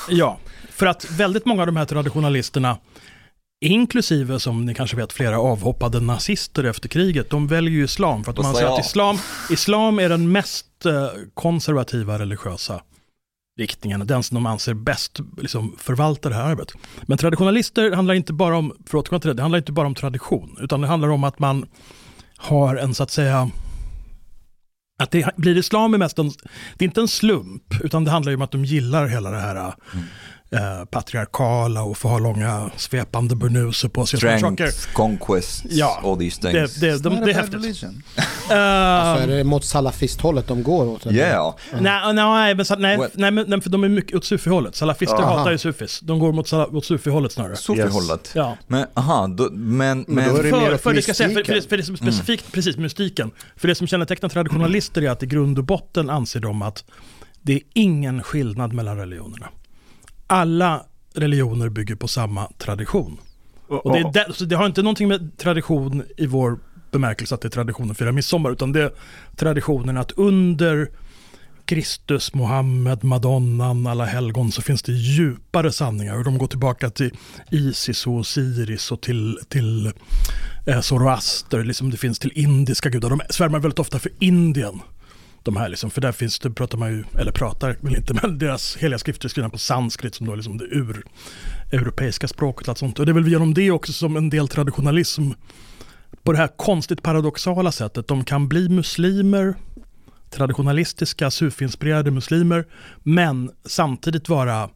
Ja, 0.09 0.39
för 0.71 0.87
att 0.87 1.11
väldigt 1.11 1.47
många 1.47 1.63
av 1.63 1.67
de 1.67 1.77
här 1.77 1.85
traditionalisterna, 1.85 2.79
inklusive 3.65 4.41
som 4.41 4.65
ni 4.65 4.75
kanske 4.75 4.97
vet 4.97 5.13
flera 5.13 5.39
avhoppade 5.39 6.01
nazister 6.01 6.65
efter 6.65 6.89
kriget, 6.89 7.31
de 7.31 7.47
väljer 7.47 7.73
ju 7.73 7.85
islam 7.85 8.25
för 8.25 8.31
att 8.31 8.37
Vad 8.37 8.47
anser 8.47 8.61
säger 8.61 8.73
att 8.75 8.87
islam, 8.87 9.19
islam 9.51 9.99
är 9.99 10.09
den 10.09 10.33
mest 10.33 10.87
eh, 10.87 11.09
konservativa 11.35 12.19
religiösa 12.19 12.83
riktningen, 13.59 14.07
den 14.07 14.23
som 14.23 14.35
de 14.35 14.47
anser 14.47 14.75
bäst 14.75 15.21
liksom, 15.37 15.77
förvaltar 15.79 16.31
det 16.31 16.37
här 16.37 16.45
arbetet. 16.45 16.77
Men 17.03 17.19
traditionalister 17.19 17.91
handlar 17.93 18.15
inte 18.15 18.33
bara 18.33 18.57
om, 18.57 18.77
för 18.87 18.99
att 18.99 19.23
det, 19.23 19.35
det 19.35 19.43
handlar 19.43 19.59
inte 19.59 19.73
bara 19.73 19.87
om 19.87 19.95
tradition, 19.95 20.57
utan 20.61 20.81
det 20.81 20.87
handlar 20.87 21.09
om 21.09 21.25
att 21.25 21.39
man 21.39 21.67
har 22.37 22.77
en 22.77 22.95
så 22.95 23.03
att 23.03 23.11
säga 23.11 23.51
att 25.03 25.11
det 25.11 25.37
blir 25.37 25.57
islam 25.57 25.95
är 25.95 25.99
mest 25.99 26.19
en, 26.19 26.29
det 26.77 26.85
är 26.85 26.87
inte 26.87 27.01
en 27.01 27.09
slump, 27.09 27.75
utan 27.85 28.05
det 28.05 28.11
handlar 28.11 28.31
ju 28.31 28.37
om 28.37 28.43
att 28.43 28.51
de 28.51 28.65
gillar 28.65 29.07
hela 29.07 29.31
det 29.31 29.41
här 29.41 29.57
mm 29.95 30.05
eh, 30.53 30.85
patriarkala 30.85 31.83
och 31.83 31.99
får 31.99 32.09
ha 32.09 32.19
långa 32.19 32.71
svepande 32.77 33.37
burnuser 33.37 33.89
på 33.89 34.07
sig. 34.07 34.19
Strength, 34.19 34.93
conquests, 34.93 35.63
Ja, 35.71 36.01
all 36.05 36.19
these 36.19 36.39
Det, 36.43 36.53
things. 36.53 36.75
det, 36.75 36.91
It's 36.95 36.99
de, 36.99 37.17
det 37.25 37.31
är 37.31 37.35
häftigt. 37.35 37.55
religion. 37.55 38.03
Eh, 38.17 38.25
Så 38.49 38.55
är 39.23 39.27
det 39.27 39.45
mot 39.45 39.65
salafisthållet 39.65 40.49
de 40.49 40.63
går 40.63 40.87
åt? 40.87 41.07
eller? 41.07 41.19
Yeah. 41.19 41.55
Nej, 41.81 42.15
nej, 42.15 42.55
men, 42.55 42.67
nej, 42.79 42.99
nej, 43.15 43.31
men 43.31 43.45
nej, 43.49 43.61
för 43.61 43.71
de 43.71 43.85
är 43.85 43.89
mycket 43.89 44.17
åt 44.17 44.25
sufi-hållet. 44.25 44.77
Salafister 44.77 45.17
Aha. 45.17 45.39
hatar 45.39 45.51
ju 45.51 45.59
sufis. 45.59 46.01
De 46.01 46.19
går 46.19 46.33
mot, 46.33 46.53
mot 46.73 46.85
sufi-hållet 46.85 47.33
snarare. 47.33 47.57
Sofihållet. 47.57 48.31
Ja. 48.35 48.57
Men 48.67 48.87
aha, 48.95 49.27
då, 49.27 49.49
men, 49.53 50.05
Men 50.09 50.29
då 50.29 50.37
är 50.37 50.43
men 50.43 50.53
det 50.53 50.59
mer 50.59 50.67
För, 50.67 50.75
åt 50.75 50.81
för, 50.81 50.95
det 50.95 51.03
ska 51.03 51.15
säga, 51.15 51.29
för, 51.29 51.45
för, 51.45 51.55
det, 51.55 51.69
för 51.69 51.77
det 51.77 51.83
som 51.83 51.93
är 51.95 51.97
specifikt, 51.99 52.53
precis, 52.53 52.77
mystiken. 52.77 53.31
För 53.57 53.69
det 53.69 53.75
som 53.75 53.87
kännetecknar 53.87 54.29
traditionalister 54.29 55.03
är 55.03 55.11
att 55.11 55.23
i 55.23 55.27
grund 55.27 55.59
och 55.59 55.65
botten 55.65 56.11
anser 56.11 56.41
de 56.41 56.63
att 56.63 56.85
det 57.43 57.53
är 57.53 57.61
ingen 57.75 58.23
skillnad 58.23 58.73
mellan 58.73 58.97
religionerna. 58.99 59.49
Alla 60.33 60.83
religioner 61.15 61.69
bygger 61.69 61.95
på 61.95 62.09
samma 62.09 62.49
tradition. 62.59 63.19
Och 63.69 63.93
det, 63.93 63.99
är 63.99 64.47
det, 64.47 64.57
har 64.57 64.67
inte 64.67 64.83
någonting 64.83 65.09
med 65.09 65.39
tradition 65.39 66.03
i 66.17 66.27
vår 66.27 66.59
bemärkelse 66.91 67.35
att 67.35 67.41
det 67.41 67.49
är 67.49 67.51
traditionen 67.51 67.91
att 67.91 67.99
fira 67.99 68.13
midsommar, 68.13 68.51
utan 68.51 68.73
det 68.73 68.83
är 68.83 68.93
traditionen 69.37 69.97
att 69.97 70.13
under 70.13 70.91
Kristus, 71.65 72.35
Mohammed, 72.35 73.05
Madonnan, 73.05 73.87
alla 73.87 74.05
helgon 74.05 74.53
så 74.53 74.63
finns 74.63 74.83
det 74.83 74.93
djupare 74.93 75.73
sanningar 75.73 76.19
och 76.19 76.25
de 76.25 76.39
går 76.39 76.47
tillbaka 76.47 76.91
till 76.91 77.17
Isis 77.51 78.07
och 78.07 78.13
Osiris 78.13 78.93
och 78.93 79.01
till, 79.01 79.39
till 79.49 79.93
eh, 80.67 80.81
Zoroaster, 80.81 81.65
liksom 81.65 81.91
det 81.91 81.97
finns 81.97 82.19
till 82.19 82.33
indiska 82.35 82.89
gudar. 82.89 83.11
De 83.11 83.21
svärmar 83.31 83.59
väldigt 83.59 83.79
ofta 83.79 83.99
för 83.99 84.13
Indien. 84.19 84.81
De 85.43 85.57
här 85.57 85.69
liksom, 85.69 85.91
för 85.91 86.01
där 86.01 86.13
finns 86.13 86.39
det, 86.39 86.51
pratar 86.51 86.79
man 86.79 86.91
ju, 86.91 87.05
eller 87.19 87.33
pratar 87.33 87.77
väl 87.81 87.97
inte, 87.97 88.15
men 88.23 88.39
deras 88.39 88.77
heliga 88.77 88.99
skrifter 88.99 89.27
är 89.27 89.29
skrivna 89.29 89.51
på 89.51 89.59
sanskrit 89.59 90.15
som 90.15 90.27
då 90.27 90.33
är 90.33 90.37
liksom 90.37 90.59
det 90.59 90.65
ur 90.65 91.05
europeiska 91.73 92.29
språket 92.29 92.63
och 92.63 92.69
allt 92.69 92.79
sånt. 92.79 92.99
Och 92.99 93.07
det 93.07 93.13
är 93.13 93.15
väl 93.15 93.29
genom 93.29 93.55
det 93.55 93.71
också 93.71 93.93
som 93.93 94.17
en 94.17 94.31
del 94.31 94.49
traditionalism 94.49 95.31
på 96.23 96.33
det 96.33 96.39
här 96.39 96.49
konstigt 96.57 97.03
paradoxala 97.03 97.73
sättet, 97.73 98.09
de 98.09 98.25
kan 98.25 98.49
bli 98.49 98.69
muslimer, 98.69 99.55
traditionalistiska, 100.31 101.31
sufi-inspirerade 101.31 102.11
muslimer, 102.11 102.67
men 103.03 103.51
samtidigt 103.65 104.29
vara, 104.29 104.71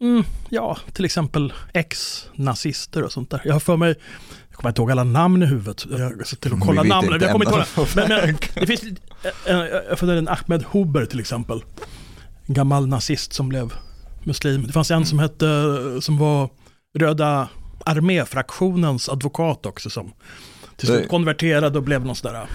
mm, 0.00 0.24
ja, 0.48 0.78
till 0.92 1.04
exempel 1.04 1.52
ex-nazister 1.74 3.02
och 3.02 3.12
sånt 3.12 3.30
där. 3.30 3.42
Jag 3.44 3.52
har 3.52 3.60
för 3.60 3.76
mig, 3.76 3.94
jag 4.48 4.56
kommer 4.56 4.70
inte 4.70 4.80
ihåg 4.82 4.90
alla 4.90 5.04
namn 5.04 5.42
i 5.42 5.46
huvudet, 5.46 5.86
jag 5.90 6.26
sett 6.26 6.40
till 6.40 6.52
att 6.52 6.60
kolla 6.60 6.82
namnen, 6.82 7.20
jag 7.20 7.32
kommer 7.32 7.46
inte 7.46 7.80
ihåg. 7.80 7.88
Men, 7.96 8.08
men 8.08 8.36
det 8.54 8.66
finns, 8.66 8.82
jag 9.88 9.98
funderar 9.98 10.18
en 10.18 10.28
Ahmed 10.28 10.64
Huber 10.70 11.06
till 11.06 11.20
exempel, 11.20 11.64
en 12.46 12.54
gammal 12.54 12.88
nazist 12.88 13.32
som 13.32 13.48
blev 13.48 13.72
muslim. 14.24 14.66
Det 14.66 14.72
fanns 14.72 14.90
en 14.90 15.06
som 15.06 15.18
hette, 15.18 15.46
som 16.00 16.18
var 16.18 16.50
Röda 16.98 17.48
arméfraktionens 17.86 19.08
advokat 19.08 19.66
också 19.66 19.90
som 19.90 20.12
till 20.76 20.86
slut 20.86 21.08
konverterade 21.08 21.78
och 21.78 21.84
blev 21.84 22.06
någon 22.06 22.16
sån 22.16 22.32
där 22.32 22.46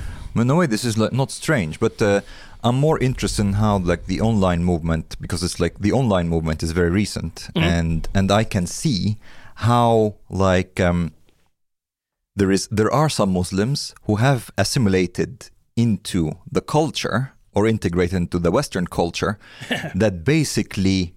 in 0.42 0.52
a 0.52 0.56
way, 0.56 0.68
this 0.68 0.86
is 0.86 0.98
like 0.98 1.14
not 1.14 1.32
strange, 1.32 1.80
but 1.80 2.02
uh, 2.02 2.22
I'm 2.64 2.76
more 2.76 3.00
interested 3.00 3.46
in 3.46 3.54
how 3.54 3.78
like 3.78 4.06
the 4.06 4.22
online 4.22 4.64
movement, 4.64 5.20
because 5.20 5.44
it's 5.44 5.60
like 5.60 5.80
the 5.80 5.92
online 5.92 6.30
movement 6.30 6.64
is 6.64 6.72
very 6.72 6.90
recent, 6.90 7.50
and 7.56 8.08
and 8.14 8.32
I 8.32 8.44
can 8.44 8.68
see 8.68 9.18
how 9.56 10.16
like 10.30 10.80
um, 10.80 11.12
there 12.36 12.52
is 12.52 12.68
there 12.68 12.92
are 12.92 13.10
some 13.10 13.32
Muslims 13.32 13.96
who 14.04 14.18
have 14.18 14.52
assimilated 14.58 15.50
into 15.78 16.34
the 16.52 16.62
culture 16.62 17.32
or 17.54 17.66
integrated 17.66 18.16
into 18.16 18.40
the 18.40 18.52
Western 18.52 18.88
culture 18.88 19.40
that 19.96 20.26
basically 20.26 21.16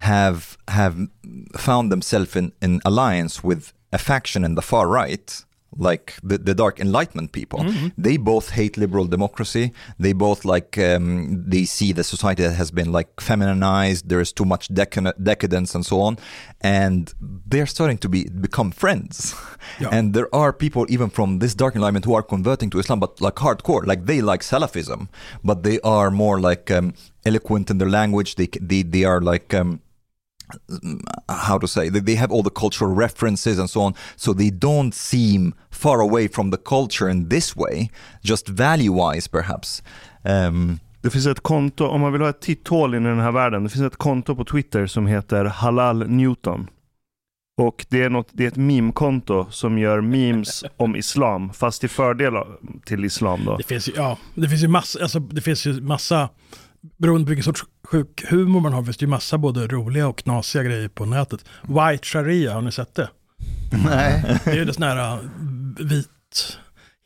have 0.00 0.56
have 0.68 1.08
found 1.56 1.92
themselves 1.92 2.34
in, 2.34 2.52
in 2.62 2.80
alliance 2.86 3.44
with 3.44 3.74
a 3.92 3.98
faction 3.98 4.44
in 4.44 4.54
the 4.54 4.62
far 4.62 4.88
right 4.88 5.44
like 5.76 6.14
the, 6.22 6.38
the 6.38 6.54
dark 6.54 6.80
enlightenment 6.80 7.32
people. 7.32 7.64
They 7.96 8.16
both 8.16 8.50
hate 8.50 8.76
liberal 8.76 9.06
democracy. 9.06 9.72
They 9.98 10.12
both 10.12 10.44
like 10.44 10.76
um, 10.78 11.44
they 11.48 11.64
see 11.64 11.92
the 11.92 12.02
society 12.04 12.42
that 12.42 12.54
has 12.54 12.70
been 12.70 12.90
like 12.92 13.20
feminized. 13.20 14.08
There 14.08 14.20
is 14.20 14.32
too 14.32 14.44
much 14.44 14.68
decad- 14.68 15.22
decadence 15.22 15.74
and 15.74 15.86
so 15.86 16.00
on. 16.00 16.18
And 16.60 17.12
they're 17.20 17.66
starting 17.66 17.98
to 17.98 18.08
be 18.08 18.24
become 18.28 18.70
friends. 18.72 19.34
Yeah. 19.78 19.90
and 19.92 20.14
there 20.14 20.34
are 20.34 20.52
people 20.52 20.86
even 20.88 21.10
from 21.10 21.38
this 21.38 21.54
dark 21.54 21.74
enlightenment 21.76 22.04
who 22.04 22.14
are 22.14 22.22
converting 22.22 22.70
to 22.70 22.78
islam 22.78 22.98
but 22.98 23.20
like 23.20 23.36
hardcore. 23.36 23.86
Like 23.86 24.06
they 24.06 24.20
like 24.20 24.40
salafism 24.40 25.08
but 25.44 25.62
they 25.62 25.78
are 25.80 26.10
more 26.10 26.40
like 26.40 26.70
um, 26.70 26.94
eloquent 27.24 27.70
in 27.70 27.78
their 27.78 27.88
language. 27.88 28.34
They 28.34 28.48
they, 28.60 28.82
they 28.82 29.04
are 29.04 29.20
like 29.20 29.54
um, 29.54 29.80
how 31.28 31.58
to 31.58 31.66
say 31.66 31.90
they, 31.90 32.00
they 32.00 32.16
have 32.16 32.32
all 32.32 32.42
the 32.42 32.50
cultural 32.50 32.94
references 32.94 33.58
and 33.58 33.70
so 33.70 33.80
on 33.80 33.94
so 34.16 34.34
they 34.34 34.50
don't 34.50 34.94
seem 34.94 35.54
far 35.70 36.00
away 36.00 36.28
from 36.28 36.50
the 36.50 36.56
culture 36.56 37.10
in 37.10 37.28
this 37.28 37.56
way 37.56 37.90
just 38.22 38.48
value 38.48 38.92
wise 38.92 39.28
perhaps 39.28 39.82
um, 40.24 40.80
Det 41.02 41.10
finns 41.10 41.26
ett 41.26 41.40
konto, 41.40 41.86
om 41.86 42.00
man 42.00 42.12
vill 42.12 42.22
ha 42.22 42.28
ett 42.28 42.40
titthål 42.40 42.94
in 42.94 43.06
i 43.06 43.08
den 43.08 43.20
här 43.20 43.32
världen, 43.32 43.64
det 43.64 43.70
finns 43.70 43.84
ett 43.84 43.96
konto 43.96 44.36
på 44.36 44.44
Twitter 44.44 44.86
som 44.86 45.06
heter 45.06 45.44
Halal 45.44 46.08
Newton. 46.08 46.66
Och 47.60 47.86
det 47.88 48.02
är, 48.02 48.10
något, 48.10 48.28
det 48.32 48.44
är 48.44 48.48
ett 48.48 48.56
meme-konto 48.56 49.46
som 49.50 49.78
gör 49.78 50.00
memes 50.00 50.64
om 50.76 50.96
islam, 50.96 51.52
fast 51.52 51.80
till 51.80 51.90
fördel 51.90 52.34
till 52.84 53.04
islam 53.04 53.44
då. 53.44 53.56
Det 53.56 53.62
finns 53.62 53.88
ju, 53.88 53.92
ja, 53.96 54.18
det 54.34 54.48
finns 54.48 54.62
ju 54.62 54.68
massa, 54.68 55.02
alltså, 55.02 55.18
det 55.20 55.40
finns 55.40 55.66
ju 55.66 55.80
massa, 55.80 56.28
beroende 56.98 57.24
på 57.24 57.28
vilken 57.28 57.44
sorts 57.44 57.64
sjuk 57.84 58.24
humor 58.30 58.60
man 58.60 58.72
har, 58.72 58.82
finns 58.84 58.96
det 58.96 59.04
ju 59.04 59.10
massa 59.10 59.38
både 59.38 59.66
roliga 59.66 60.08
och 60.08 60.18
knasiga 60.18 60.62
grejer 60.62 60.88
på 60.88 61.06
nätet. 61.06 61.44
White 61.62 62.06
Sharia, 62.06 62.54
har 62.54 62.62
ni 62.62 62.72
sett 62.72 62.94
det? 62.94 63.08
Nej. 63.84 64.38
Det 64.44 64.50
är 64.50 64.54
ju 64.54 64.64
det 64.64 64.74
sån 64.74 64.82
här 64.82 65.14
äh, 65.14 65.18
vit 65.78 66.58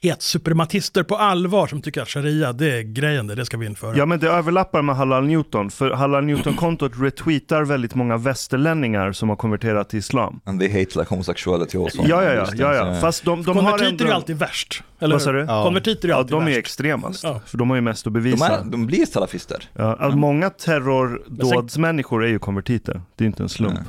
hetsuprematister 0.05 1.03
på 1.03 1.17
allvar 1.17 1.67
som 1.67 1.83
tycker 1.83 2.03
att 2.03 2.09
sharia, 2.09 2.53
det 2.53 2.79
är 2.79 2.83
grejen, 2.83 3.27
det, 3.27 3.35
det 3.35 3.47
ska 3.47 3.57
vi 3.57 3.67
införa. 3.67 3.97
Ja 3.97 4.07
men 4.07 4.19
det 4.21 4.29
överlappar 4.29 4.83
med 4.83 4.97
Halal 4.97 5.25
Newton, 5.27 5.71
för 5.71 5.91
Halal 5.91 6.25
Newton-kontot 6.25 6.93
retweetar 6.97 7.65
väldigt 7.65 7.95
många 7.95 8.17
västerlänningar 8.17 9.13
som 9.13 9.29
har 9.29 9.37
konverterat 9.37 9.89
till 9.89 9.99
islam. 9.99 10.41
And 10.45 10.61
they 10.61 10.69
hate 10.69 10.99
like 10.99 11.07
homosexuality 11.09 11.79
also. 11.79 12.03
Ja, 12.07 12.25
ja, 12.25 12.33
ja, 12.33 12.47
ja, 12.55 12.75
ja. 12.75 13.01
fast 13.01 13.25
de, 13.25 13.43
de 13.43 13.57
har 13.57 13.63
Konvertiter 13.65 13.89
ändå... 13.91 14.05
är 14.05 14.09
ju 14.09 14.15
alltid 14.15 14.37
värst. 14.39 14.83
Eller 15.01 15.15
Vad 15.15 15.23
sa 15.23 15.33
du? 15.33 15.41
Ja. 15.41 15.65
Konvertiter 15.65 16.09
är 16.09 16.13
Ja, 16.13 16.17
alltid 16.19 16.33
de 16.33 16.43
är 16.43 16.47
värst. 16.47 16.59
extremast. 16.59 17.25
Ja. 17.25 17.41
För 17.47 17.59
de 17.59 17.71
har 17.71 17.77
ju 17.77 17.83
mest 17.83 18.01
att 18.07 18.15
de, 18.15 18.21
bevisa. 18.23 18.59
är, 18.59 18.65
de 18.65 18.87
blir 18.87 19.07
salafister. 19.07 19.71
Ja, 19.73 19.97
att 20.01 20.15
många 20.19 20.51
terrordådsmänniskor 20.51 22.25
är 22.25 22.29
ju 22.29 22.39
konvertiter. 22.39 23.03
Det 23.17 23.25
är 23.25 23.27
inte 23.27 23.43
en 23.43 23.49
slump. 23.49 23.75
Nej. 23.75 23.83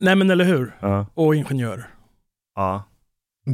Nej 0.00 0.14
men 0.16 0.30
eller 0.30 0.44
hur? 0.44 0.76
Ja. 0.80 1.06
Och 1.14 1.34
ingenjörer. 1.34 1.86
ja. 2.56 2.84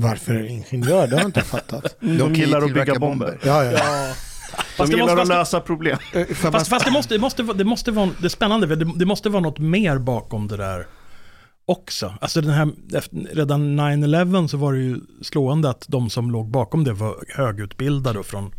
Varför 0.01 0.45
ingenjör? 0.51 1.07
Det 1.07 1.15
har 1.15 1.21
jag 1.23 1.29
inte 1.29 1.41
fattat. 1.43 1.97
De 2.01 2.35
killar 2.35 2.63
att 2.63 2.75
bygga 2.75 2.99
bomber. 2.99 3.39
Ja, 3.45 3.65
ja. 3.65 3.71
De 3.73 4.55
Fast 4.77 4.93
gillar 4.93 5.05
måste- 5.07 5.23
att 5.23 5.29
lösa 5.29 5.61
problem. 5.61 5.99
Eh, 6.15 6.27
Fast, 6.27 6.69
fast 6.69 6.85
det, 6.85 6.91
måste, 6.91 7.15
det, 7.15 7.21
måste, 7.21 7.43
det 7.43 7.65
måste 7.65 7.91
vara, 7.93 8.11
det 8.21 8.25
är 8.27 8.29
spännande, 8.29 8.69
för 8.69 8.77
det, 8.77 8.93
det 8.97 9.07
måste 9.07 9.29
vara 9.29 9.43
något 9.43 9.59
mer 9.59 9.99
bakom 9.99 10.49
det 10.49 10.57
där 10.57 10.87
också. 11.67 12.15
Alltså 12.21 12.41
den 12.41 12.51
här, 12.51 12.69
efter, 12.95 13.17
redan 13.35 13.81
9-11 13.81 14.47
så 14.47 14.57
var 14.57 14.73
det 14.73 14.79
ju 14.79 15.01
slående 15.23 15.71
att 15.71 15.85
de 15.89 16.11
som 16.11 16.31
låg 16.31 16.51
bakom 16.51 16.85
det 16.85 16.93
var 16.93 17.25
högutbildade 17.37 18.19
och 18.19 18.27
från 18.27 18.55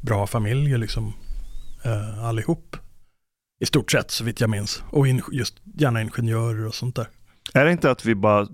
bra 0.00 0.26
familjer 0.26 0.78
liksom. 0.78 1.12
Eh, 1.84 2.24
allihop. 2.24 2.76
I 3.60 3.66
stort 3.66 3.90
sett 3.92 4.10
så 4.10 4.24
vitt 4.24 4.40
jag 4.40 4.50
minns. 4.50 4.82
Och 4.90 5.08
in, 5.08 5.22
just 5.32 5.54
gärna 5.78 6.02
ingenjörer 6.02 6.66
och 6.66 6.74
sånt 6.74 6.96
där. 6.96 7.08
Är 7.54 7.64
det 7.64 7.72
inte 7.72 7.90
att 7.90 8.04
vi 8.04 8.14
bara 8.14 8.46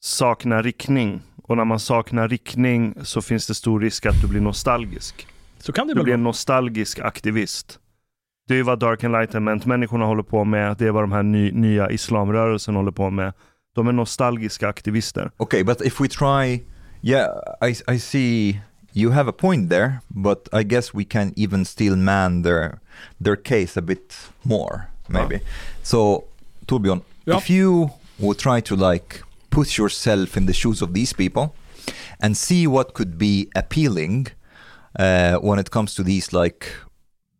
saknar 0.00 0.62
riktning? 0.62 1.22
Och 1.50 1.56
när 1.56 1.64
man 1.64 1.80
saknar 1.80 2.28
riktning 2.28 2.94
så 3.02 3.22
finns 3.22 3.46
det 3.46 3.54
stor 3.54 3.80
risk 3.80 4.06
att 4.06 4.20
du 4.20 4.28
blir 4.28 4.40
nostalgisk. 4.40 5.26
Så 5.58 5.72
kan 5.72 5.86
det 5.86 5.94
Du 5.94 6.02
blir 6.02 6.14
en 6.14 6.22
nostalgisk 6.22 6.98
aktivist. 6.98 7.78
Det 8.48 8.54
är 8.54 8.56
ju 8.56 8.62
vad 8.62 8.78
Dark 8.78 9.02
Enlightenment-människorna 9.02 10.04
håller 10.04 10.22
på 10.22 10.44
med. 10.44 10.76
Det 10.76 10.86
är 10.86 10.90
vad 10.90 11.02
de 11.02 11.12
här 11.12 11.22
ny, 11.22 11.52
nya 11.52 11.90
islamrörelsen 11.90 12.74
håller 12.76 12.90
på 12.90 13.10
med. 13.10 13.32
De 13.74 13.88
är 13.88 13.92
nostalgiska 13.92 14.68
aktivister. 14.68 15.30
Okay, 15.36 15.64
but 15.64 15.80
if 15.80 16.00
we 16.00 16.08
try, 16.08 16.62
yeah, 17.02 17.28
I, 17.62 17.94
I 17.94 17.98
see 17.98 18.60
you 18.92 19.12
have 19.12 19.30
a 19.30 19.34
point 19.38 19.70
there, 19.70 19.92
but 20.08 20.48
I 20.60 20.62
guess 20.64 20.94
we 20.94 21.04
can 21.04 21.32
even 21.36 21.64
still 21.64 21.96
man 21.96 22.42
their 22.42 22.78
their 23.24 23.36
case 23.36 23.80
a 23.80 23.82
bit 23.82 24.16
more, 24.42 24.80
maybe. 25.08 25.40
So, 25.82 26.24
Torbjörn, 26.66 27.00
Yeah. 27.24 27.38
if 27.38 27.50
you 27.50 27.90
would 28.18 28.38
try 28.38 28.62
to 28.62 28.76
like 28.90 29.16
put 29.50 29.76
yourself 29.78 30.36
in 30.36 30.46
the 30.46 30.52
shoes 30.52 30.82
of 30.82 30.92
these 30.94 31.12
people 31.16 31.48
and 32.20 32.36
see 32.36 32.66
what 32.66 32.92
could 32.94 33.18
be 33.18 33.48
appealing 33.54 34.26
uh, 34.98 35.34
when 35.42 35.58
it 35.58 35.70
comes 35.70 35.94
to 35.94 36.02
these 36.02 36.32
like 36.32 36.66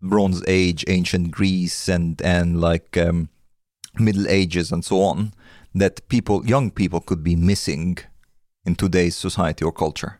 Bronze 0.02 0.42
Age, 0.48 0.84
ancient 0.88 1.30
Greece, 1.30 1.88
and 1.94 2.22
and 2.22 2.60
like 2.60 2.96
um, 3.08 3.28
Middle 3.98 4.26
Ages 4.28 4.72
and 4.72 4.84
so 4.84 4.96
on, 5.02 5.32
that 5.74 6.08
people, 6.08 6.40
young 6.50 6.70
people, 6.70 7.00
could 7.00 7.22
be 7.22 7.36
missing 7.36 7.98
in 8.66 8.74
today's 8.76 9.16
society 9.16 9.64
or 9.64 9.72
culture. 9.72 10.12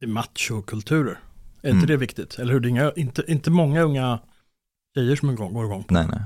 Det 0.00 0.06
är 0.06 0.10
machokulturer. 0.10 1.18
Är 1.62 1.68
Mm. 1.70 1.76
inte 1.78 1.86
det 1.92 1.96
viktigt? 1.96 2.38
Eller 2.38 2.52
hur? 2.52 2.60
Det 2.60 2.68
är 2.68 2.70
inga, 2.70 2.92
inte, 2.96 3.24
inte 3.28 3.50
många 3.50 3.82
unga 3.82 4.20
tjejer 4.96 5.16
som 5.16 5.36
går 5.36 5.64
igång 5.64 5.84
på. 5.84 5.94
Nej, 5.94 6.06
nej. 6.10 6.20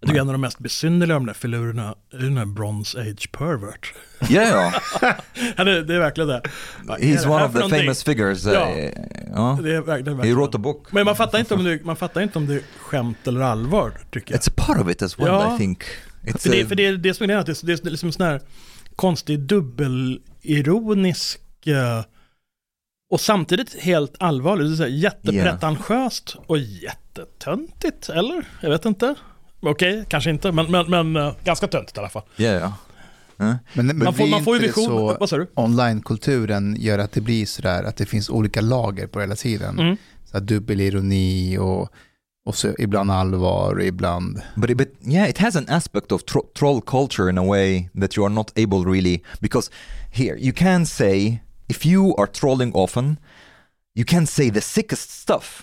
Jag 0.00 0.08
tycker 0.08 0.20
en 0.20 0.28
av 0.28 0.34
de 0.34 0.40
mest 0.40 0.58
besynnerliga 0.58 1.16
av 1.16 1.20
de 1.20 1.26
där 1.26 1.34
filurerna 1.34 1.94
är 2.12 2.18
den 2.18 2.36
här 2.36 2.44
Bronze 2.44 3.00
Age 3.00 3.32
pervert. 3.32 3.94
Ja, 4.28 4.72
ja. 5.00 5.14
Det, 5.64 5.84
det 5.84 5.94
är 5.94 5.98
verkligen 5.98 6.28
det. 6.28 6.42
He's 6.86 7.28
one 7.28 7.44
of 7.44 7.52
the 7.52 7.78
famous 7.78 8.04
figures. 8.04 8.46
Uh, 8.46 8.52
Ja. 8.52 8.68
ja. 9.34 9.58
Det 9.62 9.74
är 9.74 9.80
verkligen, 9.80 10.20
He 10.20 10.34
wrote 10.34 10.56
a 10.56 10.60
book. 10.60 10.92
Men 10.92 11.04
man 11.04 11.16
fattar, 11.16 11.38
inte 11.38 11.54
om 11.54 11.64
det, 11.64 11.84
man 11.84 11.96
fattar 11.96 12.20
inte 12.20 12.38
om 12.38 12.46
det 12.46 12.54
är 12.54 12.62
skämt 12.78 13.26
eller 13.26 13.40
allvar, 13.40 13.92
tycker 14.10 14.34
jag. 14.34 14.40
It's 14.40 14.52
part 14.56 14.80
of 14.80 14.90
it 14.90 15.02
as 15.02 15.18
well, 15.18 15.26
Ja. 15.26 15.54
I 15.54 15.58
think. 15.58 15.82
It's 16.22 16.38
För 16.38 16.50
det, 16.50 16.66
för 16.66 16.74
det 16.74 16.86
är 16.86 16.96
det 16.96 17.14
som 17.14 17.24
är 17.24 17.26
grejen, 17.26 17.40
att 17.40 17.46
det 17.46 17.62
är, 17.62 17.90
liksom 17.90 18.12
sån 18.12 18.26
här 18.26 18.40
konstig 18.96 19.40
dubbelironisk 19.40 21.40
eh, 21.66 22.04
och 23.10 23.20
samtidigt 23.20 23.80
helt 23.80 24.14
allvarligt. 24.18 24.78
Det 24.78 24.84
är 24.84 24.88
jättepretentiöst 24.88 26.36
och 26.46 26.58
jättetöntigt, 26.58 28.08
eller? 28.08 28.44
Jag 28.60 28.70
vet 28.70 28.84
inte. 28.84 29.14
Okej, 29.60 30.04
kanske 30.08 30.30
inte, 30.30 30.52
men, 30.52 30.70
men, 30.70 30.90
men 30.90 31.16
eh, 31.16 31.34
ganska 31.44 31.66
töntigt 31.66 31.96
i 31.96 32.00
alla 32.00 32.08
fall. 32.08 32.22
Ja, 32.36 32.48
ja. 32.48 32.72
Ja. 33.36 33.58
Men, 33.72 33.86
men 33.86 33.98
Man 33.98 34.14
får, 34.14 34.26
man 34.26 34.44
får 34.44 34.56
ju 34.56 34.62
vision. 34.62 35.16
Vad 35.20 35.28
sa 35.28 35.36
du? 35.36 35.46
online-kulturen 35.54 36.76
gör 36.78 36.98
att 36.98 37.12
det 37.12 37.20
blir 37.20 37.46
sådär 37.46 37.84
att 37.84 37.96
det 37.96 38.06
finns 38.06 38.30
olika 38.30 38.60
lager 38.60 39.06
på 39.06 39.20
hela 39.20 39.36
tiden. 39.36 39.78
Mm. 39.78 39.96
Så 40.24 40.40
dubbelironi 40.40 41.58
och, 41.58 41.88
och 42.46 42.54
så 42.54 42.74
ibland 42.78 43.10
allvar 43.10 43.74
och 43.74 43.84
ibland... 43.84 44.42
But, 44.54 44.76
but 44.76 44.88
yeah, 45.06 45.30
it 45.30 45.38
has 45.38 45.56
an 45.56 45.66
aspect 45.68 46.12
of 46.12 46.24
tro- 46.24 46.50
troll 46.58 46.82
culture 46.82 47.30
in 47.30 47.38
a 47.38 47.44
way 47.44 47.88
that 48.00 48.18
you 48.18 48.26
are 48.26 48.34
not 48.34 48.58
able 48.58 48.92
really 48.92 49.22
because 49.40 49.70
here 50.12 50.38
you 50.38 50.52
can 50.52 50.86
say 50.86 51.38
if 51.70 51.86
you 51.86 52.14
are 52.18 52.26
trolling 52.40 52.72
often, 52.74 53.18
you 53.94 54.04
can 54.04 54.26
say 54.26 54.50
the 54.50 54.60
sickest 54.60 55.10
stuff, 55.10 55.62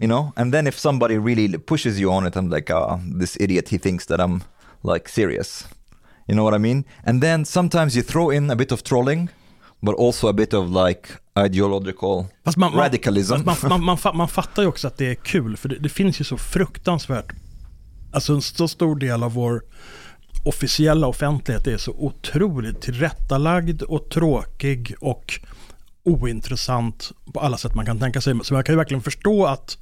you 0.00 0.06
know, 0.08 0.32
and 0.36 0.52
then 0.52 0.66
if 0.66 0.78
somebody 0.78 1.18
really 1.18 1.58
pushes 1.58 1.98
you 2.00 2.12
on 2.12 2.26
it, 2.26 2.36
I'm 2.36 2.48
like, 2.50 2.70
ah, 2.74 2.98
this 3.20 3.36
idiot, 3.40 3.68
he 3.68 3.78
thinks 3.78 4.06
that 4.06 4.20
I'm 4.20 4.42
like 4.82 5.08
serious, 5.08 5.66
you 6.28 6.34
know 6.34 6.44
what 6.44 6.54
I 6.54 6.58
mean? 6.58 6.84
And 7.04 7.20
then 7.22 7.44
sometimes 7.44 7.94
you 7.96 8.02
throw 8.02 8.30
in 8.32 8.50
a 8.50 8.56
bit 8.56 8.72
of 8.72 8.82
trolling, 8.82 9.28
but 9.82 9.94
also 9.94 10.28
a 10.28 10.32
bit 10.32 10.54
of 10.54 10.70
like 10.70 11.08
ideological 11.38 12.26
Fast 12.44 12.56
man, 12.58 12.70
man, 12.70 12.80
radicalism. 12.80 13.44
fast 13.44 13.62
man, 13.62 13.70
man, 13.70 13.84
man, 13.84 13.96
fa- 13.98 14.12
man 14.16 14.28
fattar 14.28 14.62
ju 14.62 14.68
också 14.68 14.86
att 14.88 14.96
det 14.98 15.06
är 15.10 15.14
kul, 15.14 15.56
för 15.56 15.68
det, 15.68 15.78
det 15.78 15.88
finns 15.88 16.20
ju 16.20 16.24
så 16.24 16.36
fruktansvärt, 16.38 17.32
alltså 18.12 18.32
en 18.34 18.42
så 18.42 18.68
stor 18.68 18.96
del 18.96 19.22
av 19.22 19.32
vår 19.32 19.62
officiella 20.42 21.06
offentlighet 21.06 21.66
är 21.66 21.76
så 21.76 21.92
otroligt 21.92 22.80
tillrättalagd 22.80 23.82
och 23.82 24.08
tråkig 24.10 24.94
och 25.00 25.40
ointressant 26.04 27.12
på 27.32 27.40
alla 27.40 27.56
sätt 27.56 27.74
man 27.74 27.86
kan 27.86 27.98
tänka 27.98 28.20
sig. 28.20 28.40
Så 28.42 28.54
jag 28.54 28.66
kan 28.66 28.72
ju 28.72 28.76
verkligen 28.76 29.02
förstå 29.02 29.46
att 29.46 29.78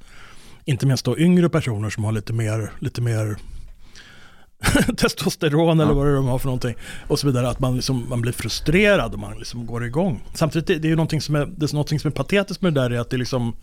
inte 0.65 0.85
minst 0.85 1.05
då 1.05 1.17
yngre 1.17 1.49
personer 1.49 1.89
som 1.89 2.03
har 2.03 2.11
lite 2.11 2.33
mer, 2.33 2.71
lite 2.79 3.01
mer 3.01 3.37
testosteron 4.97 5.79
eller 5.79 5.93
vad 5.93 6.05
det 6.05 6.11
är 6.11 6.15
de 6.15 6.27
har 6.27 6.39
för 6.39 6.45
någonting 6.45 6.75
och 7.07 7.19
så 7.19 7.27
vidare, 7.27 7.49
att 7.49 7.59
man, 7.59 7.75
liksom, 7.75 8.09
man 8.09 8.21
blir 8.21 8.31
frustrerad 8.31 9.13
och 9.13 9.19
man 9.19 9.37
liksom 9.37 9.65
går 9.65 9.85
igång. 9.85 10.23
Samtidigt, 10.33 10.67
det, 10.67 10.75
det 10.75 10.87
är 10.87 10.89
ju 10.89 10.95
någonting 10.95 11.21
som 11.21 11.35
är, 11.35 11.45
det 11.45 11.71
är 11.71 11.73
någonting 11.73 11.99
som 11.99 12.07
är 12.07 12.15
patetiskt 12.15 12.61
med 12.61 12.73
det 12.73 12.81
där 12.81 12.89
är 12.89 12.99
att 12.99 13.09
det 13.09 13.15
är 13.15 13.19
liksom, 13.19 13.55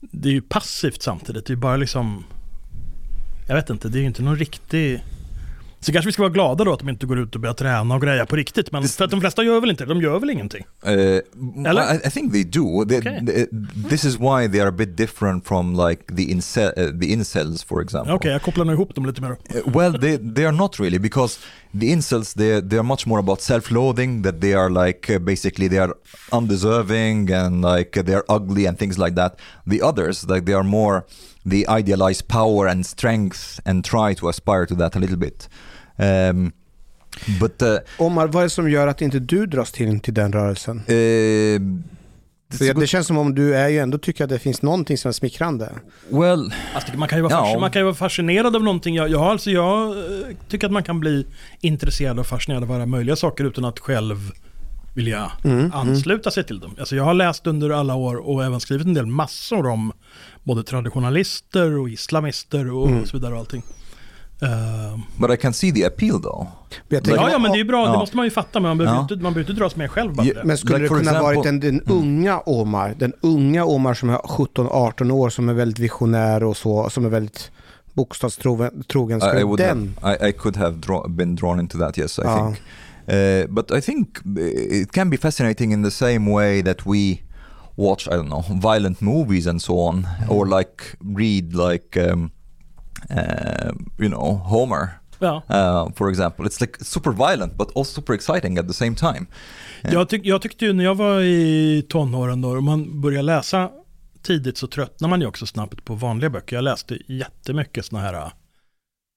det 0.00 0.28
är 0.28 0.32
ju 0.32 0.42
passivt 0.42 1.02
samtidigt, 1.02 1.46
det 1.46 1.52
är 1.52 1.56
bara 1.56 1.76
liksom, 1.76 2.24
jag 3.46 3.54
vet 3.54 3.70
inte, 3.70 3.88
det 3.88 3.98
är 3.98 4.00
ju 4.00 4.06
inte 4.06 4.22
någon 4.22 4.36
riktig 4.36 5.02
så 5.80 5.92
kanske 5.92 6.08
vi 6.08 6.12
ska 6.12 6.22
vara 6.22 6.32
glada 6.32 6.64
då 6.64 6.72
att 6.72 6.78
de 6.78 6.88
inte 6.88 7.06
går 7.06 7.18
ut 7.18 7.34
och 7.34 7.40
börjar 7.40 7.54
träna 7.54 7.94
och 7.94 8.02
greja 8.02 8.26
på 8.26 8.36
riktigt. 8.36 8.72
Men 8.72 8.82
för 8.88 9.04
att 9.04 9.10
de 9.10 9.20
flesta 9.20 9.42
gör 9.42 9.60
väl 9.60 9.70
inte 9.70 9.84
det, 9.84 9.94
de 9.94 10.00
gör 10.02 10.18
väl 10.18 10.30
ingenting. 10.30 10.64
Uh, 10.86 10.90
Eller? 11.70 11.94
I, 11.94 12.06
I 12.06 12.10
think 12.10 12.32
they 12.32 12.44
do. 12.44 12.84
They, 12.84 12.98
Okay. 12.98 13.18
they- 13.20 13.46
this 13.88 14.04
is 14.04 14.16
why 14.20 14.48
they 14.48 14.60
are 14.60 14.68
a 14.68 14.72
bit 14.72 14.96
different 14.96 15.46
from 15.46 15.88
like 15.88 16.02
the 16.16 16.22
incel, 16.32 16.72
uh, 16.76 17.00
the 17.00 17.06
incels, 17.06 17.64
for 17.64 17.82
example. 17.82 18.12
Okej, 18.14 18.30
jag 18.32 18.42
kopplar 18.42 18.64
nog 18.64 18.74
ihop 18.74 18.94
dem 18.94 19.06
lite 19.06 19.20
mer. 19.20 19.30
Uh, 19.30 19.36
well, 19.76 20.00
they 20.00 20.18
they 20.34 20.44
are 20.44 20.56
not 20.56 20.80
really 20.80 20.98
because 20.98 21.38
the 21.80 21.86
incels 21.86 22.34
they 22.34 22.60
they 22.62 22.78
are 22.78 22.82
much 22.86 23.06
more 23.06 23.20
about 23.20 23.40
self-loathing. 23.40 24.22
That 24.22 24.40
they 24.40 24.54
are 24.54 24.86
like 24.86 25.14
uh, 25.16 25.18
basically 25.18 25.68
they 25.68 25.78
are 25.78 25.92
undeserving 26.32 27.30
and 27.32 27.62
like 27.64 28.02
they 28.04 28.14
are 28.14 28.24
ugly 28.28 28.66
and 28.68 28.78
things 28.78 28.98
like 28.98 29.14
that. 29.16 29.38
The 29.66 29.82
others 29.82 30.24
like 30.28 30.44
they 30.46 30.54
are 30.54 30.64
more 30.64 31.04
they 31.50 31.64
idealize 31.78 32.24
power 32.28 32.68
and 32.68 32.86
strength 32.86 33.40
and 33.64 33.84
try 33.84 34.14
to 34.14 34.28
aspire 34.28 34.66
to 34.66 34.74
that 34.76 34.96
a 34.96 34.98
little 34.98 35.16
bit. 35.16 35.48
Um, 35.98 36.52
but 37.40 37.62
uh, 37.62 37.76
Omar, 37.98 38.26
vad 38.26 38.36
är 38.42 38.42
det 38.46 38.50
som 38.50 38.70
gör 38.70 38.86
att 38.86 39.02
inte 39.02 39.18
du 39.18 39.46
dras 39.46 39.72
till, 39.72 40.00
till 40.00 40.14
den 40.14 40.32
rörelsen? 40.32 40.76
uh, 40.78 41.60
det 42.58 42.72
good- 42.74 42.88
känns 42.88 43.06
som 43.06 43.18
om 43.18 43.34
du 43.34 43.54
är 43.56 43.68
ju 43.68 43.78
ändå 43.78 43.98
tycker 43.98 44.24
att 44.24 44.30
det 44.30 44.38
finns 44.38 44.62
någonting 44.62 44.98
som 44.98 45.08
är 45.08 45.12
smickrande. 45.12 45.72
well. 46.08 46.52
Alltså, 46.74 46.96
man, 46.98 47.08
kan 47.08 47.18
ju 47.18 47.22
vara 47.22 47.32
Ja. 47.32 47.44
fasc- 47.56 47.60
man 47.60 47.70
kan 47.70 47.80
ju 47.80 47.84
vara 47.84 47.94
fascinerad 47.94 48.56
av 48.56 48.62
någonting. 48.62 48.94
Jag, 48.94 49.08
jag, 49.10 49.18
har 49.18 49.30
alltså, 49.30 49.50
jag 49.50 49.88
eh, 49.90 50.02
tycker 50.48 50.66
att 50.66 50.72
man 50.72 50.82
kan 50.82 51.00
bli 51.00 51.26
intresserad 51.60 52.18
och 52.18 52.26
fascinerad 52.26 52.62
av 52.62 52.72
alla 52.72 52.86
möjliga 52.86 53.16
saker 53.16 53.44
utan 53.44 53.64
att 53.64 53.78
själv 53.78 54.16
vilja 54.96 55.30
Mm, 55.44 55.72
ansluta 55.74 56.30
sig 56.30 56.44
till 56.44 56.60
dem. 56.60 56.74
Alltså, 56.78 56.96
jag 56.96 57.04
har 57.04 57.14
läst 57.14 57.46
under 57.46 57.70
alla 57.70 57.94
år 57.94 58.16
och 58.28 58.44
även 58.44 58.60
skrivit 58.60 58.86
en 58.86 58.94
del 58.94 59.06
massor 59.06 59.66
om 59.66 59.92
både 60.44 60.62
traditionalister 60.62 61.78
och 61.78 61.88
islamister 61.90 62.72
och 62.72 62.88
Mm. 62.88 63.06
så 63.06 63.16
vidare 63.16 63.32
och 63.34 63.38
allting. 63.40 63.62
Eh, 64.42 64.98
But 65.16 65.30
I 65.30 65.36
can 65.36 65.52
see 65.52 65.72
the 65.72 65.84
appeal 65.86 66.22
though. 66.22 66.46
Tänker- 66.90 67.14
ja, 67.16 67.30
ja, 67.30 67.38
men 67.38 67.50
det 67.52 67.56
är 67.56 67.58
ju 67.58 67.64
bra. 67.64 67.86
Det 67.86 67.92
Ja. 67.92 67.98
måste 67.98 68.16
man 68.16 68.26
ju 68.26 68.30
fatta. 68.30 68.60
Men 68.60 68.68
man 68.68 68.78
behöver, 68.78 68.96
Ja. 68.98 69.02
inte, 69.02 69.14
man 69.14 69.22
behöver 69.32 69.40
inte 69.50 69.52
dras 69.62 69.76
med 69.76 69.90
själv 69.90 70.14
bara 70.14 70.26
Ja, 70.26 70.34
det. 70.34 70.44
Men 70.44 70.58
skulle 70.58 70.78
Like 70.78 70.94
det 70.94 70.98
kunna 70.98 71.10
example- 71.12 71.22
varit 71.22 71.42
den, 71.42 71.60
den 71.60 71.80
unga 71.80 72.38
Omar, 72.40 72.94
den 72.98 73.12
unga 73.20 73.64
Omar 73.64 73.94
som 73.94 74.10
är 74.10 74.18
17-18 74.18 75.10
år, 75.10 75.30
som 75.30 75.48
är 75.48 75.52
väldigt 75.54 75.78
visionär 75.78 76.42
och 76.44 76.56
så, 76.56 76.90
som 76.90 77.04
är 77.04 77.08
väldigt 77.08 77.50
bokstavstrogen, 77.94 78.82
trogen, 78.92 79.20
I, 79.36 79.40
I 79.40 79.42
would 79.42 79.58
den... 79.58 79.94
have, 80.00 80.26
I, 80.26 80.28
I 80.28 80.32
could 80.32 80.56
have 80.56 80.76
draw, 80.76 81.08
been 81.14 81.36
drawn 81.36 81.60
into 81.60 81.78
that. 81.78 81.98
Yes, 81.98 82.18
I 82.18 82.22
Ja. 82.24 82.36
think. 82.46 82.58
Uh, 83.08 83.46
but 83.48 83.70
I 83.70 83.80
think 83.80 84.18
it 84.38 84.92
can 84.92 85.10
be 85.10 85.16
fascinating 85.16 85.72
in 85.72 85.82
the 85.82 85.90
same 85.90 86.32
way 86.32 86.62
that 86.62 86.86
we 86.86 87.22
watch 87.76 88.08
I 88.08 88.16
don't 88.16 88.28
know 88.28 88.44
violent 88.60 89.00
movies 89.00 89.46
and 89.46 89.62
so 89.62 89.78
on, 89.78 90.06
or 90.28 90.46
like 90.46 90.96
read 91.00 91.54
like 91.54 92.10
um, 92.10 92.30
uh, 93.10 93.72
you 93.98 94.08
know 94.08 94.34
Homer. 94.34 94.88
Ja. 95.18 95.42
Uh, 95.48 95.92
for 95.94 96.10
example, 96.10 96.46
it's 96.46 96.60
like 96.60 96.84
super 96.84 97.12
violent 97.12 97.56
but 97.56 97.68
also 97.76 97.94
super 97.94 98.14
exciting 98.14 98.58
at 98.58 98.66
the 98.66 98.74
same 98.74 98.94
time. 98.94 99.26
Jag, 99.82 100.08
tyck, 100.08 100.26
jag 100.26 100.42
tyckte 100.42 100.64
ju 100.64 100.72
när 100.72 100.84
jag 100.84 100.94
var 100.94 101.20
i 101.20 101.86
tonåren 101.88 102.40
då, 102.40 102.58
om 102.58 102.64
man 102.64 103.00
börjar 103.00 103.22
läsa 103.22 103.70
tidigt 104.22 104.58
så 104.58 104.66
tröttnar 104.66 105.08
man 105.08 105.20
ju 105.20 105.26
också 105.26 105.46
snabbt 105.46 105.84
på 105.84 105.94
vanliga 105.94 106.30
böcker. 106.30 106.56
Jag 106.56 106.62
läste 106.62 106.98
jättemycket 107.06 107.84
sådana 107.84 108.06
här, 108.06 108.32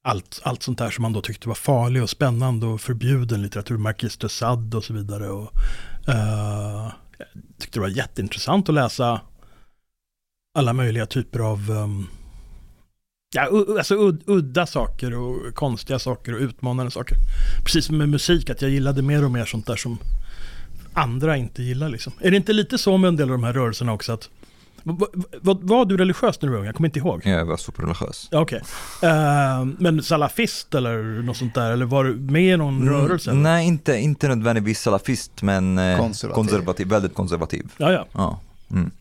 allt, 0.03 0.41
allt 0.43 0.63
sånt 0.63 0.77
där 0.77 0.89
som 0.89 1.01
man 1.01 1.13
då 1.13 1.21
tyckte 1.21 1.47
var 1.47 1.55
farlig 1.55 2.03
och 2.03 2.09
spännande 2.09 2.65
och 2.65 2.81
förbjuden 2.81 3.41
litteratur, 3.41 3.77
Marquis 3.77 4.17
de 4.17 4.29
Sade 4.29 4.77
och 4.77 4.83
så 4.83 4.93
vidare. 4.93 5.29
Och, 5.29 5.51
uh, 6.09 6.91
jag 7.17 7.27
tyckte 7.59 7.79
det 7.79 7.81
var 7.81 7.87
jätteintressant 7.87 8.69
att 8.69 8.75
läsa 8.75 9.21
alla 10.57 10.73
möjliga 10.73 11.05
typer 11.05 11.39
av 11.39 11.71
um, 11.71 12.07
ja, 13.35 13.49
alltså 13.77 13.95
ud, 13.95 14.23
udda 14.25 14.65
saker 14.65 15.13
och 15.15 15.55
konstiga 15.55 15.99
saker 15.99 16.33
och 16.33 16.39
utmanande 16.39 16.91
saker. 16.91 17.17
Precis 17.63 17.85
som 17.85 17.97
med 17.97 18.09
musik, 18.09 18.49
att 18.49 18.61
jag 18.61 18.71
gillade 18.71 19.01
mer 19.01 19.25
och 19.25 19.31
mer 19.31 19.45
sånt 19.45 19.67
där 19.67 19.75
som 19.75 19.97
andra 20.93 21.37
inte 21.37 21.63
gillar. 21.63 21.89
Liksom. 21.89 22.13
Är 22.19 22.31
det 22.31 22.37
inte 22.37 22.53
lite 22.53 22.77
så 22.77 22.97
med 22.97 23.07
en 23.07 23.15
del 23.15 23.29
av 23.29 23.37
de 23.37 23.43
här 23.43 23.53
rörelserna 23.53 23.93
också? 23.93 24.11
att 24.11 24.29
vad, 24.83 25.25
vad, 25.41 25.63
var 25.63 25.85
du 25.85 25.97
religiös 25.97 26.41
när 26.41 26.49
du 26.49 26.53
var 26.53 26.59
ung? 26.59 26.65
Jag 26.65 26.75
kommer 26.75 26.87
inte 26.87 26.99
ihåg. 26.99 27.25
Yeah, 27.25 27.39
jag 27.39 27.45
var 27.45 27.57
superreligiös. 27.57 28.27
Ja, 28.31 28.39
Okej. 28.39 28.61
Eh, 29.03 29.65
men 29.77 30.03
salafist 30.03 30.75
eller 30.75 31.21
något 31.21 31.37
sånt 31.37 31.55
där? 31.55 31.71
Eller 31.71 31.85
var 31.85 32.03
du 32.03 32.15
med 32.15 32.53
i 32.53 32.57
någon 32.57 32.89
rörelse? 32.89 33.31
eller? 33.31 33.41
Nej, 33.41 33.67
inte, 33.67 33.97
inte 33.97 34.27
nödvändigtvis 34.27 34.81
salafist 34.81 35.41
men 35.41 35.77
eh, 35.77 35.97
Konservativ. 35.97 36.35
konservativ, 36.35 36.87
väldigt 36.87 37.13
konservativ. 37.13 37.71
Ja, 37.77 37.91
ja. 37.91 38.05
Ja. 38.13 38.39
Mm. 38.71 38.91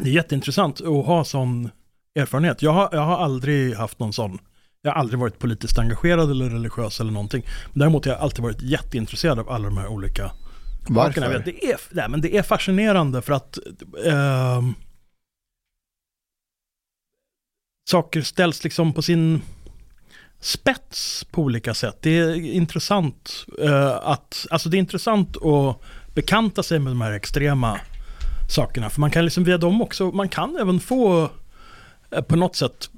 Det 0.00 0.08
är 0.08 0.12
jätteintressant 0.14 0.80
att 0.80 1.06
ha 1.06 1.24
sån 1.24 1.70
erfarenhet. 2.14 2.62
Jag 2.62 2.72
har, 2.72 2.88
jag 2.92 3.00
har 3.00 3.18
aldrig 3.18 3.74
haft 3.76 3.98
någon 3.98 4.12
sån. 4.12 4.38
Jag 4.82 4.92
har 4.92 5.00
aldrig 5.00 5.20
varit 5.20 5.38
politiskt 5.38 5.78
engagerad 5.78 6.30
eller 6.30 6.50
religiös 6.50 7.00
eller 7.00 7.12
någonting. 7.12 7.42
Däremot 7.74 8.04
har 8.04 8.12
jag 8.12 8.20
alltid 8.20 8.42
varit 8.42 8.62
jätteintresserad 8.62 9.38
av 9.38 9.50
alla 9.50 9.64
de 9.64 9.78
här 9.78 9.86
olika 9.86 10.30
Varför? 10.88 11.42
Det 11.44 11.64
är, 11.64 11.76
nej, 11.90 12.08
men 12.08 12.20
det 12.20 12.36
är 12.36 12.42
fascinerande 12.42 13.22
för 13.22 13.32
att 13.32 13.58
ehm, 14.06 14.74
saker 17.84 18.22
ställs 18.22 18.64
liksom 18.64 18.92
på 18.92 19.02
sin 19.02 19.42
spets 20.40 21.24
på 21.30 21.42
olika 21.42 21.74
sätt. 21.74 21.98
Det 22.00 22.18
är 22.18 22.34
intressant 22.34 23.46
eh, 23.62 23.90
att, 24.02 24.46
alltså 24.50 24.68
det 24.68 24.76
är 24.76 24.78
intressant 24.78 25.36
att 25.36 25.80
bekanta 26.14 26.62
sig 26.62 26.78
med 26.78 26.90
de 26.90 27.00
här 27.00 27.12
extrema 27.12 27.80
sakerna. 28.48 28.90
För 28.90 29.00
man 29.00 29.10
kan 29.10 29.24
liksom 29.24 29.44
via 29.44 29.58
dem 29.58 29.82
också, 29.82 30.10
man 30.10 30.28
kan 30.28 30.56
även 30.56 30.80
få 30.80 31.30
eh, 32.10 32.22
på 32.22 32.36
något 32.36 32.56
sätt 32.56 32.90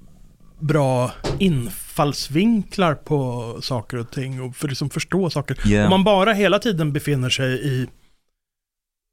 bra 0.59 1.13
infallsvinklar 1.39 2.95
på 2.95 3.59
saker 3.63 3.97
och 3.97 4.11
ting 4.11 4.43
och 4.43 4.57
för 4.57 4.69
liksom 4.69 4.91
förstå 4.91 5.31
saker. 5.31 5.69
Yeah. 5.69 5.85
Om 5.85 5.91
man 5.91 6.05
bara 6.05 6.33
hela 6.33 6.59
tiden 6.59 6.93
befinner 6.93 7.31
sig 7.31 7.67
i 7.67 7.87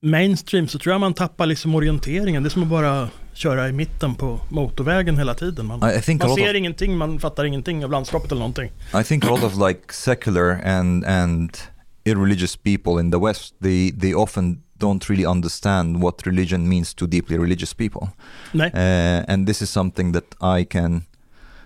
mainstream 0.01 0.67
så 0.67 0.79
tror 0.79 0.93
jag 0.93 1.01
man 1.01 1.13
tappar 1.13 1.45
liksom 1.45 1.75
orienteringen. 1.75 2.43
Det 2.43 2.47
är 2.47 2.51
som 2.51 2.63
att 2.63 2.69
bara 2.69 3.09
köra 3.33 3.69
i 3.69 3.71
mitten 3.71 4.15
på 4.15 4.39
motorvägen 4.49 5.17
hela 5.17 5.33
tiden. 5.33 5.65
Man, 5.65 5.79
man 5.79 5.91
lot 5.93 6.23
of 6.23 6.35
ser 6.35 6.53
ingenting, 6.53 6.97
man 6.97 7.19
fattar 7.19 7.45
ingenting 7.45 7.85
av 7.85 7.91
landskapet 7.91 8.31
eller 8.31 8.39
någonting. 8.39 8.71
I 9.01 9.03
think 9.03 9.25
a 9.25 9.29
lot 9.29 9.43
of 9.43 9.67
like 9.67 9.93
secular 9.93 10.61
and 10.65 11.05
and 11.05 11.57
irreligious 12.05 12.55
people 12.55 12.99
in 12.99 13.11
the 13.11 13.17
West, 13.17 13.55
they 13.61 13.91
they 13.91 14.13
often 14.13 14.63
don't 14.79 15.09
really 15.09 15.25
understand 15.25 16.03
what 16.03 16.27
religion 16.27 16.69
means 16.69 16.93
to 16.93 17.07
deeply 17.07 17.37
religious 17.37 17.73
people, 17.73 18.07
Nej. 18.51 18.71
uh, 18.73 19.33
and 19.33 19.47
this 19.47 19.61
is 19.61 19.69
something 19.69 20.13
that 20.13 20.59
I 20.59 20.65
can 20.65 21.03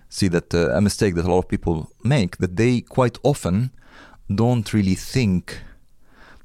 see 0.10 0.30
that 0.30 0.54
uh, 0.54 0.78
a 0.78 0.82
mistake 0.82 1.16
that 1.16 1.26
a 1.26 1.30
lot 1.30 1.40
of 1.40 1.48
people 1.48 1.86
make 2.04 2.38
that 2.38 2.58
they 2.58 2.82
quite 2.82 3.20
often 3.24 3.70
don't 4.28 4.74
really 4.74 4.96
think 4.96 5.52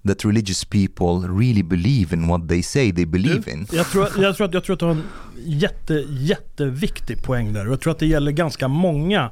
that 0.06 0.24
religious 0.24 0.64
people 0.64 1.28
really 1.28 1.62
believe 1.62 2.16
in 2.16 2.26
what 2.28 2.48
they 2.48 2.62
say 2.62 2.92
they 2.92 3.06
believe 3.06 3.52
in. 3.52 3.66
Jag 3.72 3.86
tror, 3.86 4.08
jag, 4.18 4.36
tror 4.36 4.46
att, 4.46 4.54
jag 4.54 4.64
tror 4.64 4.74
att 4.74 4.80
du 4.80 4.84
har 4.84 4.92
en 4.92 5.04
jätte, 5.44 6.04
jätteviktig 6.08 7.22
poäng 7.22 7.52
där. 7.52 7.66
Och 7.66 7.72
jag 7.72 7.80
tror 7.80 7.90
att 7.90 7.98
det 7.98 8.06
gäller 8.06 8.32
ganska 8.32 8.68
många 8.68 9.30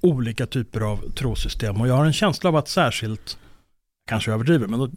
olika 0.00 0.46
typer 0.46 0.80
av 0.80 1.10
trosystem. 1.10 1.80
Och 1.80 1.88
jag 1.88 1.94
har 1.94 2.04
en 2.04 2.12
känsla 2.12 2.48
av 2.50 2.56
att 2.56 2.68
särskilt, 2.68 3.38
kanske 4.08 4.32
överdriver, 4.32 4.66
men 4.66 4.96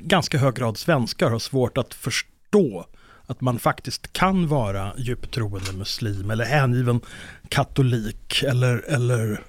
ganska 0.00 0.38
hög 0.38 0.54
grad 0.54 0.76
svenskar 0.76 1.30
har 1.30 1.38
svårt 1.38 1.78
att 1.78 1.94
förstå 1.94 2.86
att 3.26 3.40
man 3.40 3.58
faktiskt 3.58 4.12
kan 4.12 4.48
vara 4.48 4.92
djupt 4.98 5.34
troende 5.34 5.72
muslim 5.72 6.30
eller 6.30 6.44
hängiven 6.44 7.00
katolik 7.48 8.42
eller, 8.42 8.84
eller 8.88 9.40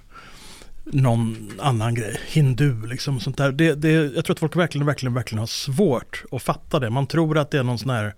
någon 0.93 1.51
annan 1.59 1.95
grej, 1.95 2.19
hindu 2.27 2.85
liksom 2.87 3.19
sånt 3.19 3.37
där. 3.37 3.51
Det, 3.51 3.73
det, 3.75 3.91
jag 3.91 4.25
tror 4.25 4.33
att 4.35 4.39
folk 4.39 4.55
verkligen, 4.55 4.87
verkligen, 4.87 5.13
verkligen 5.13 5.39
har 5.39 5.47
svårt 5.47 6.23
att 6.31 6.41
fatta 6.41 6.79
det. 6.79 6.89
Man 6.89 7.07
tror 7.07 7.37
att 7.37 7.51
det 7.51 7.57
är 7.59 7.63
någon 7.63 7.77
sån 7.79 7.89
här, 7.89 8.13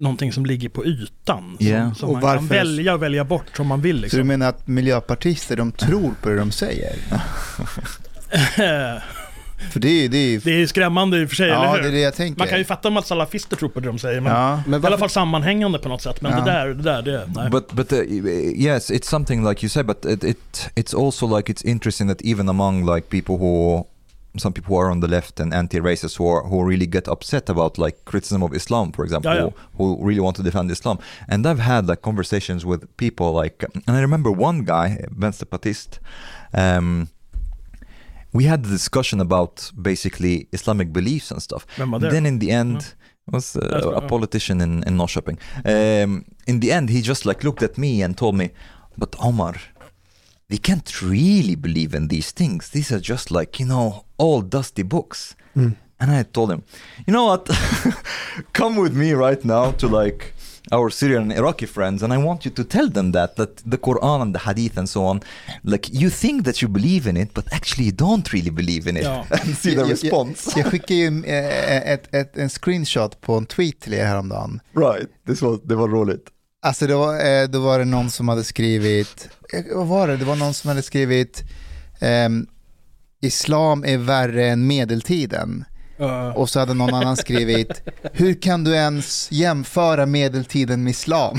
någonting 0.00 0.32
som 0.32 0.46
ligger 0.46 0.68
på 0.68 0.86
ytan. 0.86 1.56
Som, 1.60 1.94
som 1.94 2.08
Och 2.08 2.12
man 2.12 2.22
kan 2.22 2.30
varför- 2.30 2.54
välja 2.54 2.94
och 2.94 3.02
välja 3.02 3.24
bort 3.24 3.56
som 3.56 3.66
man 3.66 3.80
vill. 3.80 3.96
Så 3.96 4.00
du 4.00 4.02
Liksom. 4.02 4.26
menar 4.26 4.48
att 4.48 4.66
miljöpartister, 4.68 5.56
de 5.56 5.72
tror 5.72 6.14
på 6.22 6.28
det 6.28 6.36
de 6.36 6.50
säger? 6.52 6.96
För 9.72 9.80
det 9.80 9.88
är. 10.04 10.08
Det 10.08 10.16
är 10.18 10.28
ju 10.28 10.38
det 10.38 10.62
är 10.62 10.66
skrämmande 10.66 11.18
i 11.22 11.24
och 11.24 11.28
för 11.28 11.36
sig, 11.36 11.48
ja, 11.48 11.64
eller 11.64 11.76
det 11.76 11.82
hur? 11.82 11.88
är 11.88 11.92
det 11.92 12.00
jag 12.00 12.14
tänker. 12.14 12.38
Man 12.38 12.48
kan 12.48 12.58
ju 12.58 12.64
fatta 12.64 12.88
om 12.88 12.96
att 12.96 13.06
salafister 13.06 13.56
tror 13.56 13.68
på 13.68 13.80
det 13.80 13.86
de 13.86 13.98
säger, 13.98 14.20
men 14.20 14.32
Ja. 14.32 14.60
Men 14.66 14.72
i 14.72 14.76
alla 14.76 14.78
varför, 14.90 14.98
fall 14.98 15.10
sammanhängande 15.10 15.78
på 15.78 15.88
något 15.88 16.02
sätt. 16.02 16.20
Men 16.22 16.32
Ja. 16.32 16.38
det 16.44 16.50
där, 16.50 16.66
det 16.68 16.82
där, 16.82 17.02
det, 17.02 17.28
nej. 17.34 17.50
But 17.50 17.72
but 17.72 17.92
uh, 17.92 17.98
yes, 18.54 18.90
it's 18.90 19.04
something 19.08 19.48
like 19.48 19.64
you 19.64 19.68
say, 19.70 19.82
but 19.82 20.04
it, 20.04 20.24
it 20.24 20.70
it's 20.74 21.04
also 21.04 21.36
like 21.36 21.52
it's 21.52 21.64
interesting 21.66 22.08
that 22.08 22.22
even 22.22 22.48
among 22.48 22.94
like 22.94 23.08
people 23.10 23.36
who 23.36 23.84
some 24.38 24.52
people 24.52 24.74
who 24.74 24.82
are 24.82 24.90
on 24.90 25.00
the 25.00 25.08
left 25.08 25.40
and 25.40 25.54
anti-racist 25.54 26.18
who 26.18 26.26
are, 26.28 26.42
who 26.48 26.62
really 26.70 26.86
get 26.86 27.08
upset 27.08 27.48
about 27.48 27.78
like 27.78 27.96
criticism 28.04 28.42
of 28.42 28.54
Islam, 28.54 28.92
for 28.92 29.04
example, 29.04 29.30
Yeah, 29.34 29.44
yeah. 29.44 29.50
Who, 29.78 29.96
who 29.96 30.06
really 30.06 30.20
want 30.20 30.36
to 30.36 30.42
defend 30.42 30.70
Islam. 30.70 30.98
And 31.28 31.46
I've 31.46 31.58
had 31.60 31.88
like 31.88 32.02
conversations 32.02 32.64
with 32.66 32.84
people 32.98 33.32
like, 33.42 33.64
and 33.86 33.96
I 33.96 34.00
remember 34.02 34.30
one 34.30 34.64
guy, 34.64 35.06
Vänsterpartist, 35.10 36.00
um, 36.52 37.08
we 38.36 38.44
had 38.44 38.66
a 38.66 38.68
discussion 38.68 39.20
about 39.20 39.72
basically 39.82 40.46
Islamic 40.52 40.92
beliefs 40.92 41.30
and 41.32 41.42
stuff. 41.42 41.66
Vem 41.78 41.90
var 41.90 42.00
det? 42.00 42.10
Then 42.10 42.26
in 42.26 42.38
the 42.38 42.50
end, 42.50 42.82
Ja. 42.82 43.32
was 43.32 43.56
uh, 43.56 43.60
That's 43.60 43.86
right, 43.86 44.04
a 44.04 44.08
politician 44.08 44.60
in, 44.60 44.82
in 44.86 44.96
Norrköping. 44.96 45.38
Um, 45.64 46.24
in 46.46 46.60
the 46.60 46.72
end, 46.72 46.90
he 46.90 47.00
just 47.02 47.24
like 47.24 47.44
looked 47.44 47.62
at 47.62 47.76
me 47.78 48.04
and 48.04 48.16
told 48.16 48.34
me, 48.34 48.50
but 48.96 49.16
Omar, 49.18 49.54
we 50.48 50.58
can't 50.58 51.02
really 51.02 51.56
believe 51.56 51.96
in 51.96 52.08
these 52.08 52.32
things. 52.32 52.68
These 52.70 52.92
are 52.94 53.00
just 53.00 53.30
like, 53.30 53.58
you 53.62 53.66
know, 53.66 54.04
all 54.16 54.42
dusty 54.42 54.82
books. 54.84 55.34
Mm. 55.56 55.76
And 55.98 56.10
I 56.10 56.22
told 56.24 56.50
him, 56.50 56.62
you 57.06 57.12
know 57.12 57.24
what? 57.24 57.48
Come 58.52 58.76
with 58.76 58.94
me 58.94 59.12
right 59.12 59.44
now 59.44 59.72
to 59.72 59.88
like 59.88 60.34
our 60.72 60.90
Syrian 60.90 61.22
and 61.22 61.32
Iraqi 61.32 61.66
friends, 61.66 62.02
and 62.02 62.12
I 62.12 62.16
want 62.18 62.44
you 62.46 62.54
to 62.54 62.64
tell 62.64 62.90
them 62.90 63.12
that 63.12 63.36
that 63.36 63.56
the 63.70 63.76
Quran 63.76 64.22
and 64.22 64.34
the 64.34 64.40
Hadith 64.48 64.78
and 64.78 64.88
so 64.88 65.04
on, 65.04 65.20
like 65.62 65.88
you 65.92 66.10
think 66.10 66.44
that 66.44 66.62
you 66.62 66.68
believe 66.72 67.10
in 67.10 67.16
it, 67.16 67.34
but 67.34 67.44
actually 67.52 67.84
you 67.86 67.96
don't 67.96 68.32
really 68.32 68.50
believe 68.50 68.90
in 68.90 68.96
it. 68.96 69.02
Ja. 69.04 69.24
and 69.30 69.56
see 69.56 69.70
the 69.70 69.76
Jag- 69.76 69.86
jag- 69.86 69.90
response. 69.90 70.52
Jag 70.56 70.66
skickade 70.66 70.94
ju 70.94 71.24
eh, 71.24 71.92
ett, 71.92 72.14
ett, 72.14 72.36
en 72.36 72.48
screenshot 72.48 73.20
på 73.20 73.34
en 73.36 73.46
tweet 73.46 73.80
till 73.80 73.94
er 73.94 74.04
häromdagen. 74.04 74.60
right. 74.74 75.08
This 75.26 75.42
was 75.42 75.60
det 75.64 75.74
var 75.74 75.88
roligt. 75.88 76.26
Alltså 76.62 76.86
då, 76.86 77.12
eh, 77.14 77.48
då 77.48 77.60
var 77.60 77.78
det 77.78 77.84
någon 77.84 78.10
som 78.10 78.28
hade 78.28 78.44
skrivit, 78.44 79.28
vad 79.74 79.86
var 79.86 80.08
det? 80.08 80.16
Det 80.16 80.24
var 80.24 80.36
någon 80.36 80.54
som 80.54 80.68
hade 80.68 80.82
skrivit 80.82 81.42
ehm, 82.00 82.46
Islam 83.22 83.84
är 83.84 83.98
värre 83.98 84.46
än 84.48 84.66
medeltiden. 84.66 85.64
Uh, 86.00 86.28
Och 86.36 86.50
så 86.50 86.60
hade 86.60 86.74
någon 86.74 86.94
annan 86.94 87.16
skrivit, 87.16 87.82
hur 88.12 88.34
kan 88.42 88.64
du 88.64 88.74
ens 88.74 89.28
jämföra 89.32 90.06
medeltiden 90.06 90.82
med 90.84 90.90
islam? 90.90 91.38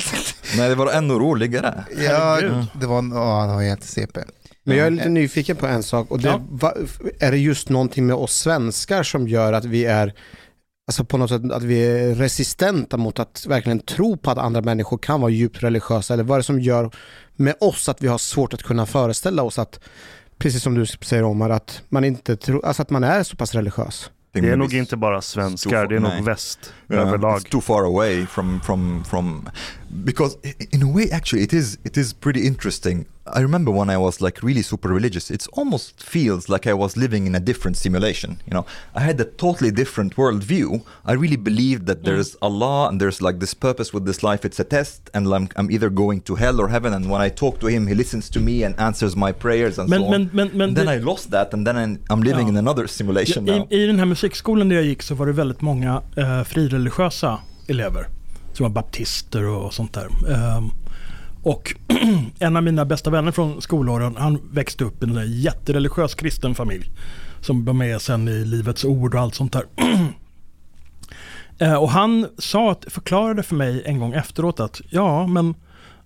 Nej, 0.56 0.68
det 0.68 0.74
var 0.74 0.92
ännu 0.92 1.14
roligare. 1.14 1.84
ja, 1.98 2.40
det 2.80 2.86
var, 2.86 2.96
ja, 2.96 3.46
det 3.46 3.54
var 3.54 3.62
helt 3.62 3.84
CP. 3.84 4.20
men 4.64 4.76
jag 4.76 4.86
är 4.86 4.90
lite 4.90 5.08
nyfiken 5.08 5.56
på 5.56 5.66
en 5.66 5.82
sak. 5.82 6.10
Och 6.10 6.20
det, 6.20 6.28
Ja. 6.28 6.42
va, 6.50 6.74
är 7.20 7.30
det 7.30 7.38
just 7.38 7.68
någonting 7.68 8.06
med 8.06 8.16
oss 8.16 8.34
svenskar 8.36 9.02
som 9.02 9.28
gör 9.28 9.52
att 9.52 9.64
vi 9.64 9.84
är 9.84 10.14
Alltså 10.88 11.04
på 11.04 11.18
något 11.18 11.30
sätt 11.30 11.52
att 11.52 11.62
vi 11.62 11.78
är 11.86 12.14
resistenta 12.14 12.96
mot 12.96 13.18
att 13.18 13.46
verkligen 13.48 13.80
tro 13.80 14.16
på 14.16 14.30
att 14.30 14.38
andra 14.38 14.60
människor 14.62 14.98
kan 14.98 15.20
vara 15.20 15.30
djupt 15.30 15.62
religiösa. 15.62 16.14
Eller 16.14 16.24
vad 16.24 16.34
är 16.34 16.38
det 16.38 16.44
som 16.44 16.60
gör 16.60 16.90
med 17.36 17.54
oss 17.60 17.88
att 17.88 18.02
vi 18.02 18.08
har 18.08 18.18
svårt 18.18 18.54
att 18.54 18.62
kunna 18.62 18.86
föreställa 18.86 19.42
oss 19.42 19.58
att, 19.58 19.80
precis 20.38 20.62
som 20.62 20.74
du 20.74 20.86
säger 20.86 21.24
Omar, 21.24 21.50
att 21.50 21.82
man 21.88 22.04
inte 22.04 22.36
tror, 22.36 22.66
alltså 22.66 22.82
att 22.82 22.90
man 22.90 23.04
är 23.04 23.22
så 23.22 23.36
pass 23.36 23.54
religiös. 23.54 24.10
Det 24.32 24.48
är 24.48 24.56
nog 24.56 24.74
inte 24.74 24.96
bara 24.96 25.22
svenskar, 25.22 25.86
det 25.86 25.96
är 25.96 26.00
nog 26.00 26.24
väst 26.24 26.72
Yeah, 26.90 27.08
överlag. 27.08 27.38
It's 27.38 27.50
too 27.50 27.60
far 27.60 27.84
away 27.84 28.26
from 28.26 28.60
from 28.60 29.04
from 29.04 29.48
because 29.88 30.36
in 30.70 30.82
a 30.82 30.92
way 30.94 31.10
actually 31.12 31.44
it 31.44 31.52
is 31.52 31.78
it 31.84 31.96
is 31.96 32.14
pretty 32.14 32.46
interesting 32.46 33.04
I 33.34 33.40
remember 33.40 33.72
when 33.72 33.90
I 33.90 33.96
was 33.96 34.20
like 34.20 34.42
really 34.42 34.62
super 34.62 34.88
religious, 34.88 35.30
it 35.30 35.46
almost 35.52 36.02
feels 36.02 36.48
like 36.48 36.66
I 36.70 36.74
was 36.74 36.96
living 36.96 37.26
in 37.26 37.34
a 37.34 37.40
different 37.40 37.76
simulation. 37.76 38.30
You 38.46 38.54
know, 38.54 38.66
I 38.94 39.00
had 39.00 39.20
a 39.20 39.24
totally 39.24 39.70
different 39.72 40.14
worldview. 40.16 40.82
I 41.04 41.12
really 41.14 41.36
believed 41.36 41.86
that 41.86 42.04
there's 42.04 42.36
Allah 42.40 42.88
and 42.88 43.00
there's 43.00 43.20
like 43.20 43.38
this 43.40 43.54
purpose 43.54 43.92
with 43.92 44.04
this 44.06 44.22
life. 44.22 44.44
It's 44.44 44.60
a 44.60 44.64
test, 44.64 45.10
and 45.14 45.26
I'm, 45.34 45.48
I'm 45.56 45.70
either 45.70 45.90
going 45.90 46.20
to 46.22 46.34
hell 46.36 46.60
or 46.60 46.68
heaven. 46.68 46.92
And 46.94 47.10
when 47.10 47.20
I 47.20 47.30
talk 47.30 47.58
to 47.60 47.66
Him, 47.66 47.86
He 47.86 47.94
listens 47.94 48.30
to 48.30 48.40
me 48.40 48.64
and 48.66 48.74
answers 48.80 49.16
my 49.16 49.32
prayers 49.32 49.78
and 49.78 49.88
Men- 49.90 50.00
so 50.00 50.06
on. 50.14 50.30
men- 50.32 50.50
men- 50.54 50.74
then 50.74 50.86
det- 50.86 50.94
I 50.94 50.98
lost 51.04 51.30
that, 51.30 51.54
and 51.54 51.66
then 51.66 51.76
I'm, 52.10 52.22
living 52.24 52.46
Ja. 52.46 52.48
in 52.48 52.56
another 52.56 52.86
simulation 52.86 53.44
now. 53.44 53.66
I, 53.70 53.82
I 53.82 53.86
den 53.86 53.98
här 53.98 54.06
musikskolan 54.06 54.68
där 54.68 54.76
jag 54.76 54.84
gick 54.84 55.02
så 55.02 55.14
var 55.14 55.26
det 55.26 55.32
väldigt 55.32 55.60
många 55.62 56.02
eh, 56.16 56.42
frireligiösa 56.44 57.38
elever. 57.68 58.06
Som 58.52 58.64
var 58.64 58.70
baptister 58.70 59.44
och 59.44 59.74
sånt 59.74 59.92
där. 59.92 60.06
Ehm, 60.34 60.70
och 61.46 61.74
en 62.38 62.56
av 62.56 62.62
mina 62.62 62.84
bästa 62.84 63.10
vänner 63.10 63.32
från 63.32 63.62
skolåren, 63.62 64.16
han 64.16 64.38
växte 64.52 64.84
upp 64.84 65.02
i 65.02 65.06
en 65.06 65.40
jättereligiös 65.40 66.14
kristen 66.14 66.54
familj. 66.54 66.90
Som 67.40 67.64
var 67.64 67.72
med 67.72 68.02
sen 68.02 68.28
i 68.28 68.44
Livets 68.44 68.84
Ord 68.84 69.14
och 69.14 69.20
allt 69.20 69.34
sånt 69.34 69.52
där. 69.52 69.64
Eh, 71.58 71.74
och 71.74 71.90
han 71.90 72.26
sa 72.38 72.72
att, 72.72 72.84
förklarade 72.88 73.42
för 73.42 73.54
mig 73.54 73.82
en 73.86 73.98
gång 73.98 74.12
efteråt 74.12 74.60
att 74.60 74.80
ja, 74.90 75.26
men 75.26 75.54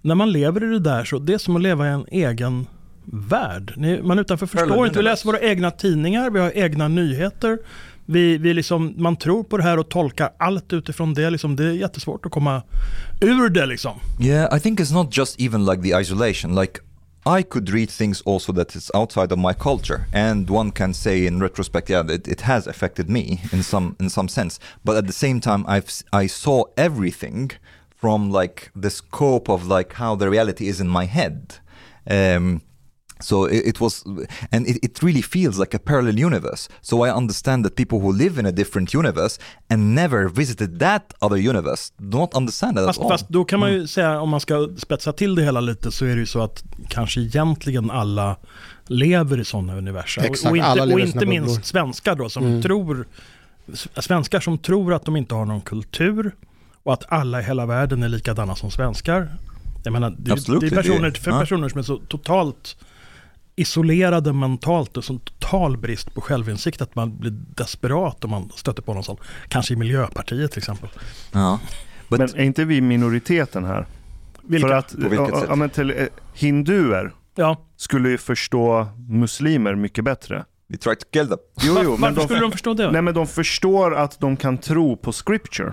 när 0.02 0.14
man 0.14 0.32
lever 0.32 0.64
i 0.64 0.66
det 0.66 0.78
där 0.78 1.04
så 1.04 1.18
det 1.18 1.34
är 1.34 1.38
som 1.38 1.56
att 1.56 1.62
leva 1.62 1.86
i 1.86 1.90
en 1.90 2.06
egen 2.10 2.66
värld. 3.04 3.72
Ni, 3.76 4.02
man 4.02 4.18
utanför 4.18 4.46
förstår 4.46 4.86
inte. 4.86 4.98
Vi 4.98 5.04
läser 5.04 5.26
våra 5.26 5.40
egna 5.40 5.70
tidningar, 5.70 6.30
vi 6.30 6.40
har 6.40 6.52
egna 6.54 6.88
nyheter. 6.88 7.58
Vi, 8.10 8.38
vi 8.38 8.54
liksom, 8.54 8.94
man 8.96 9.16
tror 9.16 9.42
på 9.42 9.56
det 9.56 9.62
här 9.62 9.78
och 9.78 9.88
tolkar 9.88 10.30
allt 10.38 10.72
utifrån 10.72 11.14
det. 11.14 11.30
Liksom, 11.30 11.56
det 11.56 11.64
är 11.64 11.72
jättesvårt 11.72 12.26
att 12.26 12.32
komma 12.32 12.62
ur 13.20 13.48
det. 13.48 13.66
Liksom. 13.66 14.00
Yeah, 14.18 14.56
I 14.56 14.60
think 14.60 14.80
it's 14.80 14.92
not 14.92 15.16
just 15.16 15.40
even 15.40 15.64
like 15.64 15.82
the 15.82 16.00
isolation. 16.00 16.54
Like 16.54 16.80
I 17.26 17.42
could 17.42 17.68
read 17.68 17.90
things 17.90 18.22
also 18.22 18.52
that 18.52 18.76
is 18.76 18.90
outside 18.94 19.32
of 19.32 19.38
my 19.38 19.52
culture, 19.54 20.06
and 20.14 20.50
one 20.50 20.70
can 20.70 20.94
say 20.94 21.26
in 21.26 21.42
retrospect, 21.42 21.90
yeah, 21.90 22.10
it, 22.10 22.28
it 22.28 22.40
has 22.40 22.66
affected 22.66 23.10
me 23.10 23.40
in 23.52 23.62
some 23.62 23.94
in 24.00 24.10
some 24.10 24.28
sense. 24.28 24.58
But 24.84 24.96
at 24.96 25.06
the 25.06 25.12
same 25.12 25.40
time, 25.40 25.64
I've 25.68 25.90
I 26.12 26.28
saw 26.28 26.64
everything 26.76 27.50
from 28.00 28.32
like 28.32 28.70
the 28.82 28.90
scope 28.90 29.48
of 29.48 29.66
like 29.66 29.92
how 29.94 30.16
the 30.16 30.30
reality 30.30 30.66
is 30.66 30.80
in 30.80 30.88
my 30.88 31.04
head. 31.04 31.54
Um, 32.10 32.62
so 33.20 33.44
it, 33.48 33.66
it 33.66 33.80
was, 33.80 34.04
and 34.52 34.66
it, 34.68 34.84
it 34.84 35.02
really 35.02 35.22
feels 35.22 35.58
like 35.58 35.76
a 35.76 35.78
parallel 35.84 36.18
universe. 36.18 36.70
So 36.80 37.06
I 37.06 37.10
understand 37.10 37.64
that 37.64 37.74
people 37.76 37.98
who 37.98 38.12
live 38.12 38.40
in 38.40 38.46
a 38.46 38.50
different 38.52 38.94
universe 38.94 39.40
and 39.68 39.94
never 39.94 40.28
visited 40.28 40.78
that 40.80 41.12
other 41.18 41.36
universe 41.50 41.92
don't 41.98 42.34
understand 42.34 42.76
that 42.76 42.86
Fast, 42.86 42.98
at 42.98 43.04
all. 43.04 43.10
fast 43.10 43.28
då 43.28 43.44
kan 43.44 43.60
man 43.60 43.72
ju 43.72 43.86
säga, 43.86 44.20
om 44.20 44.28
man 44.28 44.40
ska 44.40 44.68
spetsa 44.76 45.12
till 45.12 45.34
det 45.34 45.42
hela 45.44 45.60
lite, 45.60 45.90
så 45.92 46.04
är 46.04 46.14
det 46.14 46.20
ju 46.20 46.26
så 46.26 46.42
att 46.42 46.64
kanske 46.88 47.20
egentligen 47.20 47.90
alla 47.90 48.36
lever 48.86 49.40
i 49.40 49.44
sådana 49.44 49.76
universum. 49.76 50.24
Och- 50.24 50.30
Exakt, 50.30 50.50
och 50.50 50.56
inte, 50.56 50.68
alla 50.68 50.84
lever 50.84 50.94
och 51.02 51.06
inte 51.06 51.12
sina 51.12 51.20
bubblor. 51.30 51.40
minst 51.46 51.64
svenskar 51.66 52.14
då 52.16 52.28
som 52.28 52.44
Mm. 52.46 52.62
tror, 52.62 53.06
svenskar 53.96 54.40
som 54.40 54.58
tror 54.58 54.94
att 54.94 55.04
de 55.04 55.16
inte 55.16 55.34
har 55.34 55.44
någon 55.44 55.60
kultur 55.60 56.34
och 56.82 56.92
att 56.92 57.12
alla 57.12 57.40
i 57.40 57.44
hela 57.44 57.66
världen 57.66 58.02
är 58.02 58.08
likadana 58.08 58.56
som 58.56 58.70
svenskar. 58.70 59.28
Jag 59.84 59.92
menar, 59.92 60.10
det, 60.10 60.16
det 60.18 60.30
är 60.32 60.60
det- 60.60 60.70
personer, 60.76 61.10
för 61.10 61.30
ja. 61.30 61.40
personer 61.40 61.68
som 61.68 61.78
är 61.78 61.82
så 61.82 61.96
totalt 61.96 62.76
isolerade 63.60 64.32
mentalt 64.32 64.96
och 64.96 65.04
så 65.04 65.18
total 65.18 65.76
brist 65.76 66.14
på 66.14 66.20
självinsikt 66.20 66.82
att 66.82 66.94
man 66.94 67.18
blir 67.18 67.30
desperat 67.30 68.24
om 68.24 68.30
man 68.30 68.50
stöter 68.56 68.82
på 68.82 68.94
någon 68.94 69.04
sån. 69.04 69.16
Kanske 69.48 69.74
i 69.74 69.76
Miljöpartiet 69.76 70.50
till 70.52 70.58
exempel. 70.58 70.88
Ja. 71.32 71.60
But, 72.08 72.18
Men 72.18 72.28
är 72.28 72.42
inte 72.42 72.64
vi 72.64 72.80
minoriteten 72.80 73.64
här? 73.64 73.86
Vilka? 74.42 74.68
För 74.68 74.74
att 74.74 74.92
På 74.92 75.08
vilket 75.08 75.38
sätt? 75.38 75.46
ja, 75.48 75.54
men 75.54 75.70
till, 75.70 75.90
eh, 75.90 76.06
hinduer 76.34 77.12
ja. 77.34 77.56
skulle 77.76 78.08
ju 78.08 78.18
förstå 78.18 78.86
muslimer 79.08 79.74
mycket 79.74 80.04
bättre. 80.04 80.44
we 80.68 80.76
try 80.76 80.96
to 80.96 81.06
kill 81.12 81.28
them. 81.28 81.38
Jo, 81.62 81.78
jo, 81.82 81.90
Varför 81.90 82.00
men 82.00 82.14
de, 82.14 82.24
skulle 82.24 82.40
de 82.40 82.52
förstå 82.52 82.74
det? 82.74 82.90
nej, 82.90 83.02
men 83.02 83.14
de 83.14 83.26
förstår 83.26 83.94
att 83.94 84.20
de 84.20 84.36
kan 84.36 84.58
tro 84.58 84.96
på 84.96 85.12
scripture. 85.12 85.72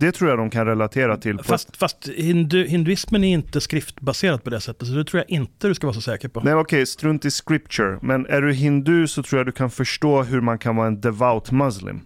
Det 0.00 0.12
tror 0.12 0.30
jag 0.30 0.38
de 0.38 0.50
kan 0.50 0.66
relatera 0.66 1.16
till. 1.16 1.36
På 1.38 1.44
Fast, 1.44 1.76
fast 1.76 2.08
hindu, 2.08 2.66
hinduismen 2.66 3.24
är 3.24 3.32
inte 3.32 3.60
skriftbaserad 3.60 4.44
på 4.44 4.50
det 4.50 4.60
sättet, 4.60 4.88
så 4.88 4.94
det 4.94 5.04
tror 5.04 5.18
jag 5.26 5.30
inte 5.30 5.68
du 5.68 5.74
ska 5.74 5.86
vara 5.86 5.94
så 5.94 6.00
säker 6.00 6.28
på. 6.28 6.40
Nej 6.40 6.54
okej, 6.54 6.86
strunt 6.86 7.24
i 7.24 7.30
scripture. 7.30 7.98
Men 8.02 8.26
är 8.26 8.42
du 8.42 8.52
hindu 8.52 9.06
så 9.06 9.22
tror 9.22 9.38
jag 9.38 9.46
du 9.46 9.52
kan 9.52 9.70
förstå 9.70 10.22
hur 10.22 10.40
man 10.40 10.58
kan 10.58 10.76
vara 10.76 10.86
en 10.86 11.00
devout 11.00 11.50
muslim. 11.50 12.00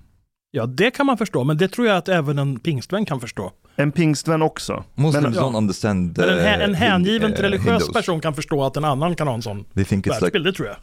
Ja, 0.50 0.66
det 0.66 0.90
kan 0.90 1.06
man 1.06 1.18
förstå, 1.18 1.44
men 1.44 1.56
det 1.56 1.68
tror 1.68 1.86
jag 1.86 1.96
att 1.96 2.08
även 2.08 2.38
en 2.38 2.60
pingstvän 2.60 3.04
kan 3.04 3.20
förstå. 3.20 3.52
En 3.76 3.92
pingstvän 3.92 4.42
också. 4.42 4.84
Muslims 4.94 5.22
Men, 5.24 5.34
ja. 5.34 5.40
don't 5.42 5.56
understand. 5.56 6.18
Men 6.18 6.28
en, 6.28 6.38
hä- 6.38 6.58
uh, 6.58 6.64
en 6.64 6.74
hängiven 6.74 7.32
uh, 7.32 7.38
religiös 7.38 7.66
Hindus. 7.66 7.92
person 7.92 8.20
kan 8.20 8.34
förstå 8.34 8.64
att 8.64 8.76
en 8.76 8.84
annan 8.84 9.14
kan 9.16 9.26
ha 9.28 9.34
en 9.34 9.42
sån 9.42 9.64
it's 9.74 9.94
like 9.96 10.10
världsbild, 10.10 10.44
det 10.44 10.52
tror 10.52 10.68
jag. 10.68 10.76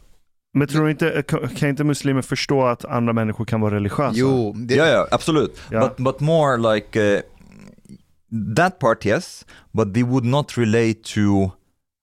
Men 0.54 0.68
tror 0.68 0.84
du 0.84 0.90
inte, 0.90 1.22
kan 1.56 1.68
inte 1.68 1.84
muslimer 1.84 2.22
förstå 2.22 2.66
att 2.66 2.84
andra 2.84 3.12
människor 3.12 3.44
kan 3.44 3.60
vara 3.60 3.74
religiösa? 3.74 4.12
Jo, 4.14 4.52
det, 4.56 4.74
yeah, 4.74 4.88
yeah, 4.88 5.06
absolute. 5.10 5.52
Ja. 5.70 5.80
But 5.80 5.96
but 5.96 6.20
more 6.20 6.74
like 6.74 7.14
uh, 7.14 7.20
that 8.56 8.78
part, 8.78 9.06
yes. 9.06 9.46
But 9.72 9.94
they 9.94 10.02
would 10.02 10.24
not 10.24 10.58
relate 10.58 10.94
to 11.14 11.50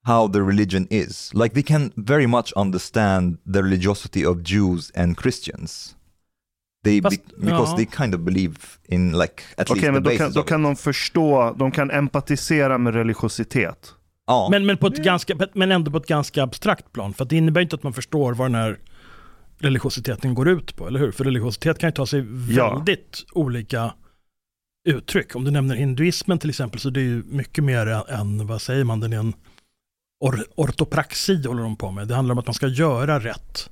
how 0.03 0.27
the 0.27 0.39
religion 0.39 0.87
is. 0.89 1.31
Like 1.33 1.53
they 1.53 1.63
can 1.63 1.91
very 1.95 2.27
much 2.27 2.53
understand 2.55 3.37
the 3.53 3.61
religiosity 3.63 4.25
of 4.25 4.37
Jews 4.43 4.91
and 4.95 5.17
Christians. 5.17 5.95
They 6.83 7.01
Fast- 7.01 7.17
be, 7.17 7.45
because 7.45 7.71
ja. 7.71 7.75
they 7.75 7.85
kind 7.85 8.13
of 8.13 8.21
believe 8.21 8.57
in 8.85 9.11
like 9.11 9.43
at 9.57 9.69
Okej, 9.69 9.75
least 9.75 9.85
the 9.85 9.91
men 9.91 10.03
då 10.03 10.09
basis 10.09 10.19
kan, 10.19 10.31
då 10.31 10.43
kan 10.43 10.63
de 10.63 10.75
förstå, 10.75 11.55
de 11.59 11.71
kan 11.71 11.91
empatisera 11.91 12.77
med 12.77 12.93
religiositet. 12.93 13.93
Ja. 14.27 14.47
Men, 14.51 14.65
men, 14.65 14.77
på 14.77 14.87
ett 14.87 15.03
ganska, 15.03 15.35
men 15.53 15.71
ändå 15.71 15.91
på 15.91 15.97
ett 15.97 16.07
ganska 16.07 16.43
abstrakt 16.43 16.91
plan, 16.91 17.13
för 17.13 17.23
att 17.23 17.29
det 17.29 17.35
innebär 17.37 17.61
inte 17.61 17.75
att 17.75 17.83
man 17.83 17.93
förstår 17.93 18.33
vad 18.33 18.47
den 18.47 18.55
här 18.55 18.77
religiositeten 19.59 20.33
går 20.33 20.47
ut 20.49 20.75
på, 20.75 20.87
eller 20.87 20.99
hur? 20.99 21.11
För 21.11 21.23
religiositet 21.23 21.79
kan 21.79 21.87
ju 21.89 21.91
ta 21.91 22.05
sig 22.07 22.25
Ja. 22.49 22.73
väldigt 22.75 23.25
olika 23.31 23.93
uttryck. 24.89 25.35
Om 25.35 25.43
du 25.43 25.51
nämner 25.51 25.75
hinduismen 25.75 26.39
till 26.39 26.49
exempel, 26.49 26.79
så 26.79 26.89
det 26.89 26.99
är 26.99 27.03
ju 27.03 27.23
mycket 27.27 27.63
mer 27.63 27.87
än, 28.09 28.47
vad 28.47 28.61
säger 28.61 28.83
man, 28.83 28.99
den 28.99 29.13
är 29.13 29.17
en 29.17 29.33
or, 30.19 30.43
ortopraxi 30.55 31.47
håller 31.47 31.63
de 31.63 31.75
på 31.75 31.91
med. 31.91 32.07
Det 32.07 32.15
handlar 32.15 32.33
om 32.33 32.39
att 32.39 32.47
man 32.47 32.53
ska 32.53 32.67
göra 32.67 33.19
rätt 33.19 33.69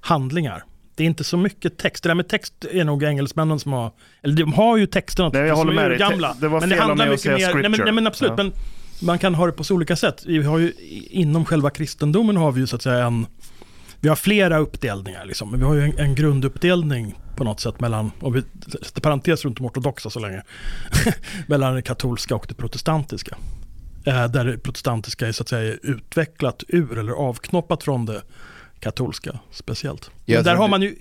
handlingar. 0.00 0.64
Det 0.94 1.02
är 1.04 1.06
inte 1.06 1.24
så 1.24 1.36
mycket 1.36 1.78
text. 1.78 2.02
Det 2.02 2.08
där 2.08 2.14
med 2.14 2.28
text 2.28 2.64
är 2.72 2.84
nog 2.84 3.02
engelsmännen 3.02 3.58
som 3.60 3.72
har, 3.72 3.92
eller 4.22 4.34
de 4.36 4.52
har 4.52 4.76
ju 4.76 4.86
texterna 4.86 5.30
Nej, 5.32 5.42
jag 5.42 5.56
håller 5.56 5.72
med 5.72 5.90
dig. 5.90 5.98
gamla. 5.98 6.36
Det 6.40 6.48
var 6.48 6.60
men 6.60 6.68
det 6.68 6.74
fel 6.74 6.84
handlar 6.84 6.96
mig 6.96 7.04
att 7.06 7.10
mycket 7.10 7.22
säga 7.22 7.36
mer, 7.48 7.54
nej 7.54 7.62
men, 7.62 7.72
scripture. 7.72 7.84
nej 7.84 7.92
men 7.94 8.06
absolut, 8.06 8.32
Ja. 8.36 8.44
men 8.44 8.52
man 9.00 9.18
kan 9.18 9.34
ha 9.34 9.46
det 9.46 9.52
på 9.52 9.64
så 9.64 9.74
olika 9.74 9.96
sätt. 9.96 10.24
Vi 10.26 10.42
har 10.42 10.58
ju, 10.58 10.72
inom 11.10 11.44
själva 11.44 11.70
kristendomen 11.70 12.36
har 12.36 12.52
vi 12.52 12.60
ju 12.60 12.66
så 12.66 12.76
att 12.76 12.82
säga 12.82 13.06
en, 13.06 13.26
vi 14.00 14.08
har 14.08 14.16
flera 14.16 14.58
uppdelningar 14.58 15.24
liksom. 15.24 15.50
Men 15.50 15.60
vi 15.60 15.66
har 15.66 15.74
ju 15.74 15.82
en, 15.82 15.98
en 15.98 16.14
grunduppdelning 16.14 17.18
på 17.36 17.44
något 17.44 17.60
sätt 17.60 17.80
mellan, 17.80 18.10
om 18.20 18.32
vi 18.32 18.42
sätter 18.82 19.00
parentes 19.00 19.44
runt 19.44 19.56
de 19.56 19.66
ortodoxa 19.66 20.10
så 20.10 20.20
länge, 20.20 20.42
mellan 21.46 21.74
det 21.74 21.82
katolska 21.82 22.34
och 22.34 22.46
det 22.48 22.54
protestantiska. 22.54 23.36
Eh, 24.04 24.28
där 24.28 24.44
det 24.44 24.58
protestantiska 24.58 25.28
är 25.28 25.32
så 25.32 25.42
att 25.42 25.48
säga 25.48 25.76
utvecklat 25.82 26.64
ur 26.68 26.98
eller 26.98 27.12
avknoppat 27.12 27.84
från 27.84 28.06
det 28.06 28.22
katolska 28.80 29.38
speciellt. 29.50 30.10
Men 30.26 30.44
där 30.44 30.50
tror 30.50 30.54
har 30.56 30.68
man 30.68 30.82
ju 30.82 30.96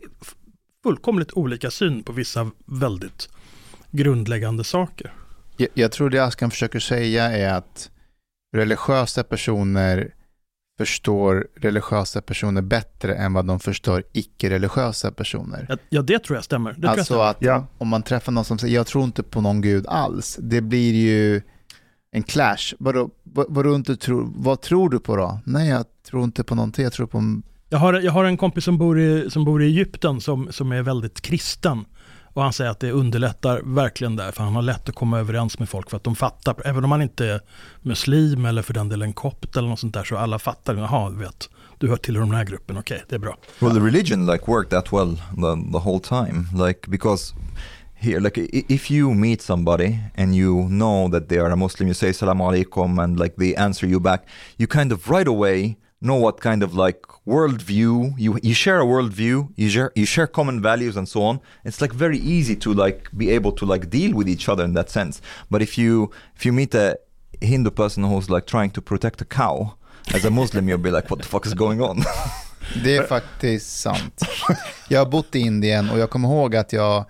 fullkomligt 0.84 1.32
olika 1.34 1.72
syn 1.72 2.04
på 2.04 2.12
vissa 2.12 2.52
väldigt 2.66 3.30
grundläggande 3.92 4.64
saker. 4.64 5.14
Jag, 5.58 5.70
jag 5.74 5.92
tror 5.92 6.10
det 6.10 6.20
Askan 6.24 6.52
försöker 6.52 6.80
säga 6.80 7.24
är 7.32 7.54
att 7.54 7.92
religiösa 8.56 9.24
personer 9.24 10.14
förstår 10.78 11.48
religiösa 11.56 12.22
personer 12.22 12.62
bättre 12.62 13.16
än 13.16 13.34
vad 13.34 13.46
de 13.46 13.60
förstår 13.60 14.04
icke-religiösa 14.14 15.12
personer. 15.12 15.78
Ja, 15.90 16.02
det 16.02 16.20
tror 16.20 16.38
jag 16.38 16.44
stämmer. 16.44 16.70
Det 16.70 16.76
tror 16.76 16.86
jag 16.86 16.92
Alltså 16.92 17.04
stämmer. 17.14 17.30
att 17.30 17.38
Ja. 17.40 17.66
om 17.78 17.88
man 17.88 18.04
träffar 18.04 18.32
någon 18.32 18.46
som 18.46 18.58
säger 18.58 18.76
jag 18.76 18.88
tror 18.88 19.04
inte 19.04 19.24
på 19.24 19.42
någon 19.42 19.62
gud 19.62 19.88
alls, 19.88 20.38
det 20.42 20.62
blir 20.62 20.94
ju 20.94 21.42
en 22.12 22.24
clash. 22.24 22.74
Vadå, 22.80 23.10
vad, 23.24 23.46
vadå 23.50 23.76
inte 23.76 23.96
tror, 23.98 24.30
vad 24.36 24.62
tror 24.62 24.90
du 24.90 25.00
på 25.00 25.16
då? 25.16 25.40
Nej, 25.46 25.70
jag 25.70 25.86
tror 26.10 26.24
inte 26.24 26.44
på 26.44 26.56
någonting, 26.56 26.84
jag 26.84 26.94
tror 26.94 27.08
på... 27.08 27.42
Jag 27.70 27.78
har, 27.78 27.94
jag 27.94 28.12
har 28.12 28.26
en 28.26 28.38
kompis 28.38 28.64
som 28.64 28.78
bor 28.78 29.00
i, 29.00 29.30
som 29.30 29.46
bor 29.46 29.64
i 29.64 29.66
Egypten 29.66 30.22
som, 30.22 30.52
som 30.52 30.72
är 30.72 30.82
väldigt 30.82 31.22
kristen. 31.22 31.86
Och 32.38 32.44
han 32.44 32.54
säger 32.54 32.72
att 32.72 32.80
det 32.80 32.92
underlättar 32.92 33.62
verkligen 33.64 34.16
där, 34.16 34.32
för 34.32 34.44
han 34.44 34.56
har 34.56 34.62
lätt 34.62 34.90
att 34.90 34.96
komma 34.96 35.20
överens 35.20 35.60
med 35.60 35.70
folk 35.70 35.90
för 35.90 35.98
att 35.98 36.04
de 36.04 36.16
fattar. 36.16 36.56
Även 36.66 36.84
om 36.84 36.90
man 36.90 37.02
inte 37.02 37.26
är 37.26 37.42
muslim 37.82 38.46
eller 38.46 38.62
för 38.62 38.74
den 38.74 38.90
delen 38.90 39.14
kopt 39.14 39.58
eller 39.58 39.70
något 39.70 39.80
sånt 39.80 39.94
där, 39.94 40.04
så 40.04 40.18
alla 40.18 40.40
fattar. 40.40 40.76
Jaha, 40.76 41.10
du 41.10 41.16
vet, 41.16 41.50
du 41.78 41.90
hör 41.90 41.98
till 41.98 42.14
den 42.14 42.32
här 42.32 42.44
gruppen, 42.44 42.78
okej, 42.78 43.04
det 43.10 43.16
är 43.16 43.20
bra. 43.20 43.38
Well, 43.60 43.74
the 43.74 43.80
religion 43.80 44.26
like 44.26 44.44
worked 44.48 44.70
that 44.70 44.94
well 44.94 45.16
the, 45.16 45.72
the 45.72 45.80
whole 45.80 46.00
time, 46.00 46.66
like 46.68 46.92
because 46.92 47.34
here, 47.96 48.20
like 48.20 48.38
if 48.70 48.92
you 48.92 49.14
meet 49.14 49.42
somebody 49.42 50.00
and 50.16 50.36
you 50.36 50.68
know 50.68 51.12
that 51.12 51.30
they 51.30 51.40
are 51.40 51.52
a 51.52 51.56
Muslim, 51.56 51.88
you 51.88 51.96
say 51.96 52.14
salam 52.14 52.42
alaikum 52.42 53.04
and 53.04 53.20
like 53.20 53.36
they 53.38 53.56
answer 53.56 53.88
you 53.88 54.00
back, 54.00 54.26
you 54.58 54.68
kind 54.68 54.92
of 54.92 55.10
right 55.10 55.28
away 55.28 55.78
know 56.02 56.16
what 56.16 56.40
kind 56.42 56.64
of 56.64 56.74
like 56.76 57.02
worldview 57.26 58.14
you 58.18 58.38
you 58.44 58.54
share 58.54 58.80
a 58.80 58.86
worldview, 58.86 59.50
you 59.56 59.70
share 59.70 59.92
you 59.96 60.06
share 60.06 60.28
common 60.28 60.62
values 60.62 60.96
and 60.98 61.08
so 61.08 61.22
on. 61.24 61.40
It's 61.66 61.82
like 61.82 61.94
very 61.94 62.18
easy 62.20 62.56
to 62.58 62.74
like 62.74 63.10
be 63.18 63.30
able 63.36 63.52
to 63.54 63.66
like 63.66 63.90
deal 63.90 64.16
with 64.16 64.28
each 64.30 64.48
other 64.50 64.64
in 64.66 64.74
that 64.74 64.90
sense. 64.90 65.22
But 65.50 65.62
if 65.62 65.78
you 65.78 66.12
if 66.36 66.46
you 66.46 66.54
meet 66.54 66.76
a 66.76 66.98
Hindu 67.42 67.72
person 67.72 68.04
who's 68.04 68.30
like 68.30 68.46
trying 68.46 68.72
to 68.72 68.82
protect 68.82 69.22
a 69.22 69.26
cow 69.26 69.74
as 70.14 70.26
a 70.26 70.30
Muslim 70.30 70.68
you'll 70.70 70.78
be 70.84 70.92
like 70.92 71.10
what 71.10 71.20
the 71.22 71.28
fuck 71.28 71.46
is 71.46 71.54
going 71.54 71.82
on? 71.82 72.04
Det 72.84 72.98
är 72.98 73.04
faktiskt 73.04 73.80
sant. 73.80 74.22
Jag 74.90 75.00
har 75.00 75.06
bott 75.06 75.36
i 75.36 75.40
Indien 75.40 75.90
och 75.90 76.00
jag 76.00 76.10
kommer 76.10 76.30
ihåg 76.30 76.56
att 76.56 76.74
jag... 76.74 77.06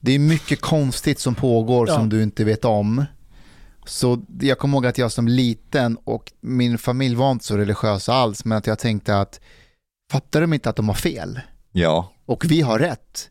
Det 0.00 0.12
är 0.12 0.18
mycket 0.18 0.60
konstigt 0.60 1.18
som 1.18 1.34
pågår 1.34 1.88
Ja. 1.88 1.94
som 1.94 2.08
du 2.08 2.22
inte 2.22 2.44
vet 2.44 2.64
om. 2.64 3.04
Så 3.84 4.24
jag 4.40 4.58
kommer 4.58 4.76
ihåg 4.76 4.86
att 4.86 4.98
jag 4.98 5.12
som 5.12 5.28
liten 5.28 5.98
och 6.04 6.32
min 6.40 6.78
familj 6.78 7.14
var 7.14 7.30
inte 7.32 7.44
så 7.44 7.56
religiös 7.56 8.08
alls, 8.08 8.44
men 8.44 8.58
att 8.58 8.66
jag 8.66 8.78
tänkte 8.78 9.20
att 9.20 9.40
fattar 10.12 10.40
de 10.40 10.52
inte 10.52 10.70
att 10.70 10.76
de 10.76 10.88
har 10.88 10.94
fel? 10.94 11.40
ja. 11.72 12.12
Och 12.26 12.44
vi 12.48 12.60
har 12.60 12.78
rätt. 12.78 13.28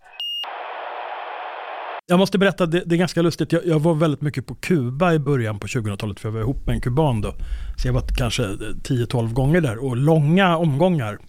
Jag 2.07 2.19
måste 2.19 2.37
berätta, 2.37 2.65
det, 2.65 2.83
det 2.85 2.95
är 2.95 2.97
ganska 2.97 3.21
lustigt. 3.21 3.51
Jag, 3.51 3.65
jag 3.65 3.79
var 3.79 3.93
väldigt 3.93 4.21
mycket 4.21 4.45
på 4.47 4.55
Kuba 4.55 5.13
i 5.13 5.19
början 5.19 5.59
på 5.59 5.67
2000-talet 5.67 6.19
för 6.19 6.29
jag 6.29 6.33
var 6.33 6.41
ihop 6.41 6.65
med 6.65 6.75
en 6.75 6.81
kuban 6.81 7.21
då. 7.21 7.33
Så 7.77 7.87
jag 7.87 7.93
var 7.93 8.03
kanske 8.17 8.43
10-12 8.43 9.33
gånger 9.33 9.61
där 9.61 9.77
och 9.85 9.97
långa 9.97 10.57
omgångar. 10.57 11.19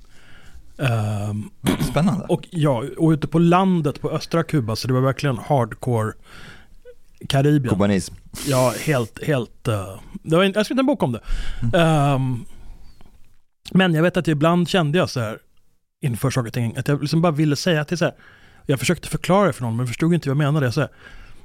Ehm, 0.78 1.50
Spännande. 1.90 2.26
och 2.28 2.48
ja, 2.50 2.84
och 2.98 3.10
ute 3.10 3.26
på 3.28 3.38
landet 3.38 4.00
på 4.00 4.10
östra 4.10 4.42
Kuba 4.42 4.76
så 4.76 4.88
det 4.88 4.94
var 4.94 5.00
verkligen 5.00 5.38
hardcore 5.38 6.12
Karibien. 7.28 7.74
Kubanism. 7.74 8.14
Ja, 8.46 8.74
helt, 8.84 9.24
helt... 9.24 9.68
eh, 9.68 10.00
det 10.22 10.36
var 10.36 10.44
en, 10.44 10.52
jag 10.52 10.64
skrev 10.64 10.78
en 10.78 10.86
bok 10.86 11.02
om 11.02 11.12
det. 11.12 11.20
Ehm, 11.78 12.44
men 13.72 13.94
jag 13.94 14.02
vet 14.02 14.16
att 14.16 14.28
ibland 14.28 14.68
kände 14.68 14.98
jag 14.98 15.10
så 15.10 15.20
här 15.20 15.38
inför 16.00 16.30
saker 16.30 16.46
och 16.46 16.54
ting, 16.54 16.76
att 16.76 16.88
jag 16.88 17.00
liksom 17.00 17.22
bara 17.22 17.32
ville 17.32 17.56
säga 17.56 17.84
till 17.84 17.98
så 17.98 18.04
här, 18.04 18.14
jag 18.66 18.78
försökte 18.78 19.08
förklara 19.08 19.46
det 19.46 19.52
för 19.52 19.62
någon 19.62 19.76
men 19.76 19.86
förstod 19.86 20.14
inte 20.14 20.28
vad 20.28 20.36
jag 20.44 20.52
menade. 20.52 20.72
Så 20.72 20.80
här, 20.80 20.90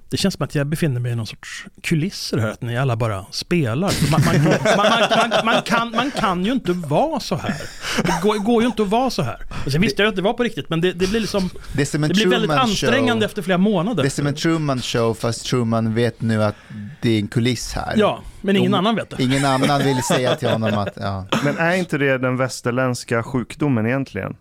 det 0.09 0.17
känns 0.17 0.33
som 0.33 0.43
att 0.43 0.55
jag 0.55 0.67
befinner 0.67 0.99
mig 0.99 1.11
i 1.11 1.15
någon 1.15 1.27
sorts 1.27 1.65
kulisser 1.83 2.37
här, 2.37 2.47
att 2.49 2.61
ni 2.61 2.77
alla 2.77 2.95
bara 2.95 3.25
spelar. 3.31 3.93
Man, 4.11 4.21
man, 4.25 4.43
man, 4.43 4.53
man, 4.77 5.29
man, 5.29 5.45
man, 5.45 5.61
kan, 5.63 5.91
man 5.91 6.11
kan 6.11 6.45
ju 6.45 6.51
inte 6.51 6.71
vara 6.71 7.19
så 7.19 7.35
här. 7.35 7.55
Det 8.03 8.19
går, 8.23 8.35
går 8.39 8.61
ju 8.61 8.67
inte 8.67 8.81
att 8.83 8.87
vara 8.89 9.09
så 9.09 9.21
här. 9.21 9.37
Och 9.65 9.71
sen 9.71 9.81
visste 9.81 10.01
jag 10.01 10.09
att 10.09 10.15
det 10.15 10.21
var 10.21 10.33
på 10.33 10.43
riktigt, 10.43 10.69
men 10.69 10.81
det, 10.81 10.93
det 10.93 11.07
blir 11.09 11.19
liksom, 11.19 11.49
Det 11.73 11.91
det 11.91 11.97
blir 11.99 12.09
väldigt 12.09 12.29
Truman 12.49 12.57
ansträngande 12.59 13.21
show. 13.21 13.29
efter 13.29 13.41
flera 13.41 13.57
månader. 13.57 14.03
Det 14.03 14.07
är 14.07 14.09
som 14.09 14.27
en 14.27 14.35
Truman 14.35 14.81
show 14.81 15.13
fast 15.13 15.45
Truman 15.45 15.93
vet 15.93 16.21
nu 16.21 16.43
att 16.43 16.55
det 17.01 17.09
är 17.09 17.19
en 17.19 17.27
kuliss 17.27 17.73
här. 17.73 17.93
Ja, 17.97 18.21
men 18.41 18.55
ingen 18.55 18.71
De- 18.71 18.77
annan 18.77 18.95
vet 18.95 19.09
det. 19.09 19.23
Ingen 19.23 19.45
annan 19.45 19.83
vill 19.83 20.03
säga 20.03 20.35
till 20.35 20.49
honom 20.49 20.73
att, 20.77 20.93
ja. 20.95 21.27
Men 21.43 21.57
är 21.57 21.75
inte 21.75 21.97
det 21.97 22.17
den 22.17 22.37
västerländska 22.37 23.23
sjukdomen 23.23 23.85
egentligen? 23.85 24.35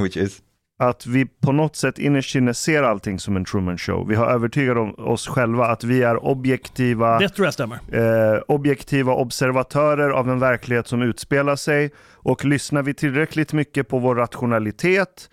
Which 0.00 0.16
is? 0.16 0.38
Att 0.78 1.06
vi 1.06 1.26
på 1.26 1.52
något 1.52 1.76
sätt 1.76 1.98
innerst 1.98 2.34
inne 2.34 2.54
ser 2.54 2.82
allting 2.82 3.18
som 3.18 3.36
en 3.36 3.44
Truman 3.44 3.78
show. 3.78 4.08
Vi 4.08 4.14
har 4.14 4.26
övertygat 4.26 4.76
om 4.76 4.94
oss 4.94 5.28
själva 5.28 5.66
att 5.66 5.84
vi 5.84 6.02
är 6.02 6.24
objektiva, 6.24 7.18
Det 7.18 7.28
tror 7.28 7.46
jag 7.46 7.54
stämmer. 7.54 7.78
eh, 7.92 8.40
objektiva 8.48 9.12
observatörer 9.12 10.10
av 10.10 10.30
en 10.30 10.38
verklighet 10.38 10.86
som 10.86 11.02
utspelar 11.02 11.56
sig. 11.56 11.90
Och 12.14 12.44
lyssnar 12.44 12.82
vi 12.82 12.94
tillräckligt 12.94 13.52
mycket 13.52 13.88
på 13.88 13.98
vår 13.98 14.14
rationalitet, 14.14 15.30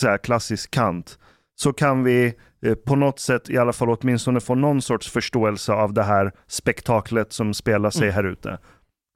så 0.00 0.08
här 0.08 0.18
klassisk 0.18 0.70
Kant, 0.70 1.18
så 1.54 1.72
kan 1.72 2.04
vi 2.04 2.34
eh, 2.66 2.74
på 2.74 2.96
något 2.96 3.20
sätt 3.20 3.50
i 3.50 3.58
alla 3.58 3.72
fall 3.72 3.90
åtminstone 3.90 4.40
få 4.40 4.54
någon 4.54 4.82
sorts 4.82 5.10
förståelse 5.10 5.72
av 5.72 5.92
det 5.94 6.02
här 6.02 6.32
spektaklet 6.46 7.32
som 7.32 7.54
spelar 7.54 7.90
sig 7.90 8.02
Mm. 8.08 8.14
här 8.14 8.24
ute. 8.24 8.58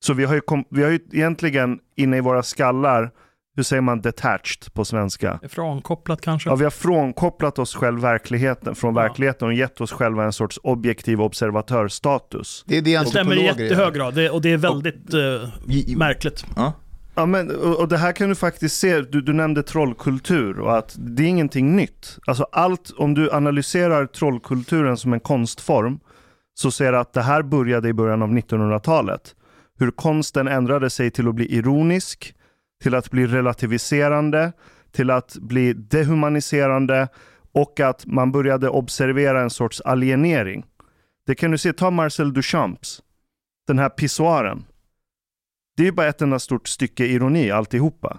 Så 0.05 0.13
vi 0.15 0.25
har, 0.25 0.35
ju 0.35 0.41
vi 0.71 0.83
har 0.83 0.91
ju 0.91 0.99
egentligen 1.13 1.79
inne 1.97 2.17
i 2.17 2.21
våra 2.21 2.43
skallar, 2.43 3.11
hur 3.57 3.63
säger 3.63 3.83
man 3.83 4.01
detached 4.01 4.73
på 4.75 4.85
svenska? 4.85 5.41
Frånkopplat 5.49 6.21
kanske. 6.21 6.51
Ja, 6.51 6.55
vi 6.57 6.65
har 6.65 6.71
frånkopplat 6.71 7.59
oss 7.59 7.75
själv 7.75 8.01
verkligheten, 8.01 8.75
från 8.75 8.95
Ja. 8.97 9.03
verkligheten 9.03 9.49
och 9.49 9.55
gett 9.55 9.81
oss 9.81 9.93
själva 9.93 10.25
en 10.25 10.33
sorts 10.33 10.59
objektiv 10.63 11.21
observatörsstatus. 11.21 12.65
Det 12.67 12.77
är 12.79 12.83
det 12.83 12.99
Det 12.99 13.07
stämmer 13.07 13.37
i 13.37 13.45
jättehög 13.45 13.95
grad 13.95 14.15
det, 14.15 14.31
och 14.31 14.43
det 14.43 14.53
är 14.53 14.57
väldigt 14.57 15.15
eh, 15.15 15.21
Y- 15.69 15.97
märkligt. 15.97 16.47
Ja. 16.57 16.73
Ja, 17.15 17.27
men, 17.27 17.57
och, 17.57 17.81
och 17.81 17.89
det 17.89 17.97
här 17.97 18.13
kan 18.13 18.29
du 18.29 18.35
faktiskt 18.35 18.77
se, 18.81 19.01
du, 19.01 19.21
du 19.21 19.33
nämnde 19.33 19.63
trollkultur 19.63 20.59
och 20.61 20.79
att 20.79 20.95
det 20.99 21.23
är 21.23 21.27
ingenting 21.27 21.77
nytt. 21.77 22.19
Alltså 22.27 22.47
allt, 22.53 22.93
om 22.99 23.15
du 23.15 23.31
analyserar 23.33 24.07
trollkulturen 24.07 24.97
som 24.97 25.13
en 25.13 25.21
konstform, 25.21 25.99
så 26.55 26.71
ser 26.71 26.93
du 26.93 26.99
att 26.99 27.13
det 27.13 27.23
här 27.23 27.43
började 27.43 27.89
i 27.89 27.93
början 27.93 28.23
av 28.23 28.29
1900-talet. 28.33 29.35
Hur 29.79 29.91
konsten 29.91 30.49
ändrade 30.49 30.91
sig 30.91 31.11
till 31.11 31.29
att 31.29 31.35
bli 31.35 31.55
ironisk, 31.57 32.35
till 32.83 32.95
att 32.95 33.11
bli 33.11 33.27
relativiserande, 33.27 34.53
till 34.93 35.11
att 35.11 35.37
bli 35.41 35.73
dehumaniserande 35.73 37.09
och 37.53 37.81
att 37.81 38.07
man 38.07 38.33
började 38.33 38.69
observera 38.69 39.43
en 39.43 39.51
sorts 39.51 39.81
alienering. 39.81 40.65
Det 41.27 41.35
kan 41.35 41.51
du 41.51 41.59
se, 41.59 41.73
ta 41.73 41.91
Marcel 41.91 42.33
Duchamps, 42.33 43.03
den 43.67 43.79
här 43.79 43.89
pissoaren. 43.89 44.65
Det 45.77 45.83
är 45.83 45.85
ju 45.85 45.93
bara 45.93 46.07
ett 46.07 46.23
enda 46.23 46.39
stort 46.39 46.69
stycke 46.69 47.07
ironi 47.07 47.51
alltihopa. 47.51 48.19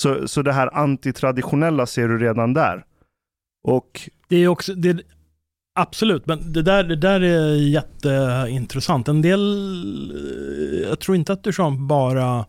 Så, 0.00 0.28
så 0.28 0.42
det 0.42 0.52
här 0.52 0.74
antitraditionella 0.74 1.86
ser 1.86 2.08
du 2.08 2.18
redan 2.18 2.54
där. 2.54 2.84
Och 3.64 4.10
Det 4.28 4.36
är 4.36 4.48
också, 4.48 4.74
det, 4.74 5.02
absolut, 5.78 6.26
men 6.26 6.52
det 6.52 6.62
där, 6.62 6.84
det 6.84 6.96
där 6.96 7.20
är 7.20 7.54
jätteintressant. 7.54 9.08
En 9.08 9.22
del, 9.22 9.40
eh, 10.10 10.88
jag 10.88 11.00
tror 11.00 11.16
inte 11.16 11.32
att 11.32 11.44
Duchamp 11.44 11.80
bara 11.80 12.46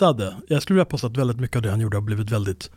skämtade. 0.00 0.34
Jag 0.48 0.62
skulle 0.62 0.74
vilja 0.74 0.84
påstå 0.84 1.06
att 1.06 1.16
väldigt 1.16 1.40
mycket 1.40 1.56
av 1.56 1.62
det 1.62 1.70
han 1.70 1.80
gjorde 1.80 1.96
har 1.96 2.02
blivit 2.02 2.30
väldigt 2.30 2.70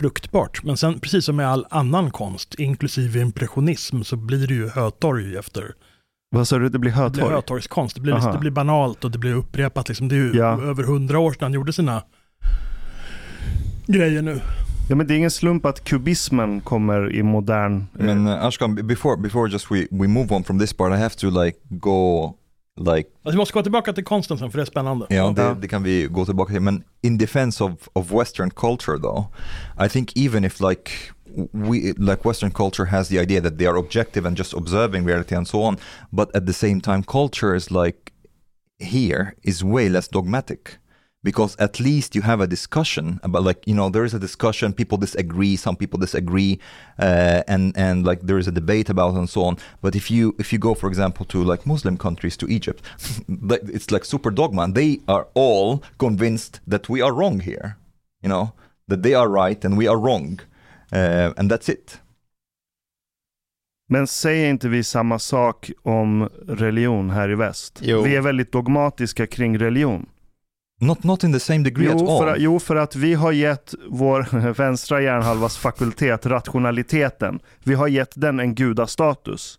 fruktbart. 0.00 0.62
Men 0.64 0.76
sen, 0.76 0.98
precis 1.00 1.24
som 1.24 1.36
med 1.36 1.48
all 1.48 1.66
annan 1.70 2.10
konst, 2.10 2.54
inklusive 2.54 3.20
impressionism, 3.20 4.02
så 4.02 4.16
blir 4.16 4.46
det 4.46 4.54
ju 4.54 4.68
hötorg 4.68 5.36
efter 5.36 5.74
vad 6.30 6.48
sa 6.48 6.58
du, 6.58 6.68
det 6.68 6.78
blir 6.78 6.90
Det 6.90 7.00
blir 7.00 7.02
hötorg? 7.22 7.34
hötorgskonst. 7.34 7.94
Det 7.94 8.00
blir, 8.00 8.14
liksom, 8.14 8.32
det 8.32 8.38
blir 8.38 8.50
banalt 8.50 9.04
och 9.04 9.10
det 9.10 9.18
blir 9.18 9.34
upprepat. 9.34 9.88
Liksom. 9.88 10.08
Det 10.08 10.14
är 10.14 10.16
ju 10.16 10.36
Ja. 10.36 10.62
över 10.62 10.82
hundra 10.84 11.18
år 11.18 11.32
sedan 11.32 11.42
han 11.42 11.52
gjorde 11.52 11.72
sina 11.72 12.02
grejer 13.86 14.22
nu. 14.22 14.40
Ja, 14.88 14.96
men 14.96 15.06
det 15.06 15.14
är 15.14 15.16
ingen 15.16 15.30
slump 15.30 15.66
att 15.66 15.84
kubismen 15.84 16.60
kommer 16.60 17.12
i 17.12 17.22
modern... 17.22 17.84
I 17.98 18.02
mean, 18.02 18.26
uh, 18.26 18.44
Ashkan, 18.44 18.74
before 18.86 19.16
before 19.22 19.50
just 19.50 19.70
we 19.70 19.86
we 19.90 20.08
move 20.08 20.34
on 20.34 20.44
from 20.44 20.58
this 20.58 20.72
part, 20.72 20.92
I 20.92 20.96
have 20.96 21.14
to 21.16 21.30
like 21.44 21.58
go 21.68 22.34
like 22.76 23.10
Alltså, 23.22 23.30
vi 23.30 23.36
måste 23.36 23.54
gå 23.54 23.62
tillbaka 23.62 23.92
till 23.92 24.04
konsten 24.04 24.38
sen 24.38 24.50
för 24.50 24.58
det 24.58 24.62
är 24.62 24.66
spännande. 24.66 25.06
Ja, 25.10 25.32
det, 25.36 25.56
det 25.60 25.68
kan 25.68 25.82
vi 25.82 26.06
gå 26.10 26.24
tillbaka 26.24 26.52
till. 26.52 26.60
Men 26.60 26.84
in 27.02 27.18
defense 27.18 27.64
of, 27.64 27.72
of 27.92 28.12
western 28.12 28.50
culture 28.50 28.98
though, 28.98 29.26
I 29.86 29.88
think 29.88 30.16
even 30.16 30.44
if 30.44 30.60
like 30.60 30.90
we 31.52 31.92
like 31.96 32.28
western 32.28 32.50
culture 32.50 32.84
has 32.84 33.08
the 33.08 33.18
idea 33.18 33.40
that 33.40 33.58
they 33.58 33.66
are 33.66 33.78
objective 33.78 34.28
and 34.28 34.38
just 34.38 34.54
observing 34.54 35.06
reality 35.06 35.36
and 35.36 35.48
so 35.48 35.62
on, 35.62 35.76
but 36.10 36.36
at 36.36 36.46
the 36.46 36.52
same 36.52 36.80
time 36.80 37.02
culture 37.02 37.56
is 37.56 37.70
like 37.70 38.12
here 38.78 39.34
is 39.42 39.64
way 39.64 39.88
less 39.88 40.08
dogmatic. 40.08 40.78
Because 41.24 41.56
at 41.58 41.80
least 41.80 42.14
you 42.14 42.22
have 42.22 42.40
a 42.42 42.46
discussion 42.46 43.18
about 43.22 43.42
like 43.42 43.66
you 43.66 43.74
know 43.74 43.88
there 43.88 44.04
is 44.04 44.14
a 44.14 44.18
discussion 44.18 44.72
people 44.74 44.98
disagree 44.98 45.56
some 45.56 45.76
people 45.76 45.98
disagree 45.98 46.58
uh, 46.98 47.42
and 47.48 47.76
and 47.76 48.06
like 48.06 48.20
there 48.26 48.38
is 48.38 48.46
a 48.46 48.52
debate 48.52 48.90
about 48.90 49.14
and 49.14 49.28
so 49.28 49.42
on 49.42 49.56
but 49.80 49.96
if 49.96 50.10
you 50.10 50.34
if 50.38 50.52
you 50.52 50.58
go 50.58 50.74
for 50.74 50.88
example 50.88 51.24
to 51.26 51.42
like 51.42 51.66
Muslim 51.66 51.96
countries 51.96 52.36
to 52.36 52.46
Egypt 52.46 52.82
it's 53.76 53.90
like 53.90 54.04
super 54.04 54.30
dogma 54.30 54.62
and 54.62 54.74
they 54.74 55.00
are 55.08 55.26
all 55.34 55.82
convinced 55.98 56.60
that 56.66 56.88
we 56.88 57.00
are 57.00 57.12
wrong 57.12 57.40
here 57.40 57.78
you 58.22 58.28
know 58.28 58.52
that 58.88 59.02
they 59.02 59.14
are 59.14 59.28
right 59.28 59.64
and 59.64 59.78
we 59.78 59.88
are 59.88 59.98
wrong 59.98 60.40
uh, 60.92 61.32
and 61.38 61.50
that's 61.50 61.68
it 61.68 62.00
Men 63.86 64.06
säger 64.06 64.50
inte 64.50 64.68
vi 64.68 64.84
samma 64.84 65.18
sak 65.18 65.70
om 65.82 66.28
religion 66.48 67.10
här 67.10 67.30
i 67.30 67.34
väst? 67.34 67.80
Jo. 67.82 68.02
Vi 68.02 68.16
är 68.16 68.20
väldigt 68.20 68.52
dogmatiska 68.52 69.26
kring 69.26 69.58
religion. 69.58 70.06
Not 70.80 71.04
not 71.04 71.24
in 71.24 71.32
the 71.32 71.40
same 71.40 71.58
degree 71.64 71.88
at 71.88 72.00
Jo 72.00 72.08
all 72.10 72.18
för, 72.18 72.26
att- 72.32 72.38
jo, 72.40 72.58
för 72.60 72.76
att 72.76 72.96
vi 72.96 73.14
har 73.14 73.32
gett 73.32 73.74
vår 73.88 74.52
vänstra 74.52 75.00
hjärnhalvas 75.00 75.56
fakultet, 75.56 76.26
rationaliteten, 76.26 77.40
vi 77.64 77.74
har 77.74 77.88
gett 77.88 78.12
den 78.14 78.40
en 78.40 78.54
gudastatus. 78.54 79.58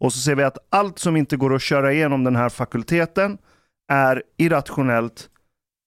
Och 0.00 0.12
så 0.12 0.18
ser 0.18 0.34
vi 0.34 0.42
att 0.42 0.58
allt 0.70 0.98
som 0.98 1.16
inte 1.16 1.36
går 1.36 1.54
att 1.54 1.62
köra 1.62 1.92
igenom 1.92 2.24
den 2.24 2.36
här 2.36 2.48
fakulteten 2.48 3.38
är 3.92 4.22
irrationellt, 4.36 5.28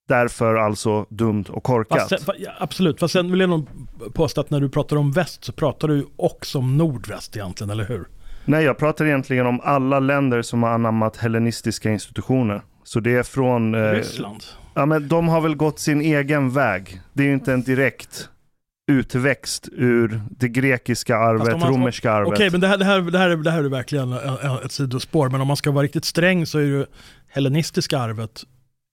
därför 0.07 0.55
alltså 0.55 1.05
dumt 1.09 1.45
och 1.49 1.63
korkat. 1.63 1.97
Fast, 1.99 2.09
sen- 2.09 2.19
fa- 2.19 2.37
ja, 2.39 2.51
absolut, 2.59 2.99
fast 2.99 3.13
sen 3.13 3.31
vill 3.31 3.39
jag 3.39 3.49
nog 3.49 3.67
påstå 4.13 4.41
att 4.41 4.49
när 4.49 4.59
du 4.59 4.69
pratar 4.69 4.95
om 4.95 5.11
väst 5.11 5.43
så 5.45 5.51
pratar 5.51 5.87
du 5.87 6.07
också 6.15 6.57
om 6.57 6.77
nordväst 6.77 7.35
egentligen, 7.37 7.71
eller 7.71 7.83
hur? 7.85 8.07
Nej, 8.45 8.63
jag 8.65 8.77
pratar 8.77 9.05
egentligen 9.05 9.45
om 9.45 9.59
alla 9.63 9.99
länder 9.99 10.41
som 10.41 10.63
har 10.63 10.69
anammat 10.69 11.17
hellenistiska 11.17 11.91
institutioner. 11.91 12.61
Så 12.83 12.99
det 12.99 13.11
är 13.15 13.23
från... 13.23 13.75
eh, 13.75 13.91
Ryssland. 13.91 14.43
Ja, 14.73 14.85
men 14.85 15.07
de 15.07 15.27
har 15.27 15.41
väl 15.41 15.55
gått 15.55 15.79
sin 15.79 16.01
egen 16.01 16.49
väg. 16.49 17.01
Det 17.13 17.23
är 17.23 17.27
ju 17.27 17.33
inte 17.33 17.53
en 17.53 17.63
direkt 17.63 18.29
utväxt 18.91 19.69
ur 19.71 20.21
det 20.31 20.49
grekiska 20.49 21.17
arvet, 21.17 21.59
man- 21.59 21.69
romerska 21.73 22.11
arvet. 22.11 22.33
Okej, 22.33 22.49
men 22.51 22.61
det 22.61 22.67
här, 22.67 22.77
det, 22.77 22.85
här, 22.85 23.01
det, 23.01 23.17
här, 23.19 23.29
är- 23.29 23.37
det 23.37 23.51
här 23.51 23.63
är 23.63 23.69
verkligen 23.69 24.13
eh, 24.13 24.55
ett 24.65 24.71
sidospår. 24.71 25.29
Men 25.29 25.41
om 25.41 25.47
man 25.47 25.57
ska 25.57 25.71
vara 25.71 25.83
riktigt 25.83 26.05
sträng 26.05 26.45
så 26.45 26.57
är 26.59 26.63
ju 26.63 26.85
hellenistiska 27.29 27.99
arvet 27.99 28.43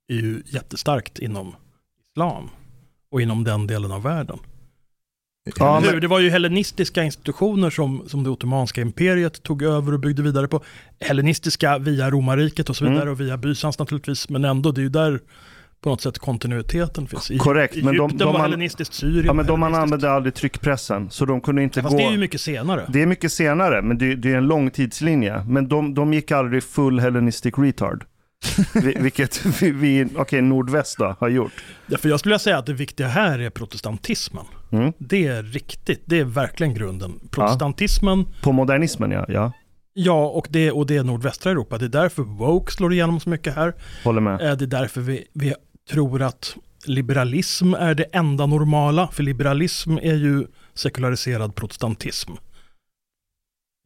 är 0.09 0.14
ju 0.14 0.43
jättestarkt 0.47 1.18
inom 1.18 1.55
islam 2.11 2.49
och 3.11 3.20
inom 3.22 3.45
den 3.45 3.66
delen 3.66 3.93
av 3.93 4.03
världen. 4.03 4.39
Ja, 5.59 5.80
men, 5.80 6.01
Det 6.01 6.07
var 6.07 6.20
ju 6.20 6.30
hellenistiska 6.30 7.03
institutioner 7.03 7.70
som, 7.70 8.03
som 8.09 8.24
det 8.24 8.30
ottomanska 8.30 8.80
imperiet 8.80 9.42
tog 9.42 9.62
över 9.62 9.92
och 9.94 10.01
byggde 10.01 10.22
vidare 10.22 10.49
på. 10.49 10.61
Hellenistiska 11.01 11.78
via 11.78 12.11
romarriket 12.11 12.70
och 12.70 12.76
så 12.76 12.84
vidare 12.84 13.03
Mm. 13.03 13.12
och 13.12 13.20
via 13.20 13.36
Bysans 13.36 13.78
naturligtvis. 13.78 14.28
Men 14.28 14.44
ändå, 14.44 14.72
det 14.72 14.80
är 14.80 14.82
ju 14.82 14.88
där 14.88 15.20
på 15.80 15.88
något 15.90 16.01
sätt 16.01 16.18
kontinuiteten 16.18 17.07
finns. 17.07 17.30
I, 17.30 17.38
Korrekt, 17.38 17.76
I 17.76 17.82
men 17.82 17.97
de- 17.97 18.16
de 18.16 18.32
var 18.32 18.40
hellenistiskt, 18.40 18.94
Syrien 18.94 19.26
ja, 19.26 19.32
men 19.32 19.47
de 19.47 19.61
man 19.61 19.74
använde 19.74 20.11
aldrig 20.11 20.34
tryckpressen, 20.34 21.11
så 21.11 21.24
de 21.24 21.40
kunde 21.40 21.62
inte 21.62 21.82
Fast 21.82 21.92
gå... 21.92 21.99
det 21.99 22.05
är 22.05 22.11
ju 22.12 22.18
mycket 22.18 22.40
senare. 22.40 22.84
Det 22.88 23.03
är 23.03 23.07
mycket 23.07 23.32
senare, 23.32 23.82
men 23.82 23.99
det, 23.99 24.14
det 24.14 24.32
är 24.32 24.36
en 24.36 24.47
lång 24.47 24.70
tidslinje. 24.70 25.44
Men 25.49 25.68
de, 25.68 25.94
de 25.94 26.12
gick 26.14 26.30
aldrig 26.32 26.62
full 26.64 27.01
hellenistic 27.01 27.55
retard. 27.59 28.05
Vi- 28.74 28.97
Vilket 29.01 29.62
vi, 29.62 29.70
vi 29.70 30.09
okej, 30.16 30.42
nordväst 30.42 30.99
då, 30.99 31.16
har 31.20 31.28
gjort. 31.28 31.53
Ja, 31.86 31.99
för 31.99 32.09
jag 32.09 32.20
skulle 32.20 32.38
säga 32.38 32.59
att 32.59 32.66
det 32.66 32.72
viktiga 32.72 33.09
här 33.09 33.38
är 33.38 33.51
protestantismen. 33.51 34.44
Mm. 34.70 34.92
Det 34.98 35.26
är 35.26 35.42
riktigt, 35.42 36.02
det 36.04 36.18
är 36.20 36.24
verkligen 36.24 36.74
grunden. 36.74 37.20
Protestantismen, 37.30 38.24
På 38.42 38.52
modernismen 38.52 39.10
ja, 39.10 39.24
ja. 39.28 39.52
ja, 39.92 40.26
och 40.26 40.46
det, 40.50 40.70
och 40.70 40.86
det 40.86 40.96
är 40.96 41.04
nordvästra 41.04 41.50
Europa. 41.50 41.78
Det 41.78 41.84
är 41.84 41.88
därför 41.88 42.22
woke 42.22 42.72
slår 42.72 42.92
igenom 42.92 43.20
så 43.20 43.28
mycket 43.28 43.54
här. 43.54 43.74
Håller 44.04 44.20
med. 44.20 44.32
Eh, 44.40 44.56
Det 44.56 44.64
är 44.64 44.66
därför 44.66 45.00
vi, 45.00 45.24
vi 45.32 45.54
tror 45.90 46.22
att 46.22 46.56
liberalism 46.86 47.74
är 47.74 47.94
det 47.94 48.04
enda 48.04 48.46
normala. 48.46 49.08
För 49.08 49.22
liberalism 49.22 49.98
är 50.02 50.14
ju 50.14 50.46
sekulariserad 50.74 51.54
protestantism. 51.54 52.32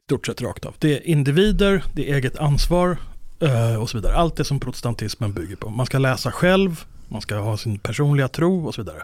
Stort 0.07 0.25
sett 0.25 0.41
rakt 0.41 0.65
av. 0.65 0.75
Det 0.79 0.97
är 0.97 1.07
individer, 1.07 1.83
det 1.93 2.11
är 2.11 2.15
eget 2.15 2.37
ansvar 2.37 2.97
eh, 3.39 3.81
och 3.81 3.89
så 3.89 3.97
vidare. 3.97 4.15
Allt 4.15 4.35
det 4.35 4.43
som 4.43 4.59
protestantismen 4.59 5.33
bygger 5.33 5.55
på. 5.55 5.69
Man 5.69 5.85
ska 5.85 5.97
läsa 5.97 6.31
själv, 6.31 6.85
man 7.07 7.21
ska 7.21 7.35
ha 7.37 7.57
sin 7.57 7.79
personliga 7.79 8.27
tro 8.27 8.67
och 8.67 8.75
så 8.75 8.81
vidare. 8.81 9.03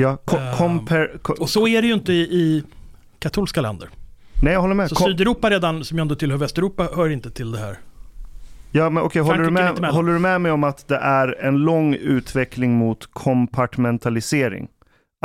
Ja, 0.00 0.16
ko- 0.16 0.36
Eh, 0.36 0.58
compare, 0.58 1.10
ko- 1.22 1.34
Och 1.40 1.50
så 1.50 1.68
är 1.68 1.82
det 1.82 1.88
ju 1.88 1.94
inte 1.94 2.12
i, 2.12 2.20
i 2.20 2.64
katolska 3.18 3.60
länder. 3.60 3.88
nej, 4.42 4.52
jag 4.52 4.60
håller 4.60 4.74
med. 4.74 4.88
Så 4.88 4.94
Kom- 4.94 5.06
Sydeuropa 5.06 5.50
redan, 5.50 5.84
som 5.84 5.98
ju 5.98 6.02
ändå 6.02 6.14
tillhör 6.14 6.38
Västeuropa, 6.38 6.88
hör 6.96 7.08
inte 7.08 7.30
till 7.30 7.52
det 7.52 7.58
här. 7.58 7.78
Ja, 8.72 8.90
men 8.90 9.02
okej, 9.02 9.22
håller, 9.22 9.44
du 9.44 9.50
med. 9.50 9.76
håller 9.78 10.12
du 10.12 10.18
med 10.18 10.40
mig 10.40 10.52
om 10.52 10.64
att 10.64 10.88
det 10.88 10.96
är 10.96 11.36
en 11.40 11.56
lång 11.58 11.94
utveckling 11.94 12.72
mot 12.74 13.06
kompartmentalisering? 13.12 14.68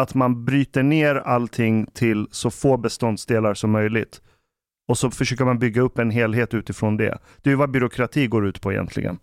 Att 0.02 0.14
man 0.14 0.46
bryter 0.46 0.84
ner 0.84 1.16
allting 1.16 1.86
till 1.94 2.28
så 2.32 2.50
få 2.52 2.78
beståndsdelar 2.78 3.54
som 3.54 3.72
möjligt. 3.72 4.22
Och 4.88 4.98
så 4.98 5.12
försöker 5.12 5.46
man 5.46 5.60
bygga 5.60 5.82
upp 5.82 6.00
en 6.00 6.12
helhet 6.12 6.54
utifrån 6.54 6.98
det. 6.98 7.18
Det 7.42 7.50
är 7.50 7.52
ju 7.52 7.56
vad 7.58 7.72
byråkrati 7.72 8.28
går 8.28 8.48
ut 8.48 8.62
på 8.62 8.72
egentligen. 8.72 9.20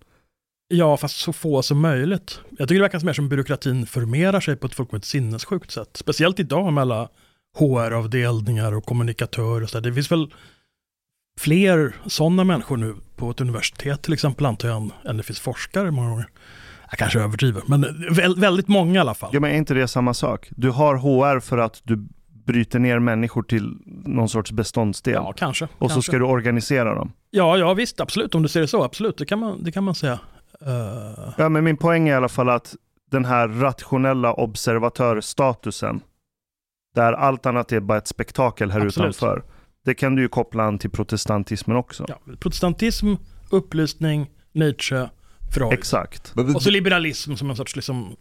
Ja, 0.74 0.96
fast 0.96 1.16
så 1.16 1.32
få 1.32 1.62
som 1.62 1.80
möjligt. 1.80 2.40
Jag 2.58 2.68
tycker 2.68 2.74
det 2.74 2.80
verkar 2.88 3.04
mer 3.06 3.12
som 3.12 3.28
byråkratin 3.28 3.86
formerar 3.86 4.40
sig 4.40 4.56
på 4.56 4.66
ett 4.66 4.74
fullkomligt 4.74 5.04
sinnessjukt 5.04 5.70
sätt. 5.70 5.88
Speciellt 5.94 6.40
idag 6.40 6.72
med 6.72 6.82
alla 6.82 7.08
HR-avdelningar 7.58 8.72
och 8.74 8.84
kommunikatörer 8.84 9.62
och 9.62 9.70
så 9.70 9.80
där. 9.80 9.90
Det 9.90 9.94
finns 9.94 10.12
väl 10.12 10.30
fler 11.40 11.96
sådana 12.06 12.44
människor 12.44 12.76
nu 12.76 12.94
på 13.16 13.30
ett 13.30 13.40
universitet 13.40 14.02
till 14.02 14.12
exempel 14.12 14.46
antar 14.46 14.68
jag 14.68 14.90
än- 15.04 15.16
det 15.16 15.22
finns 15.22 15.40
forskare 15.40 15.90
många 15.90 16.08
gånger. 16.10 16.26
Jag 16.90 16.98
kanske 16.98 17.20
överdriver, 17.20 17.62
men 17.66 17.84
vä- 18.10 18.40
väldigt 18.40 18.68
många 18.68 18.94
i 18.94 18.98
alla 18.98 19.14
fall. 19.14 19.30
Ja, 19.32 19.40
men 19.40 19.50
är 19.50 19.54
inte 19.56 19.74
det 19.74 19.88
samma 19.88 20.14
sak? 20.14 20.48
Du 20.56 20.70
har 20.70 20.96
HR 20.96 21.40
för 21.40 21.58
att 21.58 21.80
du 21.84 22.08
bryter 22.46 22.78
ner 22.78 22.98
människor 22.98 23.42
till 23.42 23.76
någon 24.06 24.28
sorts 24.28 24.52
beståndsdel. 24.52 25.14
Ja, 25.14 25.32
kanske. 25.36 25.64
och 25.64 25.70
så 25.70 25.94
kanske. 25.94 26.02
ska 26.02 26.18
du 26.18 26.24
organisera 26.24 26.94
dem. 26.94 27.12
Ja, 27.30 27.56
ja 27.58 27.74
visst, 27.74 28.00
absolut. 28.00 28.34
Om 28.34 28.42
du 28.42 28.48
ser 28.48 28.60
det 28.60 28.66
så, 28.68 28.82
absolut. 28.84 29.18
Det 29.18 29.26
kan 29.26 29.38
man, 29.38 29.64
det 29.64 29.72
kan 29.72 29.84
man 29.84 29.94
säga. 29.94 30.18
Eh, 30.66 31.34
Ja, 31.38 31.48
men 31.48 31.64
min 31.64 31.76
poäng 31.76 32.08
är 32.08 32.12
i 32.12 32.16
alla 32.16 32.28
fall 32.28 32.48
att 32.48 32.76
den 33.10 33.24
här 33.24 33.48
rationella 33.48 34.32
observatörstatusen, 34.32 36.00
där 36.94 37.12
allt 37.12 37.46
annat 37.46 37.72
är 37.72 37.80
bara 37.80 37.98
ett 37.98 38.08
spektakel 38.08 38.70
här 38.70 38.80
Absolut. 38.86 39.16
utanför. 39.16 39.42
Det 39.84 39.94
kan 39.94 40.14
du 40.14 40.22
ju 40.22 40.28
koppla 40.28 40.64
an 40.64 40.78
till 40.78 40.90
protestantismen 40.90 41.76
också. 41.76 42.04
ja, 42.08 42.18
protestantism, 42.40 43.14
upplysning, 43.50 44.30
Nietzsche, 44.52 45.08
Freud. 45.54 45.72
Exakt. 45.72 46.32
Och 46.54 46.62
så 46.62 46.70
liberalism 46.70 47.34
som 47.34 47.50
en 47.50 47.56
sorts 47.56 47.76
liksom 47.76 48.16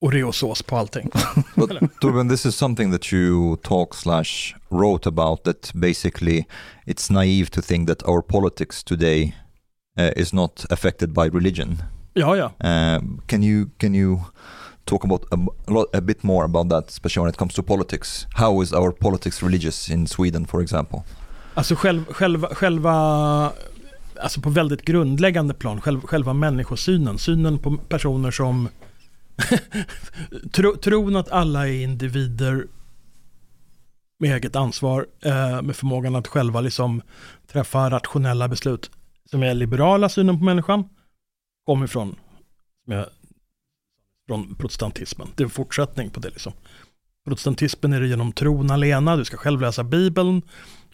Oreosås 0.00 0.62
på 0.62 0.76
allting. 0.76 1.10
but 1.56 1.70
Torben, 2.00 2.28
this 2.28 2.46
is 2.46 2.56
something 2.56 2.92
that 2.92 3.12
you 3.12 3.56
talk 3.56 3.94
slash 3.94 4.54
wrote 4.70 5.08
about. 5.08 5.44
That 5.44 5.72
basically, 5.74 6.44
it's 6.86 7.10
naive 7.12 7.46
to 7.50 7.62
think 7.62 7.88
that 7.88 8.02
our 8.08 8.22
politics 8.22 8.84
today 8.84 9.34
uh, 9.98 10.10
is 10.16 10.32
not 10.32 10.64
affected 10.70 11.12
by 11.12 11.30
religion. 11.30 11.82
Ja, 12.14 12.36
ja. 12.36 12.46
Uh, 12.46 13.02
can 13.26 13.42
you 13.42 13.66
can 13.78 13.94
you 13.94 14.20
talk 14.84 15.04
about 15.04 15.24
a, 15.32 15.36
a, 15.66 15.72
lot, 15.72 15.94
a 15.94 16.00
bit 16.00 16.22
more 16.22 16.44
about 16.44 16.70
that, 16.70 16.88
especially 16.88 17.22
when 17.22 17.30
it 17.30 17.36
comes 17.36 17.54
to 17.54 17.62
politics? 17.62 18.26
How 18.34 18.62
is 18.62 18.72
our 18.72 18.92
politics 18.92 19.42
religious 19.42 19.90
in 19.90 20.06
Sweden, 20.06 20.46
for 20.46 20.62
example? 20.62 21.02
Alltså 21.54 21.74
själv, 21.74 22.04
själva, 22.10 22.48
själva, 22.54 22.92
alltså 24.20 24.40
på 24.40 24.50
väldigt 24.50 24.82
grundläggande 24.82 25.54
plan, 25.54 25.80
själv, 25.80 26.00
själva 26.00 26.32
människosynen, 26.32 27.18
synen 27.18 27.58
på 27.58 27.76
personer 27.76 28.30
som 28.30 28.68
tro, 30.52 30.76
tron 30.76 31.16
att 31.16 31.30
alla 31.30 31.68
är 31.68 31.82
individer 31.82 32.66
med 34.18 34.36
eget 34.36 34.56
ansvar, 34.56 35.06
eh, 35.22 35.62
med 35.62 35.76
förmågan 35.76 36.16
att 36.16 36.26
själva 36.26 36.60
liksom 36.60 37.02
träffa 37.52 37.90
rationella 37.90 38.48
beslut, 38.48 38.90
som 39.30 39.42
är 39.42 39.54
liberala 39.54 40.08
synen 40.08 40.38
på 40.38 40.44
människan, 40.44 40.84
kommer 41.66 41.84
ifrån, 41.84 42.16
från 44.26 44.54
protestantismen. 44.54 45.28
Det 45.34 45.42
är 45.42 45.44
en 45.44 45.50
fortsättning 45.50 46.10
på 46.10 46.20
det 46.20 46.28
liksom. 46.28 46.52
Protestantismen 47.26 47.92
är 47.92 48.00
det 48.00 48.06
genom 48.06 48.32
tron 48.32 48.70
alena, 48.70 49.16
du 49.16 49.24
ska 49.24 49.36
själv 49.36 49.60
läsa 49.60 49.84
bibeln, 49.84 50.42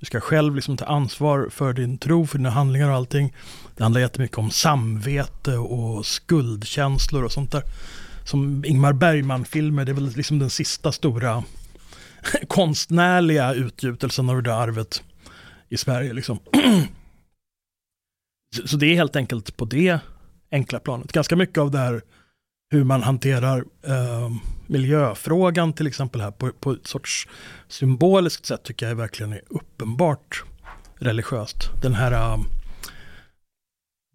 du 0.00 0.06
ska 0.06 0.20
själv 0.20 0.54
liksom 0.54 0.76
ta 0.76 0.84
ansvar 0.84 1.48
för 1.50 1.72
din 1.72 1.98
tro, 1.98 2.26
för 2.26 2.38
dina 2.38 2.50
handlingar 2.50 2.88
och 2.88 2.94
allting. 2.94 3.34
Det 3.76 3.82
handlar 3.82 4.00
jättemycket 4.00 4.38
om 4.38 4.50
samvete 4.50 5.56
och 5.56 6.06
skuldkänslor 6.06 7.24
och 7.24 7.32
sånt 7.32 7.52
där. 7.52 7.62
Som 8.24 8.64
Ingmar 8.66 8.92
Bergman-filmer, 8.92 9.84
det 9.84 9.92
är 9.92 9.94
väl 9.94 10.12
liksom 10.16 10.38
den 10.38 10.50
sista 10.50 10.92
stora 10.92 11.44
konstnärliga 12.48 13.54
utgjutelsen 13.54 14.30
av 14.30 14.36
det 14.36 14.42
där 14.42 14.56
arvet 14.56 15.02
i 15.68 15.76
Sverige. 15.76 16.12
Liksom. 16.12 16.38
Så- 18.66 18.76
det 18.76 18.86
är 18.86 18.94
helt 18.94 19.16
enkelt 19.16 19.56
på 19.56 19.64
det 19.64 19.98
enkla 20.50 20.78
planet. 20.78 21.12
Ganska 21.12 21.36
mycket 21.36 21.58
av 21.58 21.70
det 21.70 21.78
här 21.78 22.02
hur 22.70 22.84
man 22.84 23.02
hanterar 23.02 23.64
eh, 23.86 24.30
miljöfrågan 24.66 25.72
till 25.72 25.86
exempel 25.86 26.20
här 26.20 26.30
på, 26.30 26.50
på 26.52 26.72
ett 26.72 26.86
sorts 26.86 27.28
symboliskt 27.68 28.46
sätt 28.46 28.62
tycker 28.62 28.88
jag 28.88 28.94
verkligen 28.94 29.32
är 29.32 29.40
uppenbart 29.48 30.44
religiöst. 30.98 31.70
Den 31.82 31.94
här 31.94 32.12
eh, 32.12 32.38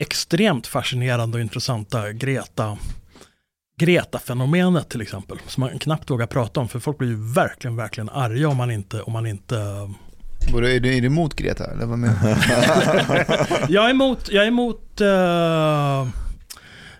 extremt 0.01 0.67
fascinerande 0.67 1.37
och 1.37 1.41
intressanta 1.41 2.11
Greta 2.11 2.77
Greta-fenomenet 3.79 4.89
till 4.89 5.01
exempel, 5.01 5.37
som 5.47 5.61
man 5.61 5.79
knappt 5.79 6.09
vågar 6.09 6.27
prata 6.27 6.59
om, 6.59 6.67
för 6.69 6.79
folk 6.79 6.97
blir 6.97 7.07
ju 7.09 7.33
verkligen, 7.33 7.75
verkligen 7.75 8.09
arga 8.09 8.49
om 8.49 8.57
man 8.57 8.71
inte, 8.71 9.01
om 9.01 9.13
man 9.13 9.25
inte 9.25 9.59
ehm, 9.59 9.93
eh, 10.53 10.75
Är 10.75 10.79
du, 10.79 10.97
är 10.97 11.01
du 11.01 11.07
emot 11.07 11.35
Greta? 11.35 11.71
Eller 11.71 11.85
vad 11.85 11.99
menar 11.99 12.15
du? 12.23 12.29
Jag 13.73 13.85
är 13.85 13.89
emot, 13.89 14.29
jag 14.31 14.43
är 14.43 14.47
emot 14.47 15.01
eh, 15.01 16.07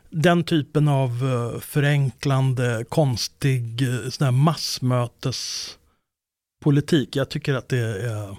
den 0.10 0.44
typen 0.44 0.88
av 0.88 1.10
eh, 1.10 1.60
förenklande, 1.60 2.86
konstig, 2.90 3.82
uh, 3.82 4.10
sån 4.10 4.26
här 4.26 4.32
massmötespolitik. 4.32 7.16
Jag 7.16 7.30
tycker 7.30 7.54
att 7.54 7.70
det 7.70 7.78
är, 7.78 8.08
jag 8.08 8.38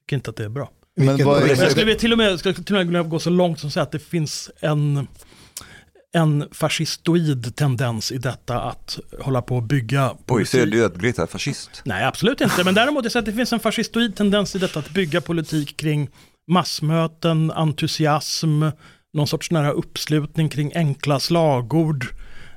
tycker 0.00 0.16
inte 0.16 0.30
att 0.30 0.36
det 0.36 0.44
är 0.44 0.48
bra. 0.48 0.70
Men 0.96 1.18
jag 1.18 1.70
skulle 1.70 1.94
till 1.94 2.12
och 2.12 2.18
med, 2.18 2.38
skulle 2.38 2.54
till 2.54 2.76
och 2.76 2.86
med 2.86 3.08
gå 3.08 3.18
så 3.18 3.30
långt 3.30 3.60
som 3.60 3.66
att 3.66 3.72
säga 3.72 3.82
att 3.82 3.92
det 3.92 3.98
finns 3.98 4.50
en, 4.60 5.06
en 6.12 6.48
fascistoid 6.52 7.56
tendens 7.56 8.12
i 8.12 8.18
detta 8.18 8.60
att 8.60 8.98
hålla 9.20 9.42
på 9.42 9.56
och 9.56 9.62
bygga 9.62 10.14
Oj, 10.26 10.46
ser 10.46 10.66
du 10.66 10.84
att 10.84 10.96
Greta 10.96 11.22
är 11.22 11.26
fascist? 11.26 11.82
Nej, 11.84 12.04
absolut 12.04 12.40
inte. 12.40 12.64
Men 12.64 12.74
däremot 12.74 13.04
jag 13.04 13.12
säger 13.12 13.22
att 13.22 13.26
det 13.26 13.32
finns 13.32 13.52
en 13.52 13.60
fascistoid 13.60 14.16
tendens 14.16 14.56
i 14.56 14.58
detta 14.58 14.78
att 14.78 14.90
bygga 14.90 15.20
politik 15.20 15.76
kring 15.76 16.10
massmöten, 16.50 17.50
entusiasm, 17.50 18.64
någon 19.12 19.26
sorts 19.26 19.50
nära 19.50 19.70
uppslutning 19.70 20.48
kring 20.48 20.72
enkla 20.74 21.20
slagord. 21.20 22.06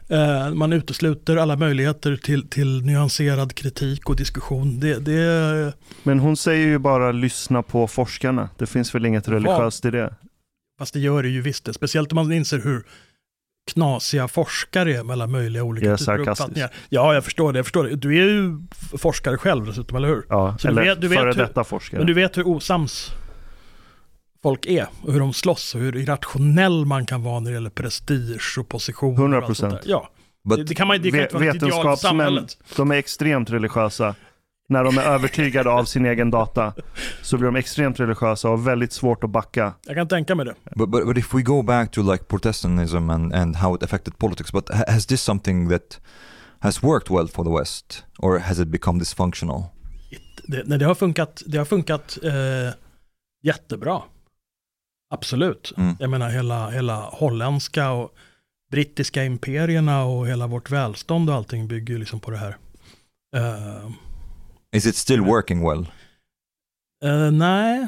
Eh, 0.10 0.54
man 0.54 0.74
utesluter 0.74 1.38
alla 1.38 1.56
möjligheter 1.56 2.16
till, 2.16 2.50
till 2.50 2.82
nyanserad 2.82 3.56
kritik 3.56 4.10
och 4.10 4.16
diskussion. 4.16 4.80
Det, 4.80 5.00
det, 5.00 5.74
Men 6.04 6.20
hon 6.20 6.38
säger 6.38 6.68
ju 6.68 6.78
bara 6.78 7.12
lyssna 7.12 7.64
på 7.64 7.88
forskarna. 7.88 8.50
Det 8.58 8.66
finns 8.66 8.96
väl 8.96 9.06
inget 9.06 9.28
religiöst 9.28 9.86
i 9.86 9.92
det? 9.92 10.14
fast 10.80 10.94
det 10.94 11.00
gör 11.00 11.24
det 11.24 11.30
ju 11.30 11.42
visst 11.42 11.66
det. 11.66 11.74
Speciellt 11.74 12.12
om 12.12 12.16
man 12.16 12.32
inser 12.32 12.60
hur 12.60 12.84
knasiga 13.72 14.28
forskare 14.28 15.00
alla 15.12 15.28
möjliga 15.28 15.64
olika 15.64 15.88
Jag 15.88 16.00
typer 16.00 16.14
av 16.14 16.20
uppfattningar. 16.20 16.70
Ja, 16.90 17.14
jag 17.14 17.24
förstår 17.24 17.54
det. 17.54 17.60
Jag 17.60 17.66
förstår 17.66 17.84
det. 17.84 17.96
Du 17.96 18.10
är 18.10 18.28
ju 18.30 18.60
forskare 18.98 19.38
själv 19.38 19.66
dessutom, 19.66 19.98
eller 19.98 20.08
hur? 20.08 20.26
Ja, 20.30 20.56
Så 20.60 20.68
du 20.68 20.72
eller 20.72 20.84
vet- 20.84 21.02
du 21.02 21.08
vet 21.08 21.20
före 21.20 21.28
hur- 21.32 21.36
detta 21.36 21.64
forskare. 21.64 21.98
Men 22.00 22.08
du 22.08 22.14
vet 22.14 22.38
hur 22.38 22.48
osams 22.48 23.10
folk 24.44 24.66
är 24.66 24.88
och 25.04 25.14
hur 25.14 25.20
de 25.20 25.34
slåss 25.34 25.76
och 25.76 25.82
hur 25.82 25.96
irrationell 25.96 26.86
man 26.86 27.06
kan 27.06 27.24
vara 27.24 27.40
när 27.40 27.52
det 27.52 27.56
gäller 27.56 27.70
prestige 27.70 28.58
och 28.60 28.70
position. 28.70 29.18
100%. 29.18 29.38
och 29.44 29.50
allt 29.50 29.58
sånt 29.58 29.72
där. 29.74 29.82
Ja, 29.86 30.10
det, 30.44 30.64
det 30.64 30.76
kan 30.76 30.88
man 30.88 31.02
det 31.02 31.12
kan 31.12 31.20
inte 31.22 31.36
vara 31.36 31.46
ett 31.50 31.56
ideal 31.56 31.84
för 31.84 31.96
samhället. 31.96 32.58
de 32.76 32.92
är 32.92 32.96
extremt 32.96 33.50
religiösa. 33.50 34.16
När 34.70 34.84
de 34.84 34.98
är 34.98 35.02
övertygade 35.02 35.70
av 35.70 35.86
sin 35.86 36.06
egen 36.06 36.32
data 36.32 36.74
så 37.22 37.38
blir 37.38 37.46
de 37.46 37.56
extremt 37.56 38.00
religiösa 38.00 38.50
och 38.50 38.68
väldigt 38.68 38.94
svårt 38.94 39.24
att 39.24 39.30
backa. 39.30 39.74
Jag 39.86 39.96
kan 39.96 40.08
tänka 40.08 40.36
mig 40.36 40.46
det. 40.46 40.56
But, 40.76 40.90
but 40.90 41.06
but 41.06 41.18
if 41.18 41.34
we 41.34 41.42
go 41.42 41.62
back 41.62 41.92
to 41.92 42.12
like 42.12 42.24
Protestantism 42.24 43.10
and, 43.10 43.34
and 43.34 43.56
how 43.56 43.76
it 43.76 43.84
affected 43.84 44.18
politics, 44.18 44.52
but 44.52 44.70
ha- 44.70 44.84
has 44.88 45.06
this 45.06 45.22
something 45.22 45.70
that 45.70 46.00
has 46.60 46.84
worked 46.84 47.18
well 47.18 47.28
for 47.28 47.44
the 47.44 47.50
West, 47.60 48.04
or 48.20 48.40
has 48.40 48.60
it 48.60 48.68
become 48.68 49.00
dysfunctional? 49.00 49.64
Det, 50.48 50.64
nej, 50.66 50.80
det 50.80 50.86
har 50.86 50.96
funkat, 50.96 51.44
det 51.46 51.58
har 51.58 51.66
funkat 51.66 52.18
eh, 52.24 52.74
jättebra. 53.44 54.02
Absolut. 55.10 55.74
Mm. 55.78 55.96
Jag 56.00 56.10
menar 56.10 56.30
hela, 56.30 56.70
hela 56.70 57.02
holländska 57.02 57.92
och 57.92 58.14
brittiska 58.72 59.24
imperierna 59.24 60.04
och 60.04 60.28
hela 60.28 60.48
vårt 60.48 60.72
välstånd 60.72 61.30
och 61.30 61.36
allting 61.36 61.68
bygger 61.68 61.94
ju 61.94 62.00
liksom 62.00 62.20
på 62.20 62.32
det 62.32 62.38
här. 62.38 62.58
Eh, 63.36 63.90
Is 64.74 64.86
it 64.86 64.96
still 64.96 65.22
working 65.22 65.70
well? 65.70 65.86
Eh, 67.04 67.32
nej, 67.32 67.88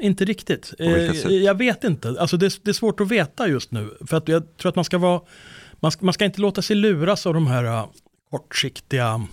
inte 0.00 0.24
riktigt. 0.24 0.64
Sätt? 0.64 1.30
jag 1.30 1.58
vet 1.58 1.84
inte. 1.84 2.16
Alltså 2.20 2.36
det, 2.36 2.64
det 2.64 2.70
är 2.70 2.72
svårt 2.72 3.00
att 3.00 3.08
veta 3.08 3.48
just 3.48 3.72
nu. 3.72 3.96
För 4.06 4.16
att 4.16 4.28
jag 4.28 4.56
tror 4.56 4.70
att 4.70 4.76
man 4.76 4.84
ska 4.84 4.98
vara, 4.98 5.20
man 5.80 5.90
ska, 5.90 6.04
man 6.04 6.14
ska 6.14 6.24
inte 6.24 6.40
låta 6.40 6.62
sig 6.62 6.76
luras 6.76 7.26
av 7.26 7.34
de 7.34 7.46
här 7.46 7.64
eh, 7.64 7.86
kortsiktiga 8.30 9.26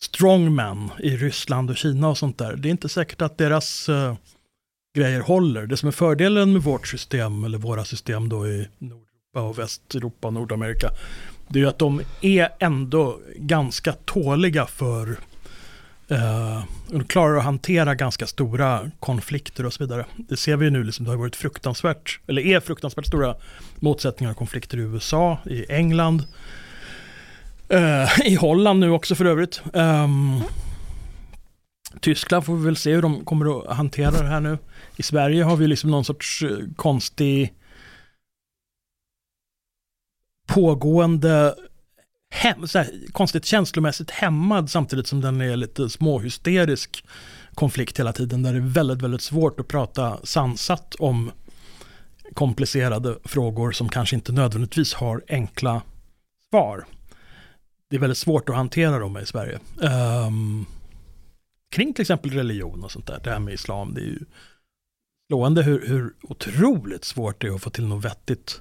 strongmen 0.00 0.90
i 0.98 1.16
Ryssland 1.16 1.70
och 1.70 1.76
Kina 1.76 2.08
och 2.08 2.18
sånt 2.18 2.38
där. 2.38 2.56
Det 2.56 2.68
är 2.68 2.70
inte 2.70 2.88
säkert 2.88 3.22
att 3.22 3.38
deras 3.38 3.90
grejer 4.94 5.20
håller. 5.20 5.66
Det 5.66 5.76
som 5.76 5.86
är 5.86 5.92
fördelen 5.92 6.52
med 6.52 6.62
vårt 6.62 6.86
system, 6.86 7.44
eller 7.44 7.58
våra 7.58 7.84
system 7.84 8.28
då 8.28 8.46
i 8.46 8.68
Nordeuropa 8.78 9.40
och 9.40 9.58
Västeuropa 9.58 10.28
och 10.28 10.34
Nordamerika, 10.34 10.90
det 11.48 11.58
är 11.58 11.62
ju 11.62 11.68
att 11.68 11.78
de 11.78 12.00
är 12.20 12.48
ändå 12.58 13.20
ganska 13.36 13.92
tåliga 13.92 14.66
för 14.66 15.16
Eh, 16.08 16.16
uh, 16.16 16.64
de 16.90 17.04
klarar 17.04 17.36
att 17.36 17.44
hantera 17.44 17.94
ganska 17.94 18.26
stora 18.26 18.90
konflikter 19.00 19.66
och 19.66 19.72
så 19.72 19.84
vidare. 19.84 20.06
Det 20.16 20.36
ser 20.36 20.56
vi 20.56 20.64
ju 20.64 20.70
nu, 20.70 20.84
liksom, 20.84 21.04
det 21.04 21.10
har 21.10 21.18
varit 21.18 21.36
fruktansvärt, 21.36 22.20
eller 22.26 22.42
är 22.42 22.60
fruktansvärt 22.60 23.06
stora 23.06 23.34
motsättningar 23.76 24.30
och 24.30 24.38
konflikter 24.38 24.78
i 24.78 24.80
USA, 24.80 25.38
i 25.44 25.72
England, 25.72 26.24
uh, 27.72 28.26
i 28.26 28.34
Holland 28.34 28.80
nu 28.80 28.90
också 28.90 29.14
för 29.14 29.24
övrigt. 29.24 29.62
Ehm, 29.74 30.40
Tyskland 32.00 32.44
får 32.44 32.56
vi 32.56 32.64
väl 32.64 32.76
se 32.76 32.94
hur 32.94 33.02
de 33.02 33.24
kommer 33.24 33.60
att 33.60 33.76
hantera 33.76 34.10
det 34.10 34.28
här 34.28 34.40
nu. 34.40 34.58
I 34.96 35.02
Sverige 35.02 35.44
har 35.44 35.56
vi 35.56 35.66
liksom 35.66 35.90
någon 35.90 36.04
sorts 36.04 36.42
eh, 36.42 36.58
konstig 36.76 37.54
pågående 40.46 41.54
hem, 42.34 42.68
så 42.68 42.78
här, 42.78 42.90
konstigt 43.12 43.44
känslomässigt 43.44 44.10
hämmad 44.10 44.70
samtidigt 44.70 45.06
som 45.06 45.20
den 45.20 45.40
är 45.40 45.56
lite 45.56 45.88
småhysterisk 45.90 47.04
konflikt 47.54 47.98
hela 47.98 48.12
tiden 48.12 48.42
där 48.42 48.52
det 48.52 48.58
är 48.58 48.68
väldigt, 48.68 49.02
väldigt 49.02 49.22
svårt 49.22 49.60
att 49.60 49.68
prata 49.68 50.18
sansat 50.24 50.94
om 50.94 51.30
komplicerade 52.34 53.18
frågor 53.24 53.72
som 53.72 53.88
kanske 53.88 54.16
inte 54.16 54.32
nödvändigtvis 54.32 54.94
har 54.94 55.22
enkla 55.28 55.82
svar. 56.50 56.84
Det 57.90 57.96
är 57.96 58.00
väldigt 58.00 58.18
svårt 58.18 58.48
att 58.48 58.56
hantera 58.56 58.98
dem 58.98 59.18
i 59.18 59.26
Sverige. 59.26 59.58
Um, 60.26 60.66
kring 61.70 61.94
till 61.94 62.02
exempel 62.02 62.30
religion 62.30 62.84
och 62.84 62.92
sånt 62.92 63.06
där, 63.06 63.20
det 63.24 63.30
här 63.30 63.38
med 63.38 63.54
islam, 63.54 63.94
det 63.94 64.00
är 64.00 64.04
ju 64.04 64.24
slående 65.26 65.62
hur, 65.62 65.88
hur 65.88 66.14
otroligt 66.22 67.04
svårt 67.04 67.40
det 67.40 67.46
är 67.46 67.54
att 67.54 67.62
få 67.62 67.70
till 67.70 67.86
något 67.86 68.04
vettigt 68.04 68.60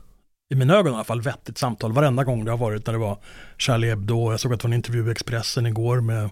i 0.54 0.56
mina 0.56 0.76
ögon 0.76 0.92
i 0.92 0.96
alla 0.96 1.04
fall, 1.04 1.22
vettigt 1.22 1.58
samtal 1.58 1.94
varenda 1.94 2.24
gång 2.24 2.46
det 2.46 2.52
har 2.52 2.58
varit 2.58 2.86
när 2.86 2.94
det 2.94 3.00
var 3.00 3.18
Charlie 3.58 3.90
Hebdo. 3.90 4.32
Jag 4.32 4.40
såg 4.40 4.54
att 4.54 4.60
det 4.60 4.68
var 4.68 4.70
en 4.70 4.76
intervju 4.76 5.08
i 5.08 5.12
Expressen 5.12 5.66
igår 5.66 6.02
med 6.02 6.30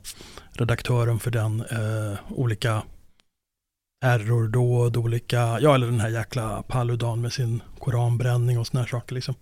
redaktören 0.51 1.19
för 1.19 1.31
den, 1.31 1.61
eh, 1.61 2.19
olika 2.29 2.83
terrordåd, 4.01 4.97
olika, 4.97 5.59
ja 5.59 5.75
eller 5.75 5.85
den 5.85 5.99
här 5.99 6.09
jäkla 6.09 6.63
Paludan 6.67 7.21
med 7.21 7.33
sin 7.33 7.61
koranbränning 7.79 8.59
och 8.59 8.67
såna 8.67 8.81
här 8.81 8.87
saker 8.87 9.15
liksom. 9.15 9.35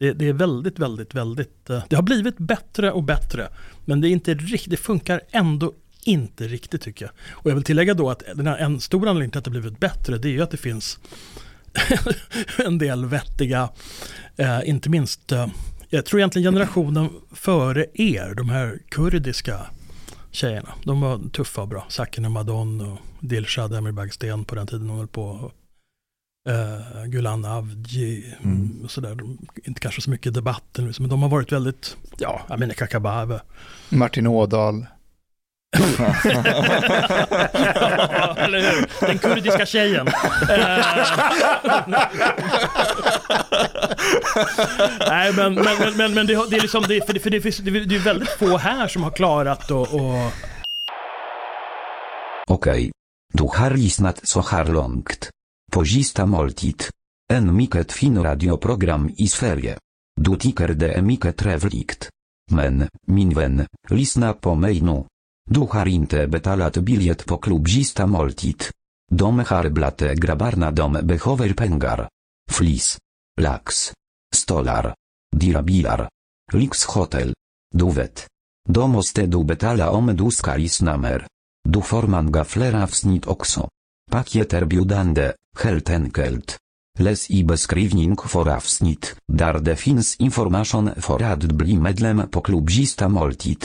Det, 0.00 0.12
det 0.12 0.28
är 0.28 0.32
väldigt, 0.32 0.78
väldigt, 0.78 1.14
väldigt, 1.14 1.70
eh, 1.70 1.84
det 1.88 1.96
har 1.96 2.02
blivit 2.02 2.38
bättre 2.38 2.92
och 2.92 3.02
bättre, 3.02 3.48
men 3.84 4.00
det 4.00 4.08
är 4.08 4.10
inte 4.10 4.34
riktigt, 4.34 4.70
det 4.70 4.76
funkar 4.76 5.20
ändå 5.30 5.72
inte 6.04 6.48
riktigt 6.48 6.82
tycker 6.82 7.04
jag. 7.04 7.12
Och 7.30 7.50
jag 7.50 7.54
vill 7.54 7.64
tillägga 7.64 7.94
då 7.94 8.10
att 8.10 8.22
den 8.34 8.46
här, 8.46 8.58
en 8.58 8.80
stor 8.80 9.08
anledning 9.08 9.30
till 9.30 9.38
att 9.38 9.44
det 9.44 9.50
har 9.50 9.60
blivit 9.60 9.80
bättre, 9.80 10.18
det 10.18 10.28
är 10.28 10.32
ju 10.32 10.42
att 10.42 10.50
det 10.50 10.56
finns 10.56 10.98
en 12.66 12.78
del 12.78 13.04
vettiga, 13.06 13.68
eh, 14.36 14.60
inte 14.68 14.90
minst, 14.90 15.32
eh, 15.32 15.46
jag 15.88 16.06
tror 16.06 16.20
egentligen 16.20 16.52
generationen 16.52 17.10
före 17.32 17.86
er, 17.94 18.34
de 18.36 18.48
här 18.50 18.78
kurdiska 18.88 19.60
tjejerna, 20.30 20.68
de 20.84 21.00
var 21.00 21.30
tuffa 21.32 21.62
och 21.62 21.68
bra. 21.68 21.86
Sakine 21.88 22.28
Madon 22.28 22.80
och 22.80 22.98
Dilshad 23.20 23.74
Emirbagsten 23.74 24.44
på 24.44 24.54
den 24.54 24.66
tiden 24.66 24.88
hon 24.88 24.98
höll 24.98 25.08
på. 25.08 25.52
Eh, 26.48 27.04
Gulan 27.06 27.44
Avci 27.44 28.34
Mm. 28.42 28.80
och 28.84 28.90
sådär. 28.90 29.16
Inte 29.64 29.80
kanske 29.80 30.00
så 30.00 30.10
mycket 30.10 30.34
debatten, 30.34 30.92
men 30.98 31.08
de 31.08 31.22
har 31.22 31.28
varit 31.28 31.52
väldigt, 31.52 31.96
ja, 32.18 32.40
Amineh 32.48 32.74
Kakabaveh. 32.74 33.40
Martin 33.88 34.26
Ådahl. 34.26 34.86
Ja, 35.70 35.84
eller 38.36 38.60
hur? 38.60 39.06
Den 39.06 39.18
kurdiska 39.18 39.66
tjejen. 39.66 40.08
Eh. 40.08 40.14
Nej, 45.08 45.32
men, 45.32 45.54
men, 45.54 45.78
men, 45.78 45.96
men, 45.96 46.14
men 46.14 46.26
det, 46.26 46.50
det 46.50 46.56
är 46.56 46.60
liksom, 46.60 46.84
det, 46.88 47.06
för 47.06 47.12
det, 47.12 47.20
för 47.20 47.30
det, 47.30 47.38
det, 47.38 47.84
det 47.84 47.94
är 47.94 47.98
väldigt 47.98 48.28
få 48.28 48.56
här 48.56 48.88
som 48.88 49.02
har 49.02 49.10
klarat 49.10 49.70
att 49.70 49.70
och, 49.70 50.32
Okej. 52.50 52.92
Du 53.34 53.44
har 53.44 53.70
lyssnat 53.70 54.20
så 54.28 54.40
här 54.40 54.64
långt. 54.64 55.30
På 55.72 55.84
sista 55.84 56.26
måltid. 56.26 56.82
En 57.32 57.56
mycket 57.56 57.92
fin 57.92 58.22
radioprogram 58.22 59.10
i 59.16 59.28
Sverige. 59.28 59.78
Du 60.20 60.36
tycker 60.36 60.68
det 60.68 60.92
är 60.92 61.02
mycket 61.02 61.36
trevligt. 61.36 62.08
Men, 62.50 62.88
min 63.06 63.34
vän, 63.34 63.66
lyssna 63.88 64.32
på 64.32 64.54
mig 64.54 64.80
nu. 64.80 65.04
Du 65.50 65.60
har 65.60 65.88
inte 65.88 66.26
betalat 66.26 66.76
biljett 66.76 67.26
på 67.26 67.38
klubb 67.38 67.68
sista 67.68 68.06
måltid. 68.06 68.64
De 69.10 69.38
har 69.38 69.68
blate 69.68 70.14
grabbarna 70.14 70.70
de 70.70 70.92
behöver 70.92 71.52
pengar. 71.54 72.08
Flis. 72.50 72.98
Lax. 73.40 73.92
Stolar. 74.34 74.94
Dirabilar. 75.36 76.08
Lyxhotel. 76.52 77.34
Du 77.74 77.90
vet. 77.90 78.26
Då 78.68 78.86
måste 78.86 79.26
du 79.26 79.44
betala 79.44 79.90
om 79.90 80.16
du 80.16 80.30
ska 80.30 80.56
lyssna 80.56 80.96
mer. 80.96 81.26
Du 81.68 81.82
får 81.82 82.02
gaflera 82.02 82.30
gafleravsnitt 82.30 83.26
också. 83.26 83.68
Pakieter 84.10 84.64
biudande, 84.64 85.32
helt 85.58 85.90
enkelt. 85.90 86.56
Läs 86.98 87.30
i 87.30 87.44
beskrivning 87.44 88.16
för 88.16 88.48
avsnitt, 88.48 89.16
där 89.32 89.58
det 89.58 89.76
finns 89.76 90.16
information 90.16 90.90
för 90.96 91.22
att 91.22 91.42
bli 91.42 91.76
medlem 91.76 92.28
på 92.30 92.40
klubzista 92.40 93.08
måltid. 93.08 93.64